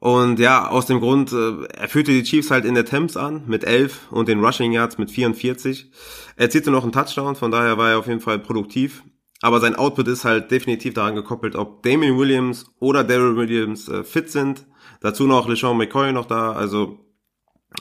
Und 0.00 0.38
ja, 0.38 0.66
aus 0.66 0.86
dem 0.86 0.98
Grund, 0.98 1.30
äh, 1.32 1.64
er 1.66 1.88
führte 1.88 2.10
die 2.10 2.22
Chiefs 2.22 2.50
halt 2.50 2.64
in 2.64 2.74
der 2.74 2.86
Temps 2.86 3.18
an 3.18 3.44
mit 3.46 3.64
11 3.64 4.10
und 4.10 4.28
den 4.28 4.42
Rushing 4.42 4.72
Yards 4.72 4.96
mit 4.96 5.10
44. 5.10 5.90
Er 6.36 6.44
erzielte 6.44 6.70
noch 6.70 6.82
einen 6.82 6.92
Touchdown, 6.92 7.36
von 7.36 7.50
daher 7.50 7.76
war 7.76 7.90
er 7.90 7.98
auf 7.98 8.06
jeden 8.06 8.20
Fall 8.20 8.38
produktiv. 8.38 9.02
Aber 9.42 9.60
sein 9.60 9.76
Output 9.76 10.08
ist 10.08 10.24
halt 10.24 10.50
definitiv 10.50 10.94
daran 10.94 11.14
gekoppelt, 11.14 11.54
ob 11.54 11.82
Damien 11.82 12.18
Williams 12.18 12.66
oder 12.78 13.04
Daryl 13.04 13.36
Williams 13.36 13.88
äh, 13.88 14.02
fit 14.02 14.30
sind. 14.30 14.66
Dazu 15.02 15.26
noch 15.26 15.48
LeSean 15.48 15.76
McCoy 15.76 16.12
noch 16.12 16.26
da, 16.26 16.52
also 16.52 16.98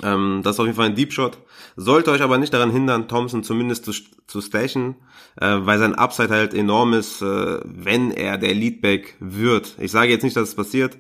ähm, 0.04 0.42
das 0.44 0.56
ist 0.56 0.60
auf 0.60 0.66
jeden 0.66 0.76
Fall 0.76 0.88
ein 0.88 0.96
Deep 0.96 1.14
Shot. 1.14 1.38
Sollte 1.82 2.12
euch 2.12 2.22
aber 2.22 2.38
nicht 2.38 2.54
daran 2.54 2.72
hindern, 2.72 3.08
Thompson 3.08 3.42
zumindest 3.42 3.86
zu, 3.86 3.94
zu 4.28 4.42
stashen, 4.42 4.96
äh, 5.40 5.60
weil 5.62 5.80
sein 5.80 5.96
Upside 5.96 6.28
halt 6.28 6.54
enorm 6.54 6.94
ist, 6.94 7.22
äh, 7.22 7.60
wenn 7.64 8.12
er 8.12 8.38
der 8.38 8.54
Leadback 8.54 9.16
wird. 9.22 9.76
Ich 9.80 9.92
sage 9.92 10.12
jetzt 10.12 10.24
nicht, 10.24 10.36
dass 10.36 10.50
es 10.50 10.56
passiert, 10.56 10.98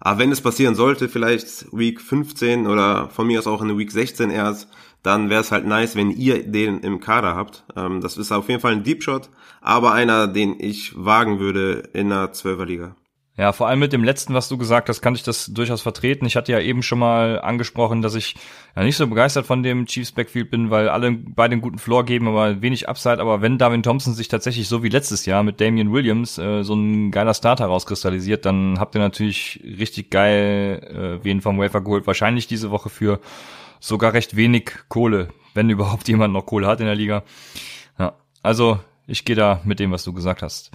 aber 0.00 0.20
wenn 0.20 0.32
es 0.32 0.40
passieren 0.40 0.74
sollte, 0.74 1.10
vielleicht 1.10 1.66
Week 1.70 2.00
15 2.00 2.66
oder 2.66 3.10
von 3.10 3.26
mir 3.26 3.40
aus 3.40 3.46
auch 3.46 3.60
in 3.60 3.76
Week 3.76 3.90
16 3.90 4.30
erst, 4.30 4.68
dann 5.02 5.28
wäre 5.28 5.42
es 5.42 5.52
halt 5.52 5.66
nice, 5.66 5.96
wenn 5.96 6.10
ihr 6.10 6.42
den 6.50 6.80
im 6.80 6.98
Kader 7.00 7.34
habt. 7.34 7.64
Ähm, 7.76 8.00
das 8.00 8.16
ist 8.16 8.32
auf 8.32 8.48
jeden 8.48 8.62
Fall 8.62 8.72
ein 8.72 8.84
Deep 8.84 9.02
Shot, 9.02 9.28
aber 9.60 9.92
einer, 9.92 10.28
den 10.28 10.58
ich 10.58 10.94
wagen 10.96 11.40
würde 11.40 11.90
in 11.92 12.10
einer 12.10 12.32
12er 12.32 12.64
Liga. 12.64 12.96
Ja, 13.38 13.52
vor 13.52 13.66
allem 13.66 13.78
mit 13.78 13.94
dem 13.94 14.04
letzten, 14.04 14.34
was 14.34 14.50
du 14.50 14.58
gesagt 14.58 14.90
hast, 14.90 15.00
kann 15.00 15.14
ich 15.14 15.22
das 15.22 15.46
durchaus 15.46 15.80
vertreten. 15.80 16.26
Ich 16.26 16.36
hatte 16.36 16.52
ja 16.52 16.60
eben 16.60 16.82
schon 16.82 16.98
mal 16.98 17.40
angesprochen, 17.40 18.02
dass 18.02 18.14
ich 18.14 18.36
ja 18.76 18.82
nicht 18.82 18.98
so 18.98 19.06
begeistert 19.06 19.46
von 19.46 19.62
dem 19.62 19.86
Chiefs 19.86 20.12
Backfield 20.12 20.50
bin, 20.50 20.70
weil 20.70 20.90
alle 20.90 21.12
beide 21.12 21.52
einen 21.52 21.62
guten 21.62 21.78
Floor 21.78 22.04
geben, 22.04 22.28
aber 22.28 22.60
wenig 22.60 22.90
Upside. 22.90 23.20
Aber 23.20 23.40
wenn 23.40 23.56
Darwin 23.56 23.82
Thompson 23.82 24.12
sich 24.12 24.28
tatsächlich 24.28 24.68
so 24.68 24.82
wie 24.82 24.90
letztes 24.90 25.24
Jahr 25.24 25.44
mit 25.44 25.62
Damian 25.62 25.92
Williams 25.92 26.36
äh, 26.36 26.62
so 26.62 26.74
ein 26.74 27.10
geiler 27.10 27.32
Starter 27.32 27.64
rauskristallisiert, 27.64 28.44
dann 28.44 28.78
habt 28.78 28.94
ihr 28.94 29.00
natürlich 29.00 29.60
richtig 29.64 30.10
geil 30.10 31.18
äh, 31.22 31.24
wen 31.24 31.40
vom 31.40 31.58
Wafer 31.58 31.80
geholt. 31.80 32.06
Wahrscheinlich 32.06 32.48
diese 32.48 32.70
Woche 32.70 32.90
für 32.90 33.18
sogar 33.80 34.12
recht 34.12 34.36
wenig 34.36 34.72
Kohle, 34.88 35.28
wenn 35.54 35.70
überhaupt 35.70 36.06
jemand 36.06 36.34
noch 36.34 36.44
Kohle 36.44 36.66
hat 36.66 36.80
in 36.80 36.86
der 36.86 36.96
Liga. 36.96 37.22
Ja, 37.98 38.12
also 38.42 38.78
ich 39.06 39.24
gehe 39.24 39.36
da 39.36 39.62
mit 39.64 39.80
dem, 39.80 39.90
was 39.90 40.04
du 40.04 40.12
gesagt 40.12 40.42
hast. 40.42 40.70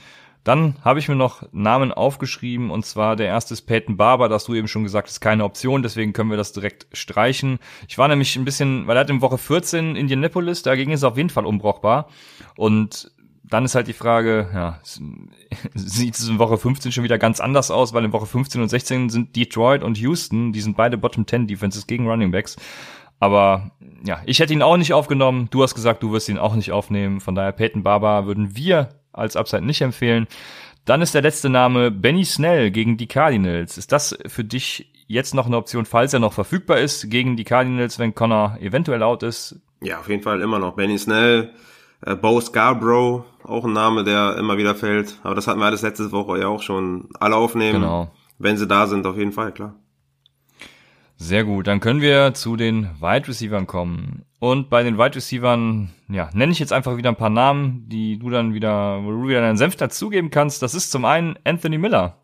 Dann 0.48 0.76
habe 0.82 1.00
ich 1.00 1.10
mir 1.10 1.16
noch 1.16 1.44
Namen 1.52 1.92
aufgeschrieben 1.92 2.72
und 2.72 2.86
zwar 2.86 3.18
der 3.18 3.28
erste 3.28 3.54
ist 3.54 3.64
Peyton 3.64 3.98
Barber, 3.98 4.30
das 4.30 4.46
du 4.46 4.56
eben 4.56 4.70
schon 4.70 4.84
gesagt 4.84 5.10
hast, 5.10 5.20
keine 5.20 5.44
Option, 5.44 5.84
deswegen 5.84 6.14
können 6.14 6.30
wir 6.30 6.38
das 6.38 6.54
direkt 6.54 6.88
streichen. 6.94 7.60
Ich 7.90 7.98
war 7.98 8.08
nämlich 8.08 8.34
ein 8.38 8.46
bisschen, 8.46 8.88
weil 8.88 8.96
er 8.96 9.02
hat 9.02 9.10
in 9.10 9.20
Woche 9.20 9.38
14 9.38 9.98
Indianapolis, 9.98 10.62
dagegen 10.62 10.94
ist 10.94 11.04
er 11.04 11.10
auf 11.10 11.18
jeden 11.18 11.30
Fall 11.30 11.46
unbrauchbar 11.46 12.08
und 12.56 13.12
dann 13.44 13.66
ist 13.66 13.76
halt 13.76 13.88
die 13.88 13.94
Frage, 13.94 14.50
ja, 14.54 14.80
sieht 15.74 16.16
es 16.16 16.30
in 16.30 16.40
Woche 16.40 16.58
15 16.58 16.94
schon 16.94 17.04
wieder 17.04 17.18
ganz 17.18 17.42
anders 17.42 17.70
aus, 17.70 17.94
weil 17.94 18.06
in 18.06 18.14
Woche 18.14 18.26
15 18.26 18.62
und 18.62 18.70
16 18.70 19.10
sind 19.10 19.36
Detroit 19.36 19.84
und 19.84 19.98
Houston, 19.98 20.54
die 20.54 20.62
sind 20.62 20.78
beide 20.78 20.98
Bottom 20.98 21.28
10 21.28 21.48
Defenses 21.48 21.88
gegen 21.88 22.08
Running 22.08 22.32
Backs. 22.32 22.56
Aber 23.20 23.72
ja, 24.06 24.22
ich 24.26 24.40
hätte 24.40 24.54
ihn 24.54 24.62
auch 24.62 24.78
nicht 24.78 24.94
aufgenommen. 24.94 25.48
Du 25.50 25.64
hast 25.64 25.76
gesagt, 25.76 26.04
du 26.04 26.12
wirst 26.12 26.30
ihn 26.30 26.38
auch 26.38 26.56
nicht 26.56 26.72
aufnehmen. 26.72 27.20
Von 27.20 27.36
daher 27.36 27.52
Peyton 27.52 27.84
Barber 27.84 28.28
würden 28.28 28.56
wir 28.56 28.90
als 29.18 29.36
Upside 29.36 29.66
nicht 29.66 29.82
empfehlen. 29.82 30.28
Dann 30.86 31.02
ist 31.02 31.14
der 31.14 31.22
letzte 31.22 31.50
Name 31.50 31.92
Benny 31.92 32.24
Snell 32.24 32.72
gegen 32.72 32.96
die 32.98 33.08
Cardinals. 33.08 33.78
Ist 33.78 33.92
das 33.92 34.18
für 34.28 34.44
dich 34.44 34.92
jetzt 35.08 35.34
noch 35.34 35.46
eine 35.46 35.58
Option, 35.58 35.86
falls 35.86 36.14
er 36.14 36.20
noch 36.20 36.34
verfügbar 36.34 36.80
ist, 36.80 37.10
gegen 37.10 37.36
die 37.36 37.44
Cardinals, 37.44 38.00
wenn 38.00 38.16
Connor 38.16 38.58
eventuell 38.62 39.04
out 39.04 39.24
ist? 39.24 39.60
Ja, 39.82 40.00
auf 40.00 40.10
jeden 40.10 40.24
Fall 40.24 40.42
immer 40.42 40.60
noch. 40.60 40.76
Benny 40.76 40.98
Snell, 40.98 41.52
äh, 42.06 42.16
Bo 42.16 42.40
Scarborough, 42.40 43.26
auch 43.44 43.66
ein 43.66 43.74
Name, 43.74 44.04
der 44.04 44.38
immer 44.38 44.58
wieder 44.58 44.76
fällt. 44.76 45.20
Aber 45.24 45.36
das 45.36 45.48
hatten 45.48 45.60
wir 45.60 45.66
alles 45.66 45.82
letzte 45.82 46.12
Woche 46.12 46.40
ja 46.40 46.48
auch 46.48 46.62
schon 46.62 47.10
alle 47.20 47.36
aufnehmen. 47.36 47.82
Genau. 47.82 48.12
Wenn 48.40 48.58
sie 48.58 48.68
da 48.68 48.88
sind, 48.88 49.06
auf 49.06 49.18
jeden 49.18 49.32
Fall, 49.32 49.52
klar. 49.52 49.76
Sehr 51.20 51.44
gut, 51.44 51.66
dann 51.66 51.80
können 51.80 52.02
wir 52.02 52.36
zu 52.36 52.56
den 52.56 52.90
Wide 53.02 53.28
Receivers 53.28 53.66
kommen. 53.66 54.24
Und 54.40 54.70
bei 54.70 54.84
den 54.84 55.00
Wide 55.00 55.16
Receivers, 55.16 55.90
ja, 56.10 56.30
nenne 56.34 56.52
ich 56.52 56.60
jetzt 56.60 56.72
einfach 56.72 56.96
wieder 56.96 57.10
ein 57.10 57.16
paar 57.16 57.32
Namen, 57.32 57.90
die 57.90 58.20
du 58.20 58.30
dann 58.30 58.54
wieder, 58.54 59.04
wo 59.04 59.10
du 59.10 59.28
wieder 59.28 59.42
deinen 59.42 59.58
Senf 59.58 59.76
dazugeben 59.76 60.30
kannst. 60.30 60.62
Das 60.62 60.76
ist 60.76 60.92
zum 60.92 61.06
einen 61.06 61.36
Anthony 61.44 61.80
Miller. 61.80 62.22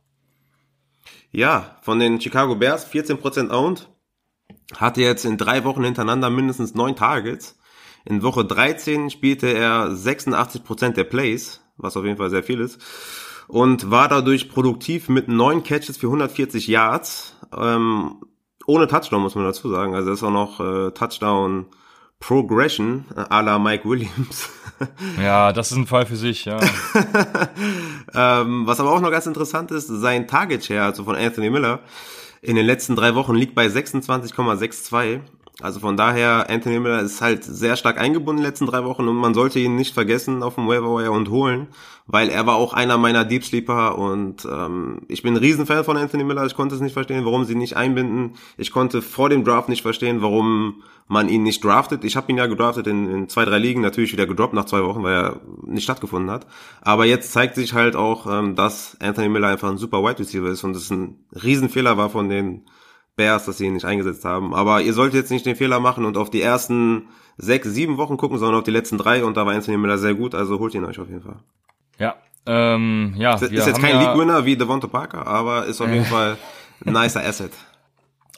Ja, 1.31 1.77
von 1.81 1.97
den 1.97 2.21
Chicago 2.21 2.55
Bears, 2.55 2.91
14% 2.91 3.49
owned. 3.49 3.89
Hatte 4.77 5.01
jetzt 5.01 5.25
in 5.25 5.39
drei 5.39 5.63
Wochen 5.63 5.83
hintereinander 5.83 6.29
mindestens 6.29 6.75
neun 6.75 6.95
Targets. 6.95 7.57
In 8.05 8.21
Woche 8.21 8.45
13 8.45 9.09
spielte 9.09 9.47
er 9.47 9.89
86% 9.89 10.91
der 10.91 11.03
Plays, 11.05 11.61
was 11.77 11.97
auf 11.97 12.05
jeden 12.05 12.17
Fall 12.17 12.29
sehr 12.29 12.43
viel 12.43 12.59
ist. 12.59 12.79
Und 13.47 13.89
war 13.89 14.07
dadurch 14.07 14.49
produktiv 14.49 15.09
mit 15.09 15.27
neun 15.27 15.63
Catches 15.63 15.97
für 15.97 16.07
140 16.07 16.67
Yards. 16.67 17.35
Ähm, 17.57 18.17
ohne 18.66 18.88
Touchdown, 18.88 19.22
muss 19.22 19.36
man 19.36 19.45
dazu 19.45 19.70
sagen. 19.70 19.95
Also 19.95 20.09
das 20.09 20.20
ist 20.20 20.24
auch 20.24 20.32
noch 20.32 20.59
äh, 20.59 20.91
Touchdown 20.91 21.66
Progression 22.20 23.05
äh, 23.16 23.20
à 23.20 23.41
la 23.41 23.59
Mike 23.59 23.88
Williams. 23.88 24.49
ja, 25.22 25.51
das 25.51 25.72
ist 25.72 25.78
ein 25.78 25.88
Fall 25.88 26.05
für 26.05 26.16
sich, 26.16 26.45
ja. 26.45 26.57
ähm, 28.16 28.66
was 28.66 28.80
aber 28.80 28.91
auch 28.91 29.01
noch 29.01 29.11
ganz 29.11 29.26
interessant 29.26 29.72
ist, 29.72 29.88
sein 29.88 30.28
Target 30.28 30.64
Share, 30.64 30.84
also 30.84 31.03
von 31.03 31.16
Anthony 31.16 31.49
Miller, 31.49 31.80
in 32.41 32.55
den 32.55 32.66
letzten 32.66 32.95
drei 32.95 33.16
Wochen 33.16 33.36
liegt 33.36 33.55
bei 33.55 33.68
26,62. 33.68 35.20
Also 35.61 35.79
von 35.79 35.95
daher, 35.95 36.49
Anthony 36.49 36.79
Miller 36.79 37.01
ist 37.01 37.21
halt 37.21 37.43
sehr 37.43 37.75
stark 37.75 37.99
eingebunden 37.99 38.39
in 38.39 38.43
den 38.43 38.49
letzten 38.49 38.65
drei 38.65 38.83
Wochen 38.85 39.07
und 39.07 39.15
man 39.15 39.35
sollte 39.35 39.59
ihn 39.59 39.75
nicht 39.75 39.93
vergessen 39.93 40.41
auf 40.41 40.55
dem 40.55 40.67
Waiver 40.67 41.11
und 41.11 41.29
holen, 41.29 41.67
weil 42.07 42.29
er 42.29 42.47
war 42.47 42.55
auch 42.55 42.73
einer 42.73 42.97
meiner 42.97 43.23
Deep 43.23 43.43
Sleeper 43.43 43.99
und 43.99 44.45
ähm, 44.45 45.01
ich 45.09 45.21
bin 45.21 45.35
ein 45.35 45.37
Riesenfan 45.37 45.83
von 45.83 45.95
Anthony 45.95 46.23
Miller. 46.23 46.43
Ich 46.47 46.55
konnte 46.55 46.73
es 46.73 46.81
nicht 46.81 46.93
verstehen, 46.93 47.23
warum 47.23 47.45
sie 47.45 47.53
nicht 47.53 47.77
einbinden. 47.77 48.33
Ich 48.57 48.71
konnte 48.71 49.03
vor 49.03 49.29
dem 49.29 49.43
Draft 49.43 49.69
nicht 49.69 49.83
verstehen, 49.83 50.23
warum 50.23 50.81
man 51.07 51.29
ihn 51.29 51.43
nicht 51.43 51.63
draftet. 51.63 52.03
Ich 52.03 52.15
habe 52.15 52.31
ihn 52.31 52.37
ja 52.39 52.47
gedraftet 52.47 52.87
in, 52.87 53.07
in 53.07 53.29
zwei, 53.29 53.45
drei 53.45 53.59
Ligen, 53.59 53.81
natürlich 53.81 54.11
wieder 54.11 54.25
gedroppt 54.25 54.55
nach 54.55 54.65
zwei 54.65 54.83
Wochen, 54.83 55.03
weil 55.03 55.13
er 55.13 55.41
nicht 55.67 55.83
stattgefunden 55.83 56.31
hat. 56.31 56.47
Aber 56.81 57.05
jetzt 57.05 57.31
zeigt 57.31 57.53
sich 57.55 57.73
halt 57.73 57.95
auch, 57.95 58.25
ähm, 58.25 58.55
dass 58.55 58.97
Anthony 58.99 59.29
Miller 59.29 59.49
einfach 59.49 59.69
ein 59.69 59.77
super 59.77 60.03
Wide 60.03 60.17
Receiver 60.17 60.47
ist 60.47 60.63
und 60.63 60.75
es 60.75 60.89
ein 60.89 61.23
Riesenfehler 61.31 61.95
war 61.95 62.09
von 62.09 62.27
den 62.27 62.63
Bears, 63.16 63.45
dass 63.45 63.57
sie 63.57 63.66
ihn 63.66 63.74
nicht 63.74 63.86
eingesetzt 63.86 64.26
haben. 64.26 64.53
Aber 64.53 64.82
ihr 64.82 64.93
solltet 64.93 65.16
jetzt 65.16 65.32
nicht 65.32 65.45
den 65.45 65.55
Fehler 65.55 65.80
machen 65.80 66.05
und 66.05 66.18
auf 66.18 66.30
die 66.30 66.41
ersten 66.41 67.09
sechs, 67.38 67.68
sieben 67.68 67.97
Wochen 67.97 68.18
gucken, 68.18 68.38
sondern 68.38 68.57
auf 68.57 68.64
die 68.64 68.72
letzten 68.72 68.97
drei 68.97 69.24
und 69.24 69.38
da 69.38 69.45
war 69.45 69.53
Anthony 69.53 69.78
Miller 69.78 69.97
sehr 69.97 70.14
gut, 70.14 70.36
also 70.36 70.59
holt 70.59 70.74
ihn 70.76 70.86
euch 70.86 70.99
auf 70.99 71.07
jeden 71.07 71.22
Fall. 71.22 71.38
Ja, 71.99 72.16
ähm, 72.45 73.14
ja. 73.18 73.36
Ist, 73.36 73.43
ist 73.43 73.68
jetzt 73.68 73.82
kein 73.82 73.95
ja, 73.95 74.01
League-Winner 74.01 74.45
wie 74.45 74.55
Devonta 74.55 74.88
Parker, 74.88 75.26
aber 75.26 75.66
ist 75.66 75.82
auf 75.82 75.89
jeden 75.89 76.05
Fall 76.05 76.38
ein 76.86 76.93
nicer 77.01 77.24
Asset. 77.24 77.51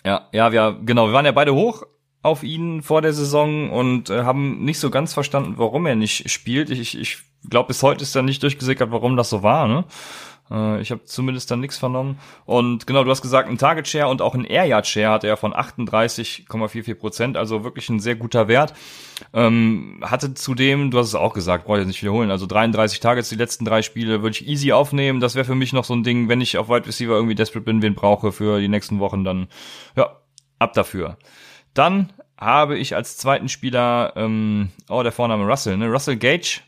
Ja, 0.05 0.27
ja, 0.31 0.51
wir, 0.51 0.77
genau, 0.83 1.07
wir 1.07 1.13
waren 1.13 1.25
ja 1.25 1.31
beide 1.31 1.53
hoch 1.53 1.83
auf 2.21 2.43
ihn 2.43 2.81
vor 2.81 3.01
der 3.01 3.13
Saison 3.13 3.69
und 3.69 4.09
äh, 4.09 4.23
haben 4.23 4.63
nicht 4.63 4.79
so 4.79 4.89
ganz 4.89 5.13
verstanden, 5.13 5.53
warum 5.57 5.85
er 5.85 5.95
nicht 5.95 6.29
spielt. 6.29 6.69
Ich, 6.69 6.97
ich 6.97 7.19
glaube, 7.49 7.67
bis 7.67 7.83
heute 7.83 8.03
ist 8.03 8.15
da 8.15 8.21
nicht 8.21 8.41
durchgesickert, 8.41 8.91
warum 8.91 9.15
das 9.15 9.29
so 9.29 9.43
war. 9.43 9.67
Ne? 9.67 9.85
Äh, 10.49 10.81
ich 10.81 10.91
habe 10.91 11.03
zumindest 11.05 11.49
dann 11.51 11.59
nichts 11.59 11.77
vernommen. 11.77 12.19
Und 12.45 12.87
genau, 12.87 13.03
du 13.03 13.09
hast 13.09 13.21
gesagt, 13.21 13.49
ein 13.49 13.57
Target 13.57 13.87
Share 13.87 14.07
und 14.07 14.21
auch 14.21 14.35
ein 14.35 14.45
Air 14.45 14.65
Yard 14.65 14.87
Share 14.87 15.11
hat 15.11 15.23
er 15.23 15.37
von 15.37 15.53
38,44 15.53 16.95
Prozent, 16.95 17.37
also 17.37 17.63
wirklich 17.63 17.89
ein 17.89 17.99
sehr 17.99 18.15
guter 18.15 18.47
Wert. 18.47 18.73
Ähm, 19.33 19.99
hatte 20.01 20.33
zudem, 20.33 20.91
du 20.91 20.99
hast 20.99 21.07
es 21.07 21.15
auch 21.15 21.33
gesagt, 21.33 21.65
brauche 21.65 21.77
ich 21.77 21.81
jetzt 21.81 21.87
nicht 21.87 22.01
wiederholen, 22.01 22.31
also 22.31 22.45
33 22.45 22.99
Targets 22.99 23.29
die 23.29 23.35
letzten 23.35 23.65
drei 23.65 23.81
Spiele 23.81 24.21
würde 24.21 24.35
ich 24.35 24.47
easy 24.47 24.71
aufnehmen. 24.71 25.19
Das 25.19 25.35
wäre 25.35 25.45
für 25.45 25.55
mich 25.55 25.73
noch 25.73 25.85
so 25.85 25.95
ein 25.95 26.03
Ding, 26.03 26.29
wenn 26.29 26.41
ich 26.41 26.57
auf 26.57 26.69
Wide 26.69 26.87
Receiver 26.87 27.13
irgendwie 27.13 27.35
desperate 27.35 27.65
bin, 27.65 27.81
wen 27.81 27.95
brauche 27.95 28.31
für 28.31 28.59
die 28.59 28.67
nächsten 28.67 28.99
Wochen, 28.99 29.23
dann 29.23 29.47
ja, 29.95 30.17
ab 30.59 30.73
dafür. 30.73 31.17
Dann 31.73 32.11
habe 32.37 32.77
ich 32.77 32.95
als 32.95 33.17
zweiten 33.17 33.49
Spieler, 33.49 34.13
ähm, 34.15 34.69
oh, 34.89 35.03
der 35.03 35.11
Vorname 35.11 35.45
Russell, 35.45 35.77
ne? 35.77 35.87
Russell 35.87 36.17
Gage 36.17 36.61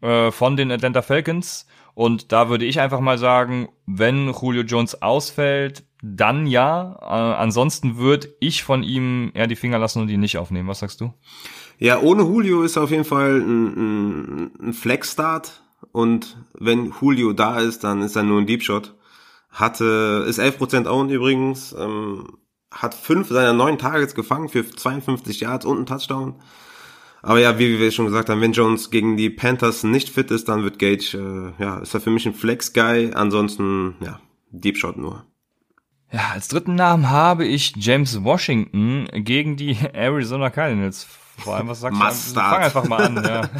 äh, 0.00 0.30
von 0.30 0.56
den 0.56 0.72
Atlanta 0.72 1.02
Falcons 1.02 1.66
und 1.94 2.32
da 2.32 2.48
würde 2.48 2.64
ich 2.64 2.80
einfach 2.80 3.00
mal 3.00 3.18
sagen, 3.18 3.68
wenn 3.86 4.32
Julio 4.32 4.62
Jones 4.62 5.02
ausfällt, 5.02 5.84
dann 6.02 6.46
ja. 6.46 6.96
Äh, 7.00 7.36
ansonsten 7.36 7.96
würde 7.96 8.34
ich 8.40 8.62
von 8.62 8.82
ihm 8.82 9.30
eher 9.34 9.46
die 9.46 9.56
Finger 9.56 9.78
lassen 9.78 10.00
und 10.00 10.08
ihn 10.08 10.20
nicht 10.20 10.38
aufnehmen. 10.38 10.68
Was 10.68 10.80
sagst 10.80 11.00
du? 11.00 11.12
Ja, 11.78 12.00
ohne 12.00 12.22
Julio 12.22 12.62
ist 12.62 12.78
auf 12.78 12.90
jeden 12.90 13.04
Fall 13.04 13.40
ein, 13.40 13.66
ein, 13.66 14.50
ein 14.60 14.72
Flex-Start. 14.72 15.62
Und 15.92 16.36
wenn 16.54 16.92
Julio 17.00 17.32
da 17.32 17.58
ist, 17.58 17.84
dann 17.84 18.02
ist 18.02 18.16
er 18.16 18.22
nur 18.22 18.40
ein 18.40 18.46
Deep 18.46 18.62
Shot. 18.62 18.94
Hatte, 19.50 20.24
ist 20.28 20.38
11% 20.38 20.86
owned 20.86 21.10
übrigens, 21.10 21.74
ähm, 21.76 22.38
hat 22.70 22.94
fünf 22.94 23.28
seiner 23.28 23.52
neun 23.52 23.78
Targets 23.78 24.14
gefangen 24.14 24.48
für 24.48 24.64
52 24.64 25.40
Yards 25.40 25.66
und 25.66 25.76
einen 25.78 25.86
Touchdown. 25.86 26.36
Aber 27.22 27.38
ja, 27.38 27.58
wie 27.58 27.78
wir 27.78 27.90
schon 27.90 28.06
gesagt 28.06 28.28
haben, 28.30 28.40
wenn 28.40 28.52
Jones 28.52 28.90
gegen 28.90 29.16
die 29.16 29.30
Panthers 29.30 29.84
nicht 29.84 30.08
fit 30.08 30.30
ist, 30.30 30.48
dann 30.48 30.62
wird 30.62 30.78
Gage, 30.78 31.14
äh, 31.58 31.62
ja, 31.62 31.78
ist 31.78 31.94
er 31.94 32.00
für 32.00 32.10
mich 32.10 32.26
ein 32.26 32.34
Flex-Guy. 32.34 33.12
Ansonsten, 33.14 33.96
ja, 34.00 34.20
Deep 34.50 34.78
Shot 34.78 34.96
nur. 34.96 35.26
Ja, 36.12 36.30
als 36.32 36.48
dritten 36.48 36.74
Namen 36.74 37.10
habe 37.10 37.44
ich 37.44 37.74
James 37.76 38.24
Washington 38.24 39.06
gegen 39.12 39.56
die 39.56 39.76
Arizona 39.92 40.50
Cardinals. 40.50 41.06
Vor 41.38 41.56
allem, 41.56 41.68
was 41.68 41.80
sagst 41.80 42.30
du? 42.30 42.40
Fang 42.40 42.62
einfach 42.62 42.88
mal 42.88 43.02
an, 43.02 43.24
ja. 43.24 43.42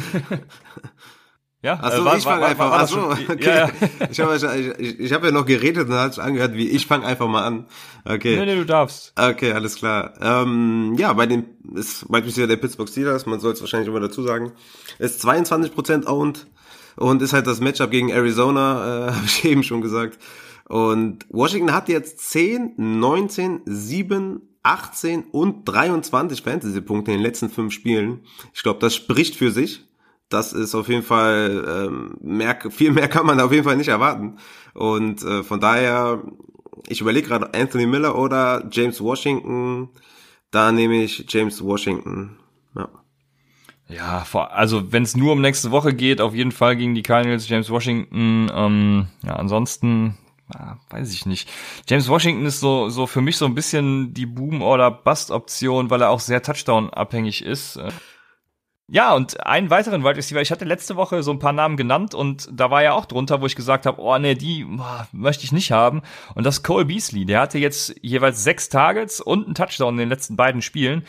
Ja, 1.63 1.79
achso, 1.79 2.07
äh, 2.07 2.17
ich 2.17 2.23
fange 2.23 2.45
einfach 2.45 2.71
an. 2.71 2.81
Achso, 2.81 3.11
okay. 3.11 3.45
Ja, 3.45 3.67
ja. 3.67 3.71
Ich 4.09 4.19
habe 4.19 4.75
ich, 4.79 4.99
ich 4.99 5.13
hab 5.13 5.23
ja 5.23 5.31
noch 5.31 5.45
geredet 5.45 5.87
und 5.87 5.93
hat 5.93 6.17
angehört, 6.17 6.55
wie 6.55 6.67
ich 6.67 6.87
fange 6.87 7.05
einfach 7.05 7.27
mal 7.27 7.43
an. 7.43 7.67
Okay. 8.03 8.35
Nee, 8.35 8.45
nee, 8.45 8.55
du 8.55 8.65
darfst. 8.65 9.13
Okay, 9.15 9.51
alles 9.51 9.75
klar. 9.75 10.13
Ähm, 10.19 10.95
ja, 10.97 11.13
bei 11.13 11.27
den 11.27 11.45
ist 11.75 12.09
beispielsweise 12.09 12.47
der 12.47 12.55
Pittsburgh 12.57 12.89
Steelers, 12.89 13.27
man 13.27 13.39
soll 13.39 13.53
es 13.53 13.61
wahrscheinlich 13.61 13.89
immer 13.89 13.99
dazu 13.99 14.23
sagen, 14.23 14.53
ist 14.97 15.23
22% 15.23 16.07
owned 16.07 16.47
und 16.95 17.21
ist 17.21 17.33
halt 17.33 17.45
das 17.45 17.59
Matchup 17.59 17.91
gegen 17.91 18.09
Arizona, 18.09 19.09
äh, 19.09 19.11
habe 19.13 19.25
ich 19.25 19.45
eben 19.45 19.63
schon 19.63 19.81
gesagt. 19.81 20.17
Und 20.67 21.25
Washington 21.29 21.73
hat 21.73 21.89
jetzt 21.89 22.31
10, 22.31 22.73
19, 22.77 23.61
7, 23.65 24.41
18 24.63 25.25
und 25.31 25.65
23 25.65 26.41
Fantasy-Punkte 26.41 27.11
in 27.11 27.17
den 27.17 27.23
letzten 27.23 27.49
fünf 27.49 27.73
Spielen. 27.73 28.21
Ich 28.53 28.63
glaube, 28.63 28.79
das 28.79 28.95
spricht 28.95 29.35
für 29.35 29.51
sich 29.51 29.85
das 30.31 30.53
ist 30.53 30.73
auf 30.75 30.87
jeden 30.87 31.03
Fall 31.03 31.87
ähm, 31.87 32.15
mehr, 32.21 32.57
viel 32.69 32.91
mehr 32.91 33.07
kann 33.07 33.25
man 33.25 33.39
auf 33.39 33.51
jeden 33.51 33.63
Fall 33.63 33.77
nicht 33.77 33.89
erwarten. 33.89 34.37
Und 34.73 35.23
äh, 35.23 35.43
von 35.43 35.59
daher, 35.59 36.23
ich 36.87 37.01
überlege 37.01 37.27
gerade 37.27 37.53
Anthony 37.53 37.85
Miller 37.85 38.17
oder 38.17 38.67
James 38.71 39.01
Washington. 39.01 39.89
Da 40.49 40.71
nehme 40.71 41.03
ich 41.03 41.25
James 41.29 41.63
Washington. 41.63 42.37
Ja. 42.75 42.89
Ja, 43.87 44.25
also 44.33 44.93
wenn 44.93 45.03
es 45.03 45.17
nur 45.17 45.33
um 45.33 45.41
nächste 45.41 45.71
Woche 45.71 45.93
geht, 45.93 46.21
auf 46.21 46.33
jeden 46.33 46.53
Fall 46.53 46.77
gegen 46.77 46.95
die 46.95 47.03
Cardinals, 47.03 47.49
James 47.49 47.69
Washington. 47.69 48.49
Ähm, 48.53 49.07
ja, 49.23 49.35
ansonsten 49.35 50.17
ah, 50.47 50.77
weiß 50.89 51.13
ich 51.13 51.25
nicht. 51.25 51.49
James 51.89 52.07
Washington 52.07 52.45
ist 52.45 52.61
so 52.61 52.87
so 52.87 53.05
für 53.05 53.19
mich 53.19 53.35
so 53.35 53.45
ein 53.45 53.55
bisschen 53.55 54.13
die 54.13 54.25
Boom 54.25 54.61
oder 54.61 54.89
Bust 54.91 55.29
Option, 55.29 55.89
weil 55.89 56.01
er 56.01 56.09
auch 56.09 56.21
sehr 56.21 56.41
Touchdown 56.41 56.89
abhängig 56.89 57.43
ist. 57.43 57.77
Ja, 58.93 59.15
und 59.15 59.45
einen 59.45 59.69
weiteren 59.69 60.03
Wide 60.03 60.17
Receiver, 60.17 60.41
ich 60.41 60.51
hatte 60.51 60.65
letzte 60.65 60.97
Woche 60.97 61.23
so 61.23 61.31
ein 61.31 61.39
paar 61.39 61.53
Namen 61.53 61.77
genannt 61.77 62.13
und 62.13 62.49
da 62.51 62.71
war 62.71 62.83
ja 62.83 62.91
auch 62.91 63.05
drunter, 63.05 63.39
wo 63.39 63.45
ich 63.45 63.55
gesagt 63.55 63.85
habe, 63.85 64.01
oh 64.01 64.17
nee, 64.17 64.35
die 64.35 64.65
boah, 64.65 65.07
möchte 65.13 65.45
ich 65.45 65.53
nicht 65.53 65.71
haben. 65.71 66.01
Und 66.35 66.45
das 66.45 66.61
Cole 66.61 66.83
Beasley, 66.83 67.23
der 67.23 67.39
hatte 67.39 67.57
jetzt 67.57 67.95
jeweils 68.01 68.43
sechs 68.43 68.67
Targets 68.67 69.21
und 69.21 69.45
einen 69.45 69.55
Touchdown 69.55 69.93
in 69.93 69.99
den 69.99 70.09
letzten 70.09 70.35
beiden 70.35 70.61
Spielen. 70.61 71.03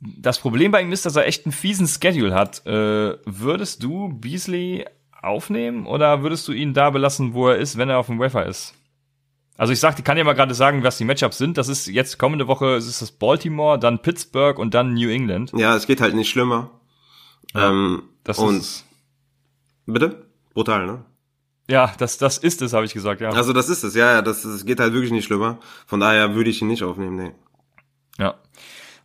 Das 0.00 0.38
Problem 0.38 0.70
bei 0.70 0.82
ihm 0.82 0.92
ist, 0.92 1.06
dass 1.06 1.16
er 1.16 1.26
echt 1.26 1.46
einen 1.46 1.54
fiesen 1.54 1.88
Schedule 1.88 2.34
hat. 2.34 2.66
Äh, 2.66 3.16
würdest 3.24 3.82
du 3.82 4.10
Beasley 4.10 4.84
aufnehmen 5.22 5.86
oder 5.86 6.22
würdest 6.22 6.46
du 6.46 6.52
ihn 6.52 6.74
da 6.74 6.90
belassen, 6.90 7.32
wo 7.32 7.48
er 7.48 7.56
ist, 7.56 7.78
wenn 7.78 7.88
er 7.88 8.00
auf 8.00 8.08
dem 8.08 8.18
Wafer 8.18 8.44
ist? 8.44 8.74
Also 9.56 9.72
ich 9.72 9.80
sagte, 9.80 10.02
kann 10.02 10.18
ja 10.18 10.24
mal 10.24 10.34
gerade 10.34 10.54
sagen, 10.54 10.82
was 10.82 10.98
die 10.98 11.04
Matchups 11.06 11.38
sind. 11.38 11.56
Das 11.56 11.68
ist 11.68 11.86
jetzt 11.86 12.18
kommende 12.18 12.48
Woche 12.48 12.74
ist 12.74 13.00
das 13.00 13.12
Baltimore, 13.12 13.78
dann 13.78 14.02
Pittsburgh 14.02 14.58
und 14.58 14.74
dann 14.74 14.92
New 14.92 15.08
England. 15.08 15.52
Ja, 15.56 15.74
es 15.74 15.86
geht 15.86 16.02
halt 16.02 16.14
nicht 16.14 16.28
schlimmer. 16.28 16.70
Ähm, 17.54 18.02
das 18.24 18.38
und 18.38 18.56
ist 18.56 18.84
bitte? 19.86 20.26
Brutal, 20.54 20.86
ne? 20.86 21.04
Ja, 21.68 21.92
das, 21.98 22.18
das 22.18 22.38
ist 22.38 22.60
es, 22.62 22.72
habe 22.72 22.84
ich 22.84 22.92
gesagt, 22.92 23.20
ja. 23.20 23.30
Also 23.30 23.52
das 23.52 23.68
ist 23.68 23.82
es, 23.84 23.94
ja, 23.94 24.12
ja, 24.12 24.22
das, 24.22 24.42
das 24.42 24.64
geht 24.64 24.80
halt 24.80 24.92
wirklich 24.92 25.12
nicht 25.12 25.24
schlimmer. 25.24 25.58
Von 25.86 26.00
daher 26.00 26.34
würde 26.34 26.50
ich 26.50 26.60
ihn 26.60 26.68
nicht 26.68 26.82
aufnehmen, 26.82 27.16
nee. 27.16 27.32
Ja, 28.18 28.34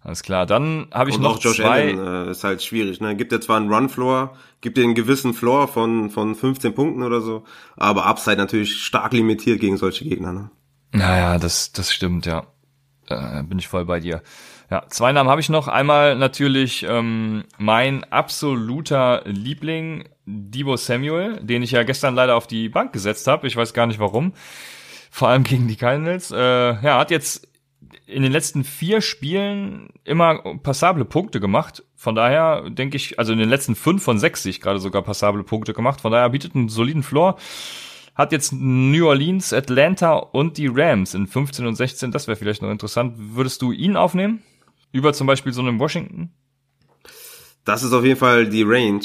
alles 0.01 0.23
klar. 0.23 0.45
Dann 0.45 0.87
habe 0.91 1.09
ich 1.09 1.17
und 1.17 1.21
noch 1.21 1.37
auch 1.37 1.43
Josh 1.43 1.57
zwei. 1.57 1.93
Allen 1.95 2.27
äh, 2.27 2.31
ist 2.31 2.43
halt 2.43 2.63
schwierig. 2.63 2.99
Ne? 3.01 3.15
Gibt 3.15 3.31
ja 3.31 3.41
zwar 3.41 3.57
einen 3.57 3.71
Run-Floor, 3.71 4.35
gibt 4.61 4.77
dir 4.77 4.83
einen 4.83 4.95
gewissen 4.95 5.33
Floor 5.33 5.67
von 5.67 6.09
von 6.09 6.35
15 6.35 6.73
Punkten 6.73 7.03
oder 7.03 7.21
so, 7.21 7.43
aber 7.75 8.05
Upside 8.05 8.37
natürlich 8.37 8.81
stark 8.81 9.13
limitiert 9.13 9.59
gegen 9.59 9.77
solche 9.77 10.05
Gegner. 10.05 10.33
Ne? 10.33 10.49
Naja, 10.93 11.37
das 11.37 11.71
das 11.71 11.93
stimmt, 11.93 12.25
ja. 12.25 12.47
Äh, 13.07 13.43
bin 13.43 13.59
ich 13.59 13.67
voll 13.67 13.85
bei 13.85 13.99
dir. 13.99 14.21
Ja, 14.69 14.83
zwei 14.89 15.13
Namen 15.13 15.29
habe 15.29 15.39
ich 15.39 15.47
noch. 15.47 15.69
Einmal 15.69 16.17
natürlich 16.17 16.85
ähm, 16.87 17.45
mein 17.57 18.03
absoluter 18.05 19.21
Liebling, 19.25 20.09
Debo 20.25 20.75
Samuel, 20.75 21.39
den 21.41 21.63
ich 21.63 21.71
ja 21.71 21.83
gestern 21.83 22.15
leider 22.15 22.35
auf 22.35 22.47
die 22.47 22.67
Bank 22.67 22.91
gesetzt 22.91 23.27
habe. 23.27 23.47
Ich 23.47 23.55
weiß 23.55 23.73
gar 23.73 23.87
nicht 23.87 23.99
warum. 23.99 24.33
Vor 25.09 25.29
allem 25.29 25.43
gegen 25.43 25.69
die 25.69 25.77
Cardinals. 25.77 26.31
Äh, 26.31 26.37
ja, 26.37 26.99
hat 26.99 27.11
jetzt 27.11 27.47
in 28.05 28.23
den 28.23 28.31
letzten 28.33 28.65
vier 28.65 28.99
Spielen 28.99 29.87
immer 30.03 30.57
passable 30.63 31.05
Punkte 31.05 31.39
gemacht. 31.39 31.83
Von 31.95 32.15
daher 32.15 32.69
denke 32.69 32.97
ich, 32.97 33.19
also 33.19 33.31
in 33.31 33.39
den 33.39 33.49
letzten 33.49 33.75
fünf 33.75 34.03
von 34.03 34.19
sechs 34.19 34.43
sich 34.43 34.59
gerade 34.59 34.79
sogar 34.79 35.01
passable 35.01 35.43
Punkte 35.43 35.73
gemacht. 35.73 36.01
Von 36.01 36.11
daher 36.11 36.29
bietet 36.29 36.55
einen 36.55 36.67
soliden 36.67 37.03
Floor. 37.03 37.37
Hat 38.15 38.33
jetzt 38.33 38.51
New 38.51 39.07
Orleans, 39.07 39.53
Atlanta 39.53 40.15
und 40.15 40.57
die 40.57 40.67
Rams 40.67 41.13
in 41.13 41.27
15 41.27 41.67
und 41.67 41.75
16. 41.75 42.11
Das 42.11 42.27
wäre 42.27 42.35
vielleicht 42.35 42.61
noch 42.61 42.71
interessant. 42.71 43.13
Würdest 43.17 43.61
du 43.61 43.71
ihn 43.71 43.95
aufnehmen? 43.95 44.43
Über 44.91 45.13
zum 45.13 45.27
Beispiel 45.27 45.53
so 45.53 45.61
einen 45.61 45.79
Washington? 45.79 46.31
Das 47.65 47.83
ist 47.83 47.93
auf 47.93 48.03
jeden 48.03 48.19
Fall 48.19 48.47
die 48.47 48.63
Range. 48.63 49.01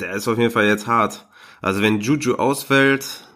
Der 0.00 0.12
ist 0.12 0.26
auf 0.28 0.38
jeden 0.38 0.50
Fall 0.50 0.66
jetzt 0.66 0.86
hart. 0.86 1.28
Also 1.60 1.82
wenn 1.82 2.00
Juju 2.00 2.34
ausfällt, 2.34 3.28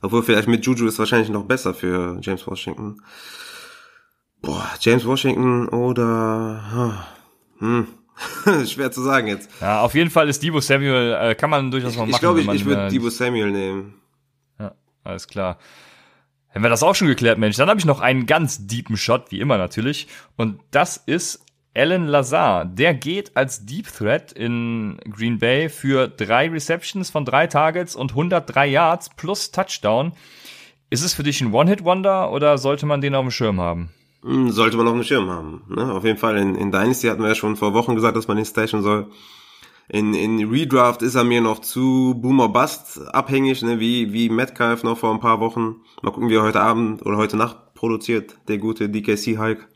obwohl 0.00 0.22
vielleicht 0.22 0.48
mit 0.48 0.64
Juju 0.64 0.86
ist 0.86 0.98
wahrscheinlich 0.98 1.28
noch 1.28 1.44
besser 1.44 1.74
für 1.74 2.18
James 2.22 2.46
Washington. 2.46 3.02
Boah, 4.40 4.68
James 4.80 5.04
Washington 5.04 5.68
oder 5.68 7.06
hm. 7.58 7.88
Schwer 8.66 8.90
zu 8.90 9.02
sagen 9.02 9.28
jetzt. 9.28 9.50
Ja, 9.60 9.82
auf 9.82 9.94
jeden 9.94 10.10
Fall 10.10 10.28
ist 10.28 10.42
Debo 10.42 10.60
Samuel, 10.60 11.16
äh, 11.20 11.34
kann 11.34 11.50
man 11.50 11.70
durchaus 11.70 11.96
mal 11.96 12.02
machen. 12.02 12.10
Ich 12.10 12.20
glaube, 12.20 12.40
ich, 12.40 12.48
ich 12.48 12.64
würde 12.64 12.86
äh, 12.86 12.88
Debo 12.88 13.10
Samuel 13.10 13.50
nehmen. 13.50 13.94
Ja, 14.58 14.74
alles 15.04 15.26
klar. 15.26 15.58
Hätten 16.48 16.64
wir 16.64 16.70
das 16.70 16.82
auch 16.82 16.94
schon 16.94 17.08
geklärt, 17.08 17.38
Mensch. 17.38 17.56
Dann 17.56 17.68
habe 17.68 17.78
ich 17.78 17.86
noch 17.86 18.00
einen 18.00 18.26
ganz 18.26 18.66
deepen 18.66 18.96
Shot, 18.96 19.30
wie 19.30 19.40
immer 19.40 19.58
natürlich. 19.58 20.08
Und 20.36 20.60
das 20.70 20.96
ist 20.96 21.44
Alan 21.74 22.06
Lazar. 22.06 22.64
Der 22.64 22.94
geht 22.94 23.36
als 23.36 23.64
Deep 23.66 23.86
Threat 23.86 24.32
in 24.32 24.98
Green 25.10 25.38
Bay 25.38 25.68
für 25.68 26.08
drei 26.08 26.48
Receptions 26.48 27.10
von 27.10 27.24
drei 27.24 27.46
Targets 27.46 27.94
und 27.94 28.12
103 28.12 28.66
Yards 28.66 29.10
plus 29.10 29.50
Touchdown. 29.52 30.12
Ist 30.90 31.04
es 31.04 31.14
für 31.14 31.22
dich 31.22 31.40
ein 31.40 31.52
One-Hit-Wonder 31.52 32.32
oder 32.32 32.56
sollte 32.58 32.86
man 32.86 33.00
den 33.00 33.14
auf 33.14 33.24
dem 33.24 33.30
Schirm 33.30 33.60
haben? 33.60 33.90
Hm, 34.22 34.50
sollte 34.50 34.76
man 34.76 34.88
auf 34.88 34.94
dem 34.94 35.04
Schirm 35.04 35.28
haben. 35.28 35.62
Ne? 35.68 35.92
Auf 35.92 36.04
jeden 36.04 36.18
Fall 36.18 36.36
in, 36.38 36.54
in 36.54 36.72
Dynasty 36.72 37.08
hatten 37.08 37.22
wir 37.22 37.28
ja 37.28 37.34
schon 37.34 37.56
vor 37.56 37.74
Wochen 37.74 37.94
gesagt, 37.94 38.16
dass 38.16 38.26
man 38.26 38.38
ihn 38.38 38.44
stashen 38.44 38.82
soll. 38.82 39.10
In, 39.90 40.12
in 40.12 40.50
Redraft 40.50 41.00
ist 41.00 41.14
er 41.14 41.24
mir 41.24 41.40
noch 41.40 41.60
zu 41.60 42.14
Boomer 42.14 42.50
Bust 42.50 43.00
abhängig, 43.14 43.62
ne? 43.62 43.80
wie, 43.80 44.12
wie 44.12 44.28
Metcalf 44.28 44.82
noch 44.82 44.98
vor 44.98 45.14
ein 45.14 45.20
paar 45.20 45.40
Wochen. 45.40 45.76
Mal 46.02 46.10
gucken, 46.10 46.28
wie 46.28 46.34
er 46.34 46.42
heute 46.42 46.60
Abend 46.60 47.04
oder 47.06 47.16
heute 47.16 47.38
Nacht 47.38 47.72
produziert, 47.72 48.36
der 48.48 48.58
gute 48.58 48.90
DKC 48.90 49.38
Hulk. 49.38 49.66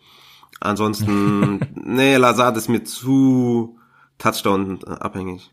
Ansonsten, 0.60 1.60
nee, 1.74 2.16
Lazard 2.16 2.58
ist 2.58 2.68
mir 2.68 2.84
zu 2.84 3.78
Touchdown 4.18 4.84
abhängig. 4.84 5.50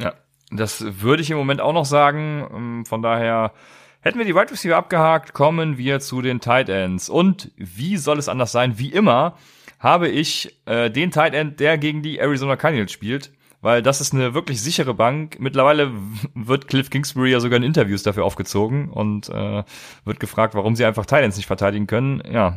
Ja, 0.00 0.14
das 0.50 1.02
würde 1.02 1.22
ich 1.22 1.30
im 1.30 1.36
Moment 1.36 1.60
auch 1.60 1.74
noch 1.74 1.84
sagen. 1.84 2.48
Ähm, 2.54 2.86
von 2.86 3.02
daher 3.02 3.52
hätten 4.00 4.18
wir 4.18 4.24
die 4.24 4.34
Wide 4.34 4.52
Receiver 4.52 4.76
abgehakt, 4.76 5.34
kommen 5.34 5.76
wir 5.76 6.00
zu 6.00 6.22
den 6.22 6.40
Tight 6.40 6.70
Ends. 6.70 7.10
Und 7.10 7.52
wie 7.56 7.98
soll 7.98 8.18
es 8.18 8.30
anders 8.30 8.52
sein? 8.52 8.78
Wie 8.78 8.90
immer 8.90 9.36
habe 9.78 10.08
ich 10.08 10.58
äh, 10.64 10.90
den 10.90 11.10
Tight 11.10 11.34
End, 11.34 11.60
der 11.60 11.76
gegen 11.76 12.00
die 12.00 12.16
Arizona 12.18 12.56
Cardinals 12.56 12.90
spielt 12.90 13.32
weil 13.60 13.82
das 13.82 14.00
ist 14.00 14.14
eine 14.14 14.34
wirklich 14.34 14.60
sichere 14.60 14.94
Bank. 14.94 15.38
Mittlerweile 15.40 15.92
wird 16.34 16.68
Cliff 16.68 16.90
Kingsbury 16.90 17.32
ja 17.32 17.40
sogar 17.40 17.56
in 17.56 17.62
Interviews 17.62 18.02
dafür 18.02 18.24
aufgezogen 18.24 18.90
und 18.90 19.28
äh, 19.28 19.64
wird 20.04 20.20
gefragt, 20.20 20.54
warum 20.54 20.76
sie 20.76 20.84
einfach 20.84 21.06
Titans 21.06 21.36
nicht 21.36 21.46
verteidigen 21.46 21.86
können. 21.86 22.22
Ja, 22.30 22.56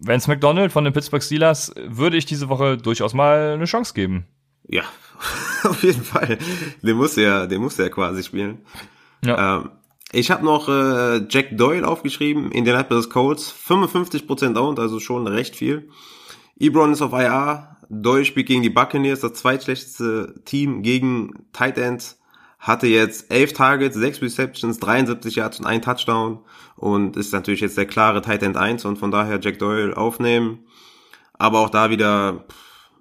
Vance 0.00 0.28
McDonald 0.28 0.72
von 0.72 0.84
den 0.84 0.92
Pittsburgh 0.92 1.22
Steelers 1.22 1.72
würde 1.76 2.16
ich 2.16 2.26
diese 2.26 2.48
Woche 2.48 2.76
durchaus 2.76 3.14
mal 3.14 3.54
eine 3.54 3.64
Chance 3.64 3.94
geben. 3.94 4.26
Ja, 4.66 4.82
auf 5.64 5.82
jeden 5.82 6.02
Fall. 6.02 6.38
Den 6.82 6.96
muss 6.96 7.16
er, 7.16 7.46
den 7.46 7.60
muss 7.60 7.78
er 7.78 7.90
quasi 7.90 8.22
spielen. 8.22 8.58
Ja. 9.24 9.58
Ähm, 9.58 9.70
ich 10.12 10.30
habe 10.30 10.44
noch 10.44 10.68
äh, 10.68 11.26
Jack 11.28 11.56
Doyle 11.56 11.86
aufgeschrieben, 11.86 12.52
Indianapolis 12.52 13.08
Colts, 13.08 13.54
55% 13.66 14.58
owned, 14.58 14.78
also 14.78 15.00
schon 15.00 15.26
recht 15.26 15.56
viel. 15.56 15.88
Ebron 16.58 16.92
ist 16.92 17.00
auf 17.00 17.12
IR, 17.12 17.76
Doyle 17.94 18.24
spielt 18.24 18.46
gegen 18.46 18.62
die 18.62 18.70
Buccaneers, 18.70 19.20
das 19.20 19.34
zweitschlechteste 19.34 20.34
Team 20.46 20.82
gegen 20.82 21.44
Tight 21.52 21.76
Ends. 21.76 22.18
Hatte 22.58 22.86
jetzt 22.86 23.30
elf 23.30 23.52
Targets, 23.52 23.96
sechs 23.96 24.22
Receptions, 24.22 24.78
73 24.78 25.36
Yards 25.36 25.58
und 25.60 25.66
ein 25.66 25.82
Touchdown. 25.82 26.38
Und 26.76 27.18
ist 27.18 27.34
natürlich 27.34 27.60
jetzt 27.60 27.76
der 27.76 27.84
klare 27.84 28.22
Tight 28.22 28.42
End 28.42 28.56
1 28.56 28.86
und 28.86 28.96
von 28.96 29.10
daher 29.10 29.38
Jack 29.42 29.58
Doyle 29.58 29.94
aufnehmen. 29.94 30.60
Aber 31.34 31.58
auch 31.58 31.68
da 31.68 31.90
wieder, 31.90 32.46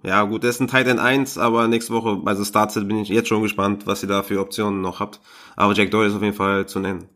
ja 0.03 0.23
gut, 0.23 0.43
das 0.43 0.55
ist 0.55 0.61
ein 0.61 0.67
Tight 0.67 0.87
End 0.87 0.99
1, 0.99 1.37
aber 1.37 1.69
nächste 1.69 1.93
Woche, 1.93 2.21
also 2.25 2.43
Startset 2.43 2.85
bin 2.85 2.97
ich 2.97 3.07
jetzt 3.07 3.29
schon 3.29 3.43
gespannt, 3.43 3.87
was 3.87 4.03
ihr 4.03 4.09
da 4.09 4.23
für 4.23 4.41
Optionen 4.41 4.81
noch 4.81 4.99
habt. 4.99 5.21
Aber 5.55 5.73
Jack 5.73 5.91
Doyle 5.91 6.09
ist 6.09 6.15
auf 6.15 6.21
jeden 6.21 6.35
Fall 6.35 6.65
zu 6.65 6.79
nennen. 6.79 7.07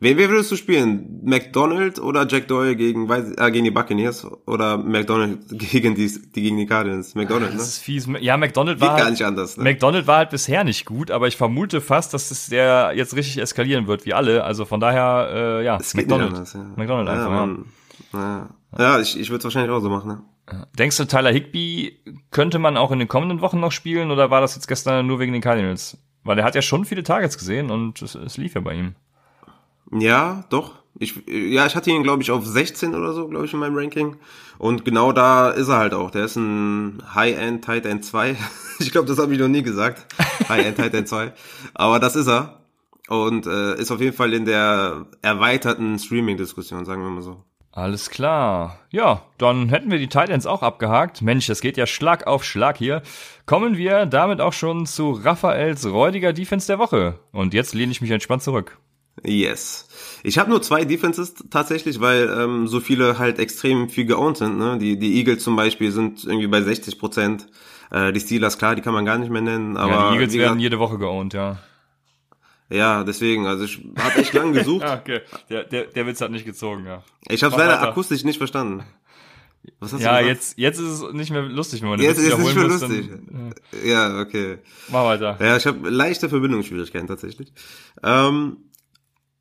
Wen, 0.00 0.18
wen 0.18 0.30
würdest 0.30 0.50
du 0.50 0.56
spielen? 0.56 1.20
McDonald 1.24 1.98
oder 1.98 2.26
Jack 2.26 2.48
Doyle 2.48 2.76
gegen, 2.76 3.10
äh, 3.10 3.50
gegen 3.50 3.64
die 3.64 3.70
Buccaneers 3.70 4.26
oder 4.46 4.76
McDonald 4.76 5.40
gegen 5.50 5.94
die, 5.94 6.10
die 6.34 6.42
gegen 6.42 6.56
die 6.56 6.66
Cardinals? 6.66 7.14
McDonald, 7.14 7.52
ne? 7.52 7.58
Das 7.58 7.68
ist 7.68 7.78
fies. 7.78 8.08
Ja, 8.20 8.36
McDonald 8.36 8.80
war, 8.80 8.96
gar 8.96 9.10
nicht 9.10 9.24
anders, 9.24 9.56
ne? 9.56 9.64
McDonald 9.64 10.06
war 10.06 10.18
halt 10.18 10.30
bisher 10.30 10.64
nicht 10.64 10.84
gut, 10.84 11.10
aber 11.10 11.28
ich 11.28 11.36
vermute 11.36 11.80
fast, 11.80 12.12
dass 12.12 12.30
es 12.30 12.48
der 12.48 12.92
jetzt 12.94 13.16
richtig 13.16 13.38
eskalieren 13.38 13.86
wird, 13.86 14.04
wie 14.04 14.14
alle. 14.14 14.44
Also 14.44 14.64
von 14.64 14.80
daher, 14.80 15.30
äh, 15.32 15.64
ja, 15.64 15.76
es 15.76 15.94
McDonald. 15.94 16.34
Anders, 16.34 16.52
ja. 16.52 16.64
McDonald 16.76 17.08
einfach, 17.08 17.30
ja. 17.30 17.46
Man, 17.46 17.64
ja. 18.12 18.48
ja, 18.78 19.00
ich, 19.00 19.18
ich 19.18 19.30
würde 19.30 19.38
es 19.38 19.44
wahrscheinlich 19.44 19.70
auch 19.70 19.80
so 19.80 19.88
machen, 19.88 20.08
ne? 20.08 20.22
Denkst 20.78 20.98
du, 20.98 21.06
Tyler 21.06 21.32
Higby 21.32 22.02
könnte 22.30 22.58
man 22.58 22.76
auch 22.76 22.90
in 22.90 22.98
den 22.98 23.08
kommenden 23.08 23.40
Wochen 23.40 23.60
noch 23.60 23.72
spielen 23.72 24.10
oder 24.10 24.30
war 24.30 24.42
das 24.42 24.54
jetzt 24.54 24.68
gestern 24.68 25.06
nur 25.06 25.18
wegen 25.18 25.32
den 25.32 25.40
Cardinals? 25.40 25.96
Weil 26.22 26.38
er 26.38 26.44
hat 26.44 26.54
ja 26.54 26.62
schon 26.62 26.84
viele 26.84 27.02
Targets 27.02 27.38
gesehen 27.38 27.70
und 27.70 28.02
es, 28.02 28.14
es 28.14 28.36
lief 28.36 28.54
ja 28.54 28.60
bei 28.60 28.74
ihm. 28.74 28.94
Ja, 29.92 30.44
doch. 30.50 30.72
Ich, 30.98 31.14
ja, 31.26 31.66
ich 31.66 31.74
hatte 31.74 31.90
ihn, 31.90 32.04
glaube 32.04 32.22
ich, 32.22 32.30
auf 32.30 32.46
16 32.46 32.94
oder 32.94 33.12
so, 33.12 33.26
glaube 33.28 33.46
ich, 33.46 33.52
in 33.52 33.58
meinem 33.58 33.76
Ranking. 33.76 34.16
Und 34.58 34.84
genau 34.84 35.12
da 35.12 35.50
ist 35.50 35.68
er 35.68 35.78
halt 35.78 35.94
auch. 35.94 36.10
Der 36.10 36.24
ist 36.24 36.36
ein 36.36 37.02
High-End 37.14 37.64
Tight 37.64 37.84
End 37.84 38.04
2. 38.04 38.36
ich 38.78 38.92
glaube, 38.92 39.08
das 39.08 39.18
habe 39.18 39.32
ich 39.32 39.40
noch 39.40 39.48
nie 39.48 39.62
gesagt. 39.62 40.06
High-End 40.48 40.76
Tight 40.76 40.94
End 40.94 41.08
2. 41.08 41.32
Aber 41.74 41.98
das 41.98 42.14
ist 42.14 42.28
er. 42.28 42.60
Und 43.08 43.46
äh, 43.46 43.74
ist 43.74 43.90
auf 43.90 44.00
jeden 44.00 44.16
Fall 44.16 44.32
in 44.32 44.44
der 44.44 45.06
erweiterten 45.20 45.98
Streaming-Diskussion, 45.98 46.84
sagen 46.84 47.02
wir 47.02 47.10
mal 47.10 47.22
so. 47.22 47.42
Alles 47.76 48.08
klar. 48.08 48.78
Ja, 48.90 49.22
dann 49.36 49.68
hätten 49.68 49.90
wir 49.90 49.98
die 49.98 50.08
Titans 50.08 50.46
auch 50.46 50.62
abgehakt. 50.62 51.22
Mensch, 51.22 51.48
das 51.48 51.60
geht 51.60 51.76
ja 51.76 51.88
Schlag 51.88 52.24
auf 52.28 52.44
Schlag 52.44 52.78
hier. 52.78 53.02
Kommen 53.46 53.76
wir 53.76 54.06
damit 54.06 54.40
auch 54.40 54.52
schon 54.52 54.86
zu 54.86 55.10
Raphaels 55.10 55.84
räudiger 55.84 56.32
Defense 56.32 56.68
der 56.68 56.78
Woche. 56.78 57.18
Und 57.32 57.52
jetzt 57.52 57.74
lehne 57.74 57.90
ich 57.90 58.00
mich 58.00 58.12
entspannt 58.12 58.44
zurück. 58.44 58.78
Yes. 59.22 59.88
Ich 60.22 60.38
habe 60.38 60.50
nur 60.50 60.60
zwei 60.62 60.84
Defenses 60.84 61.34
tatsächlich, 61.50 62.00
weil 62.00 62.28
ähm, 62.36 62.66
so 62.66 62.80
viele 62.80 63.18
halt 63.18 63.38
extrem 63.38 63.88
viel 63.88 64.06
geowned 64.06 64.38
sind. 64.38 64.58
Ne? 64.58 64.78
Die, 64.78 64.98
die 64.98 65.16
Eagles 65.18 65.44
zum 65.44 65.56
Beispiel 65.56 65.92
sind 65.92 66.24
irgendwie 66.24 66.48
bei 66.48 66.62
60 66.62 66.98
Prozent. 66.98 67.46
Äh, 67.90 68.12
die 68.12 68.20
Steelers, 68.20 68.58
klar, 68.58 68.74
die 68.74 68.82
kann 68.82 68.92
man 68.92 69.04
gar 69.04 69.18
nicht 69.18 69.30
mehr 69.30 69.42
nennen. 69.42 69.76
Aber 69.76 69.92
ja, 69.92 70.08
die 70.10 70.16
Eagles 70.16 70.34
werden 70.34 70.58
jede 70.58 70.78
Woche 70.78 70.98
geowned, 70.98 71.32
ja. 71.34 71.58
Ja, 72.70 73.04
deswegen, 73.04 73.46
also 73.46 73.64
ich 73.64 73.84
habe 73.98 74.18
echt 74.18 74.32
lang 74.32 74.52
gesucht. 74.52 74.82
ja, 74.86 74.94
okay, 74.94 75.20
der, 75.48 75.64
der, 75.64 75.84
der 75.84 76.06
Witz 76.06 76.20
hat 76.20 76.30
nicht 76.30 76.44
gezogen, 76.44 76.86
ja. 76.86 77.04
Ich 77.28 77.44
habe 77.44 77.56
leider 77.56 77.74
weiter. 77.74 77.88
akustisch 77.88 78.24
nicht 78.24 78.38
verstanden. 78.38 78.82
Was 79.80 79.92
hast 79.92 80.02
ja, 80.02 80.20
du 80.20 80.26
jetzt, 80.26 80.58
jetzt 80.58 80.78
ist 80.78 80.88
es 80.88 81.12
nicht 81.12 81.30
mehr 81.30 81.42
lustig, 81.42 81.82
wenn 81.82 81.88
man 81.88 82.00
Jetzt 82.00 82.18
ist 82.18 82.32
es 82.32 82.38
nicht 82.38 82.54
mehr 82.54 82.64
lustig. 82.64 83.10
Dann, 83.10 83.54
ja. 83.84 84.10
ja, 84.10 84.20
okay. 84.20 84.58
Mach 84.88 85.04
weiter. 85.04 85.38
Ja, 85.40 85.56
ich 85.56 85.66
habe 85.66 85.88
leichte 85.88 86.28
Verbindungsschwierigkeiten 86.28 87.06
tatsächlich. 87.06 87.52
Ähm, 88.02 88.58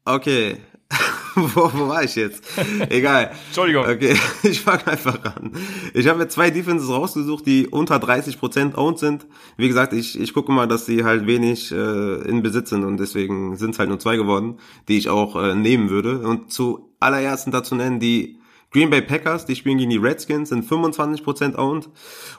Okay. 0.05 0.57
wo, 1.35 1.71
wo 1.73 1.87
war 1.87 2.03
ich 2.03 2.15
jetzt? 2.15 2.43
Egal. 2.89 3.31
Entschuldigung. 3.47 3.85
Okay, 3.85 4.15
ich 4.43 4.61
fange 4.61 4.85
einfach 4.87 5.23
an. 5.23 5.53
Ich 5.93 6.07
habe 6.07 6.19
mir 6.19 6.27
zwei 6.27 6.51
Defenses 6.51 6.89
rausgesucht, 6.89 7.45
die 7.45 7.67
unter 7.67 7.95
30% 7.95 8.75
owned 8.75 8.99
sind. 8.99 9.25
Wie 9.57 9.67
gesagt, 9.67 9.93
ich, 9.93 10.19
ich 10.19 10.33
gucke 10.33 10.51
mal, 10.51 10.67
dass 10.67 10.85
sie 10.85 11.03
halt 11.03 11.25
wenig 11.25 11.71
äh, 11.71 12.21
in 12.27 12.43
Besitz 12.43 12.69
sind 12.69 12.83
und 12.83 12.99
deswegen 12.99 13.55
sind 13.55 13.71
es 13.71 13.79
halt 13.79 13.89
nur 13.89 13.99
zwei 13.99 14.17
geworden, 14.17 14.59
die 14.87 14.97
ich 14.97 15.09
auch 15.09 15.35
äh, 15.35 15.55
nehmen 15.55 15.89
würde. 15.89 16.19
Und 16.19 16.51
zu 16.51 16.93
allerersten 16.99 17.51
dazu 17.51 17.75
nennen 17.75 17.99
die 17.99 18.39
Green 18.71 18.89
Bay 18.89 19.01
Packers, 19.01 19.45
die 19.45 19.55
spielen 19.55 19.77
gegen 19.77 19.91
die 19.91 19.97
Redskins, 19.97 20.49
sind 20.49 20.65
25% 20.65 21.55
owned. 21.55 21.89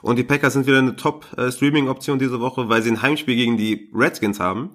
Und 0.01 0.17
die 0.17 0.23
Packers 0.23 0.53
sind 0.53 0.67
wieder 0.67 0.79
eine 0.79 0.95
Top-Streaming-Option 0.95 2.17
äh, 2.17 2.19
diese 2.19 2.41
Woche, 2.41 2.69
weil 2.69 2.81
sie 2.81 2.91
ein 2.91 3.01
Heimspiel 3.01 3.35
gegen 3.35 3.57
die 3.57 3.89
Redskins 3.93 4.39
haben. 4.39 4.71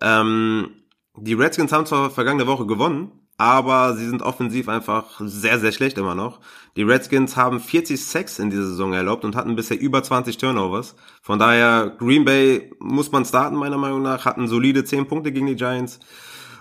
Ähm, 0.00 0.70
die 1.18 1.34
Redskins 1.34 1.72
haben 1.72 1.86
zwar 1.86 2.10
vergangene 2.10 2.46
Woche 2.46 2.66
gewonnen, 2.66 3.12
aber 3.38 3.94
sie 3.94 4.06
sind 4.06 4.22
offensiv 4.22 4.68
einfach 4.68 5.20
sehr, 5.20 5.58
sehr 5.58 5.72
schlecht 5.72 5.98
immer 5.98 6.14
noch. 6.14 6.40
Die 6.76 6.82
Redskins 6.82 7.36
haben 7.36 7.60
40 7.60 8.02
Sacks 8.02 8.38
in 8.38 8.50
dieser 8.50 8.66
Saison 8.66 8.92
erlaubt 8.92 9.24
und 9.24 9.36
hatten 9.36 9.56
bisher 9.56 9.78
über 9.78 10.02
20 10.02 10.38
Turnovers. 10.38 10.94
Von 11.22 11.38
daher, 11.38 11.94
Green 11.98 12.24
Bay 12.24 12.70
muss 12.78 13.12
man 13.12 13.24
starten, 13.24 13.56
meiner 13.56 13.78
Meinung 13.78 14.02
nach, 14.02 14.24
hatten 14.24 14.48
solide 14.48 14.84
10 14.84 15.06
Punkte 15.06 15.32
gegen 15.32 15.46
die 15.46 15.56
Giants. 15.56 16.00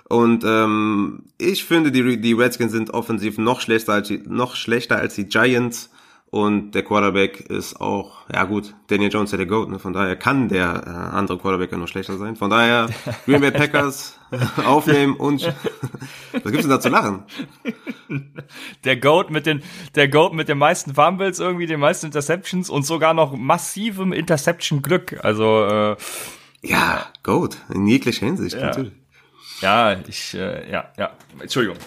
Und 0.08 0.44
ähm, 0.46 1.24
ich 1.38 1.64
finde, 1.64 1.92
die, 1.92 2.20
die 2.20 2.34
Redskins 2.34 2.72
sind 2.74 2.94
offensiv 2.94 3.38
noch 3.38 3.62
schlechter 3.62 3.94
als 3.94 4.08
die, 4.10 4.22
noch 4.28 4.56
schlechter 4.56 4.98
als 4.98 5.16
die 5.16 5.28
Giants. 5.28 5.90
Und 6.36 6.72
der 6.72 6.84
Quarterback 6.84 7.40
ist 7.50 7.80
auch, 7.80 8.30
ja 8.30 8.44
gut, 8.44 8.76
Daniel 8.88 9.10
Jones 9.10 9.32
ist 9.32 9.40
der 9.40 9.46
Goat, 9.46 9.70
ne? 9.70 9.80
von 9.80 9.94
daher 9.94 10.18
kann 10.18 10.50
der 10.50 10.84
äh, 10.86 11.16
andere 11.16 11.38
Quarterback 11.38 11.72
ja 11.72 11.78
noch 11.78 11.88
schlechter 11.88 12.18
sein. 12.18 12.36
Von 12.36 12.50
daher 12.50 12.90
Green 13.26 13.40
Bay 13.40 13.52
Packers 13.52 14.20
aufnehmen 14.66 15.16
und 15.16 15.44
was 16.34 16.44
gibt's 16.44 16.64
denn 16.64 16.70
da 16.72 16.82
zu 16.82 16.90
lachen? 16.90 17.24
der 18.84 18.98
Goat 18.98 19.30
mit 19.30 19.46
den, 19.46 19.64
der 19.96 20.10
Goat 20.10 20.34
mit 20.34 20.50
den 20.50 20.58
meisten 20.58 20.94
Fumbles 20.94 21.40
irgendwie, 21.40 21.68
den 21.68 21.80
meisten 21.80 22.08
Interceptions 22.08 22.70
und 22.70 22.86
sogar 22.86 23.14
noch 23.14 23.32
massivem 23.38 24.12
Interception-Glück. 24.12 25.24
Also, 25.24 25.64
äh, 25.64 25.96
ja, 26.64 27.06
Goat, 27.24 27.60
in 27.74 27.88
jeglicher 27.88 28.26
Hinsicht, 28.26 28.58
ja. 28.58 28.66
natürlich. 28.66 28.92
Ja, 29.62 29.96
ich, 30.06 30.34
äh, 30.34 30.70
ja, 30.70 30.92
ja. 30.98 31.12
Entschuldigung. 31.40 31.78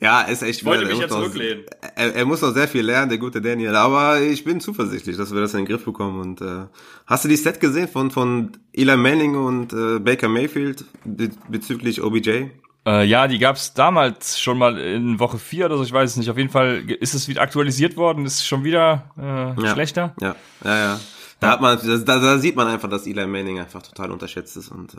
Ja, 0.00 0.22
ist 0.22 0.42
echt. 0.42 0.60
Ich 0.60 0.64
wollte 0.64 0.86
mich 0.86 0.98
jetzt 0.98 1.12
zurücklehnen. 1.12 1.64
Er, 1.94 2.14
er, 2.14 2.24
muss 2.24 2.42
noch 2.42 2.52
sehr 2.52 2.68
viel 2.68 2.82
lernen, 2.82 3.10
der 3.10 3.18
gute 3.18 3.40
Daniel. 3.40 3.76
Aber 3.76 4.20
ich 4.20 4.44
bin 4.44 4.60
zuversichtlich, 4.60 5.16
dass 5.16 5.32
wir 5.32 5.40
das 5.40 5.54
in 5.54 5.60
den 5.60 5.66
Griff 5.66 5.84
bekommen. 5.84 6.20
Und 6.20 6.40
äh, 6.40 6.66
hast 7.06 7.24
du 7.24 7.28
die 7.28 7.36
Set 7.36 7.60
gesehen 7.60 7.88
von 7.88 8.10
von 8.10 8.52
Eli 8.72 8.96
Manning 8.96 9.36
und 9.36 9.72
äh, 9.72 9.98
Baker 10.00 10.28
Mayfield 10.28 10.84
be 11.04 11.30
bezüglich 11.48 12.02
OBJ? 12.02 12.48
Äh, 12.86 13.06
ja, 13.06 13.28
die 13.28 13.38
gab's 13.38 13.72
damals 13.72 14.38
schon 14.38 14.58
mal 14.58 14.76
in 14.78 15.18
Woche 15.18 15.38
4 15.38 15.66
oder 15.66 15.78
so, 15.78 15.84
ich 15.84 15.92
weiß 15.92 16.10
es 16.10 16.16
nicht. 16.16 16.30
Auf 16.30 16.36
jeden 16.36 16.50
Fall 16.50 16.84
ist 17.00 17.14
es 17.14 17.28
wieder 17.28 17.40
aktualisiert 17.40 17.96
worden, 17.96 18.26
ist 18.26 18.46
schon 18.46 18.62
wieder 18.62 19.10
äh, 19.18 19.62
ja. 19.62 19.72
schlechter. 19.72 20.14
Ja, 20.20 20.36
ja, 20.64 20.78
ja. 20.78 21.00
Da 21.40 21.50
hat 21.50 21.60
man, 21.60 21.78
da, 21.82 22.18
da 22.18 22.38
sieht 22.38 22.56
man 22.56 22.68
einfach, 22.68 22.88
dass 22.88 23.06
Eli 23.06 23.26
Manning 23.26 23.58
einfach 23.58 23.82
total 23.82 24.10
unterschätzt 24.10 24.56
ist 24.56 24.70
und 24.70 24.94
äh, 24.94 24.98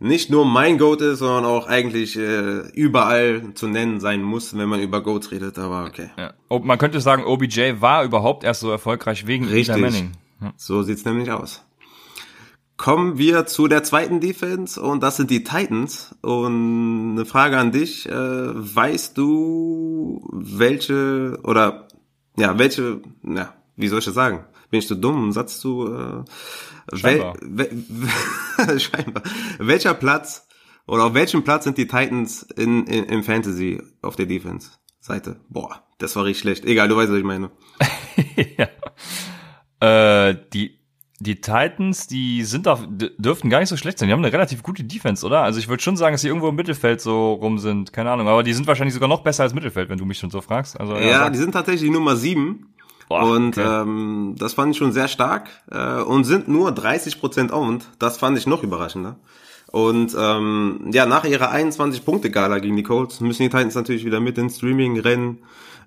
nicht 0.00 0.30
nur 0.30 0.44
mein 0.44 0.78
Goat 0.78 1.00
ist, 1.00 1.18
sondern 1.18 1.44
auch 1.44 1.66
eigentlich 1.66 2.16
äh, 2.16 2.68
überall 2.72 3.54
zu 3.54 3.66
nennen 3.66 4.00
sein 4.00 4.22
muss, 4.22 4.56
wenn 4.56 4.68
man 4.68 4.80
über 4.80 5.02
Goats 5.02 5.32
redet, 5.32 5.58
aber 5.58 5.86
okay. 5.86 6.10
Ja. 6.16 6.34
Oh, 6.48 6.60
man 6.60 6.78
könnte 6.78 7.00
sagen, 7.00 7.24
OBJ 7.24 7.80
war 7.80 8.04
überhaupt 8.04 8.44
erst 8.44 8.60
so 8.60 8.70
erfolgreich 8.70 9.26
wegen 9.26 9.46
Richtig. 9.46 9.74
Eli 9.74 9.82
Manning. 9.82 10.12
Ja. 10.40 10.52
So 10.56 10.82
sieht's 10.82 11.04
nämlich 11.04 11.30
aus. 11.30 11.64
Kommen 12.76 13.18
wir 13.18 13.46
zu 13.46 13.66
der 13.66 13.82
zweiten 13.82 14.20
Defense 14.20 14.80
und 14.80 15.02
das 15.02 15.16
sind 15.16 15.30
die 15.30 15.42
Titans. 15.42 16.14
Und 16.22 17.14
eine 17.14 17.26
Frage 17.26 17.58
an 17.58 17.72
dich, 17.72 18.08
äh, 18.08 18.12
weißt 18.12 19.18
du, 19.18 20.24
welche 20.32 21.40
oder 21.42 21.88
ja, 22.36 22.56
welche, 22.56 23.00
ja, 23.24 23.52
wie 23.74 23.88
soll 23.88 23.98
ich 23.98 24.04
das 24.04 24.14
sagen? 24.14 24.44
Bin 24.70 24.80
ich 24.80 24.86
zu 24.86 24.96
dumm, 24.96 25.22
einen 25.22 25.32
Satz 25.32 25.60
zu 25.60 25.92
äh, 25.94 26.24
Scheinbar. 26.96 27.36
Wel, 27.40 27.84
wel, 27.88 28.80
scheinbar. 28.80 29.22
Welcher 29.58 29.94
Platz 29.94 30.46
oder 30.86 31.04
auf 31.04 31.14
welchem 31.14 31.44
Platz 31.44 31.64
sind 31.64 31.76
die 31.76 31.86
Titans 31.86 32.42
in, 32.42 32.86
in, 32.86 33.04
im 33.04 33.22
Fantasy 33.22 33.82
auf 34.00 34.16
der 34.16 34.26
Defense-Seite? 34.26 35.40
Boah, 35.48 35.82
das 35.98 36.16
war 36.16 36.24
richtig 36.24 36.42
schlecht. 36.42 36.64
Egal, 36.64 36.88
du 36.88 36.96
weißt, 36.96 37.10
was 37.10 37.18
ich 37.18 37.24
meine. 37.24 37.50
ja. 39.80 40.28
Äh, 40.30 40.36
die 40.52 40.78
die 41.20 41.40
Titans, 41.40 42.06
die 42.06 42.44
sind 42.44 42.66
doch, 42.66 42.86
dürften 42.88 43.50
gar 43.50 43.58
nicht 43.58 43.68
so 43.68 43.76
schlecht 43.76 43.98
sein. 43.98 44.08
Die 44.08 44.12
haben 44.12 44.24
eine 44.24 44.32
relativ 44.32 44.62
gute 44.62 44.84
Defense, 44.84 45.26
oder? 45.26 45.42
Also 45.42 45.58
ich 45.58 45.68
würde 45.68 45.82
schon 45.82 45.96
sagen, 45.96 46.14
dass 46.14 46.20
sie 46.20 46.28
irgendwo 46.28 46.48
im 46.48 46.54
Mittelfeld 46.54 47.00
so 47.00 47.32
rum 47.32 47.58
sind. 47.58 47.92
Keine 47.92 48.12
Ahnung. 48.12 48.28
Aber 48.28 48.44
die 48.44 48.52
sind 48.52 48.68
wahrscheinlich 48.68 48.94
sogar 48.94 49.08
noch 49.08 49.24
besser 49.24 49.42
als 49.42 49.52
Mittelfeld, 49.52 49.88
wenn 49.88 49.98
du 49.98 50.04
mich 50.04 50.18
schon 50.18 50.30
so 50.30 50.40
fragst. 50.40 50.78
Also, 50.78 50.94
ja, 50.94 51.00
ja 51.00 51.30
die 51.30 51.38
sind 51.38 51.52
tatsächlich 51.52 51.90
Nummer 51.90 52.14
sieben. 52.14 52.72
Boah, 53.08 53.22
und 53.22 53.56
okay. 53.56 53.82
ähm, 53.82 54.34
das 54.38 54.54
fand 54.54 54.72
ich 54.72 54.78
schon 54.78 54.92
sehr 54.92 55.08
stark. 55.08 55.48
Äh, 55.70 56.02
und 56.02 56.24
sind 56.24 56.48
nur 56.48 56.70
30% 56.70 57.52
owned. 57.52 57.88
Das 57.98 58.18
fand 58.18 58.36
ich 58.36 58.46
noch 58.46 58.62
überraschender. 58.62 59.16
Und 59.70 60.16
ähm, 60.18 60.90
ja, 60.92 61.06
nach 61.06 61.24
ihrer 61.24 61.52
21-Punkte-Gala 61.52 62.58
gegen 62.58 62.76
die 62.76 62.82
Colts 62.82 63.20
müssen 63.20 63.42
die 63.42 63.50
Titans 63.50 63.74
natürlich 63.74 64.04
wieder 64.04 64.20
mit 64.20 64.38
ins 64.38 64.56
Streaming 64.56 64.98
rennen. 64.98 65.38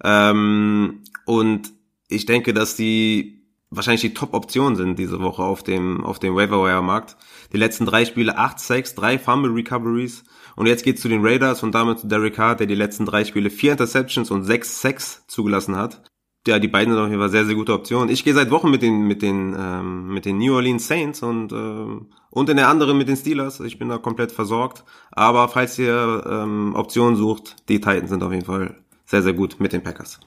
Ähm, 0.04 1.02
und 1.26 1.72
ich 2.08 2.26
denke, 2.26 2.54
dass 2.54 2.76
die 2.76 3.42
wahrscheinlich 3.72 4.02
die 4.02 4.14
Top-Option 4.14 4.76
sind 4.76 5.00
diese 5.00 5.22
Woche 5.22 5.44
auf 5.44 5.64
dem, 5.64 6.04
auf 6.04 6.20
dem 6.20 6.36
Waiver-Wire-Markt. 6.36 7.18
Die 7.54 7.58
letzten 7.58 7.86
drei 7.86 8.06
Spiele, 8.06 8.38
acht 8.38 8.60
Sacks, 8.60 8.94
drei 8.94 9.18
Fumble-Recoveries. 9.18 10.24
Und 10.56 10.68
jetzt 10.68 10.84
geht's 10.84 11.02
zu 11.02 11.08
den 11.08 11.26
Raiders 11.26 11.64
und 11.64 11.74
damit 11.74 12.00
zu 12.00 12.08
Derek 12.08 12.36
Carr, 12.36 12.56
der 12.56 12.68
die 12.68 12.76
letzten 12.76 13.06
drei 13.06 13.26
Spiele 13.26 13.50
vier 13.50 13.72
Interceptions 13.72 14.30
und 14.30 14.44
sechs 14.44 14.82
Sacks 14.82 15.24
zugelassen 15.28 15.76
hat. 15.78 16.04
Ja, 16.48 16.58
die 16.58 16.68
beiden 16.68 16.94
sind 16.94 17.04
auf 17.04 17.10
jeden 17.10 17.22
Fall 17.22 17.30
sehr, 17.30 17.46
sehr 17.46 17.54
gute 17.54 17.74
Optionen. 17.74 18.10
Ich 18.10 18.24
gehe 18.24 18.34
seit 18.34 18.50
Wochen 18.50 18.72
mit 18.72 18.82
den, 18.82 19.06
mit 19.08 19.22
den, 19.22 19.56
ähm, 19.58 20.08
mit 20.08 20.26
den 20.26 20.40
New 20.40 20.56
Orleans 20.56 20.88
Saints 20.88 21.22
und, 21.22 21.52
ähm, 21.52 22.08
und 22.32 22.50
in 22.50 22.58
der 22.58 22.68
anderen 22.68 22.98
mit 22.98 23.08
den 23.08 23.16
Steelers. 23.16 23.60
Ich 23.60 23.78
bin 23.78 23.90
da 23.90 24.00
komplett 24.00 24.32
versorgt. 24.32 24.84
Aber 25.12 25.50
falls 25.50 25.78
ihr 25.78 26.24
ähm, 26.28 26.74
Optionen 26.76 27.16
sucht, 27.16 27.58
die 27.70 27.80
Titans 27.80 28.10
sind 28.10 28.24
auf 28.24 28.32
jeden 28.32 28.46
Fall 28.46 28.76
sehr, 29.06 29.22
sehr 29.22 29.34
gut 29.34 29.60
mit 29.60 29.72
den 29.72 29.84
Packers. 29.84 30.20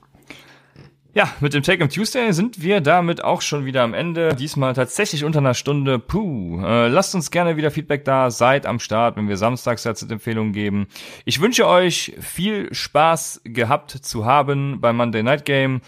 Ja, 1.15 1.33
mit 1.39 1.55
dem 1.55 1.63
Take 1.63 1.81
on 1.81 1.89
Tuesday 1.89 2.33
sind 2.33 2.61
wir 2.61 2.81
damit 2.81 3.23
auch 3.23 3.41
schon 3.41 3.65
wieder 3.65 3.85
am 3.85 3.95
Ende. 3.95 4.35
Diesmal 4.35 4.75
tatsächlich 4.75 5.23
unter 5.23 5.39
einer 5.39 5.55
Stunde. 5.55 6.01
Puh. 6.01 6.61
Äh, 6.61 6.89
lasst 6.89 7.15
uns 7.15 7.31
gerne 7.31 7.57
wieder 7.57 7.71
Feedback 7.71 8.05
da. 8.05 8.33
Seid 8.33 8.67
am 8.67 8.81
Start, 8.81 9.17
wenn 9.17 9.29
wir 9.29 9.37
samstags 9.37 9.87
Empfehlungen 9.87 10.53
geben. 10.53 10.89
Ich 11.25 11.41
wünsche 11.41 11.69
euch 11.69 12.17
viel 12.19 12.75
Spaß 12.75 13.43
gehabt 13.45 13.93
zu 13.93 14.25
haben 14.25 14.81
beim 14.81 14.97
Monday 14.97 15.23
Night 15.23 15.45
Game. 15.45 15.83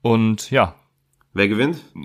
Und 0.00 0.50
ja. 0.50 0.74
Wer 1.32 1.46
gewinnt? 1.46 1.78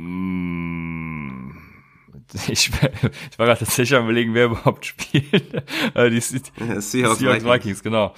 Ich, 2.50 2.70
ich 2.70 3.40
war 3.40 3.46
gerade 3.46 3.60
tatsächlich 3.60 3.98
am 3.98 4.04
überlegen, 4.04 4.34
wer 4.34 4.48
überhaupt 4.48 4.86
spielt. 4.86 5.32
die, 5.96 6.10
die 6.10 6.20
Seahawks, 6.20 6.92
Seahawks 6.92 7.22
Vikings. 7.22 7.46
Vikings, 7.46 7.84
genau. 7.84 8.14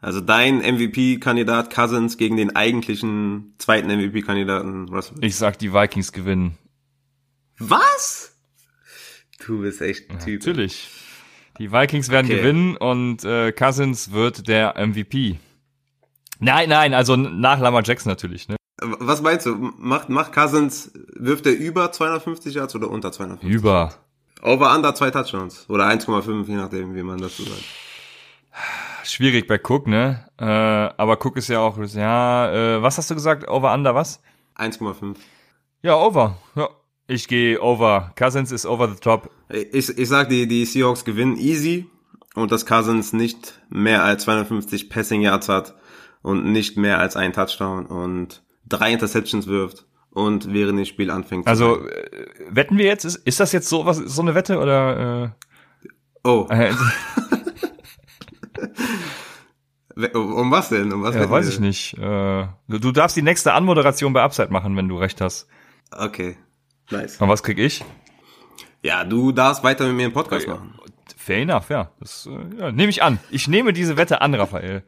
Also 0.00 0.20
dein 0.20 0.58
MVP-Kandidat 0.58 1.74
Cousins 1.74 2.18
gegen 2.18 2.36
den 2.36 2.54
eigentlichen 2.54 3.54
zweiten 3.58 3.88
MVP-Kandidaten 3.88 4.88
Russell. 4.88 5.16
Ich 5.22 5.36
sag, 5.36 5.58
die 5.58 5.72
Vikings 5.72 6.12
gewinnen. 6.12 6.58
Was? 7.58 8.36
Du 9.44 9.62
bist 9.62 9.80
echt 9.80 10.10
ein 10.10 10.18
Typ. 10.18 10.44
Natürlich. 10.44 10.88
Die 11.58 11.72
Vikings 11.72 12.10
werden 12.10 12.26
okay. 12.26 12.36
gewinnen 12.36 12.76
und 12.76 13.24
äh, 13.24 13.52
Cousins 13.52 14.12
wird 14.12 14.46
der 14.46 14.74
MVP. 14.76 15.38
Nein, 16.38 16.68
nein, 16.68 16.92
also 16.92 17.16
nach 17.16 17.58
Lamar 17.58 17.82
Jackson 17.82 18.10
natürlich, 18.10 18.46
ne? 18.48 18.56
Was 18.82 19.22
meinst 19.22 19.46
du? 19.46 19.54
Macht, 19.54 20.10
macht 20.10 20.34
Cousins, 20.34 20.92
wirft 21.14 21.46
er 21.46 21.54
über 21.54 21.90
250 21.92 22.54
Yards 22.54 22.74
oder 22.74 22.90
unter 22.90 23.10
250? 23.10 23.48
Über. 23.48 23.94
Over 24.42 24.74
under 24.76 24.94
zwei 24.94 25.10
Touchdowns. 25.10 25.64
Oder 25.70 25.88
1,5, 25.88 26.46
je 26.46 26.56
nachdem, 26.56 26.94
wie 26.94 27.02
man 27.02 27.18
dazu 27.18 27.42
sagt 27.42 27.64
schwierig 29.10 29.46
bei 29.46 29.58
Cook, 29.62 29.86
ne? 29.86 30.28
Äh, 30.38 30.44
aber 30.44 31.18
Cook 31.24 31.36
ist 31.36 31.48
ja 31.48 31.60
auch, 31.60 31.78
ja, 31.78 32.52
äh, 32.52 32.82
was 32.82 32.98
hast 32.98 33.10
du 33.10 33.14
gesagt? 33.14 33.48
Over, 33.48 33.72
under, 33.72 33.94
was? 33.94 34.20
1,5. 34.56 35.16
Ja, 35.82 35.96
over. 35.96 36.36
Ja. 36.54 36.68
Ich 37.06 37.28
gehe 37.28 37.60
over. 37.60 38.12
Cousins 38.16 38.50
ist 38.50 38.66
over 38.66 38.88
the 38.88 38.98
top. 39.00 39.30
Ich, 39.48 39.96
ich 39.96 40.08
sag, 40.08 40.28
die, 40.28 40.48
die 40.48 40.64
Seahawks 40.64 41.04
gewinnen 41.04 41.36
easy 41.36 41.86
und 42.34 42.50
dass 42.50 42.66
Cousins 42.66 43.12
nicht 43.12 43.60
mehr 43.68 44.02
als 44.02 44.24
250 44.24 44.90
Passing 44.90 45.22
Yards 45.22 45.48
hat 45.48 45.74
und 46.22 46.44
nicht 46.46 46.76
mehr 46.76 46.98
als 46.98 47.16
ein 47.16 47.32
Touchdown 47.32 47.86
und 47.86 48.42
drei 48.68 48.92
Interceptions 48.92 49.46
wirft 49.46 49.86
und 50.10 50.52
während 50.52 50.78
dem 50.78 50.84
Spiel 50.84 51.10
anfängt. 51.10 51.46
Also 51.46 51.86
äh, 51.86 52.10
wetten 52.48 52.78
wir 52.78 52.86
jetzt? 52.86 53.04
Ist, 53.04 53.16
ist 53.16 53.38
das 53.38 53.52
jetzt 53.52 53.68
so 53.68 53.86
was 53.86 53.98
so 53.98 54.22
eine 54.22 54.34
Wette 54.34 54.58
oder? 54.58 55.24
Äh, 55.24 56.28
oh. 56.28 56.46
Äh, 56.50 56.72
Um 60.12 60.50
was 60.50 60.68
denn? 60.68 60.92
Um 60.92 61.02
was 61.02 61.14
ja, 61.14 61.30
weiß 61.30 61.48
ich 61.48 61.58
nicht. 61.58 61.96
Äh, 61.96 62.46
du, 62.68 62.92
darfst 62.92 63.16
die 63.16 63.22
nächste 63.22 63.54
Anmoderation 63.54 64.12
bei 64.12 64.22
Upside 64.22 64.52
machen, 64.52 64.76
wenn 64.76 64.88
du 64.88 64.98
recht 64.98 65.22
hast. 65.22 65.48
Okay, 65.90 66.36
nice. 66.90 67.16
Und 67.18 67.30
was 67.30 67.42
krieg 67.42 67.58
ich? 67.58 67.82
Ja, 68.82 69.04
du 69.04 69.32
darfst 69.32 69.64
weiter 69.64 69.86
mit 69.86 69.96
mir 69.96 70.04
einen 70.04 70.12
Podcast 70.12 70.46
machen. 70.46 70.74
Fair 71.16 71.38
enough, 71.38 71.70
ja. 71.70 71.90
Das 71.98 72.28
äh, 72.30 72.58
ja, 72.58 72.72
nehme 72.72 72.90
ich 72.90 73.02
an. 73.02 73.18
Ich 73.30 73.48
nehme 73.48 73.72
diese 73.72 73.96
Wette 73.96 74.20
an, 74.20 74.34
Raphael. 74.34 74.82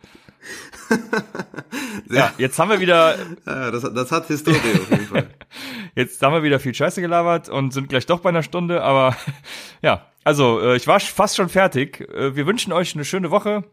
ja, 2.10 2.32
jetzt 2.38 2.58
haben 2.58 2.70
wir 2.70 2.80
wieder. 2.80 3.16
Ja, 3.46 3.70
das, 3.70 3.82
das 3.82 4.12
hat 4.12 4.26
Historie 4.26 4.56
auf 4.56 4.90
jeden 4.90 5.06
Fall. 5.06 5.28
Jetzt 5.94 6.22
haben 6.22 6.32
wir 6.32 6.44
wieder 6.44 6.60
viel 6.60 6.74
Scheiße 6.74 7.00
gelabert 7.00 7.48
und 7.48 7.72
sind 7.72 7.88
gleich 7.88 8.06
doch 8.06 8.20
bei 8.20 8.28
einer 8.28 8.44
Stunde, 8.44 8.82
aber 8.82 9.16
ja, 9.82 10.06
also 10.22 10.60
äh, 10.60 10.76
ich 10.76 10.86
war 10.86 11.00
fast 11.00 11.36
schon 11.36 11.48
fertig. 11.48 12.00
Äh, 12.14 12.36
wir 12.36 12.46
wünschen 12.46 12.72
euch 12.72 12.94
eine 12.94 13.04
schöne 13.04 13.30
Woche 13.32 13.64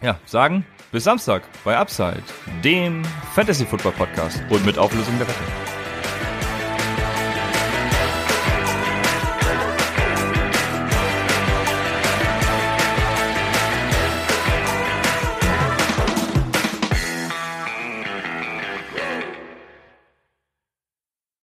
ja, 0.00 0.18
sagen 0.26 0.64
bis 0.90 1.04
Samstag 1.04 1.42
bei 1.64 1.76
Upside, 1.76 2.22
dem 2.64 3.02
Fantasy 3.34 3.66
Football 3.66 3.92
Podcast 3.92 4.42
und 4.48 4.64
mit 4.64 4.78
Auflösung 4.78 5.18
der 5.18 5.28
Wette. 5.28 5.77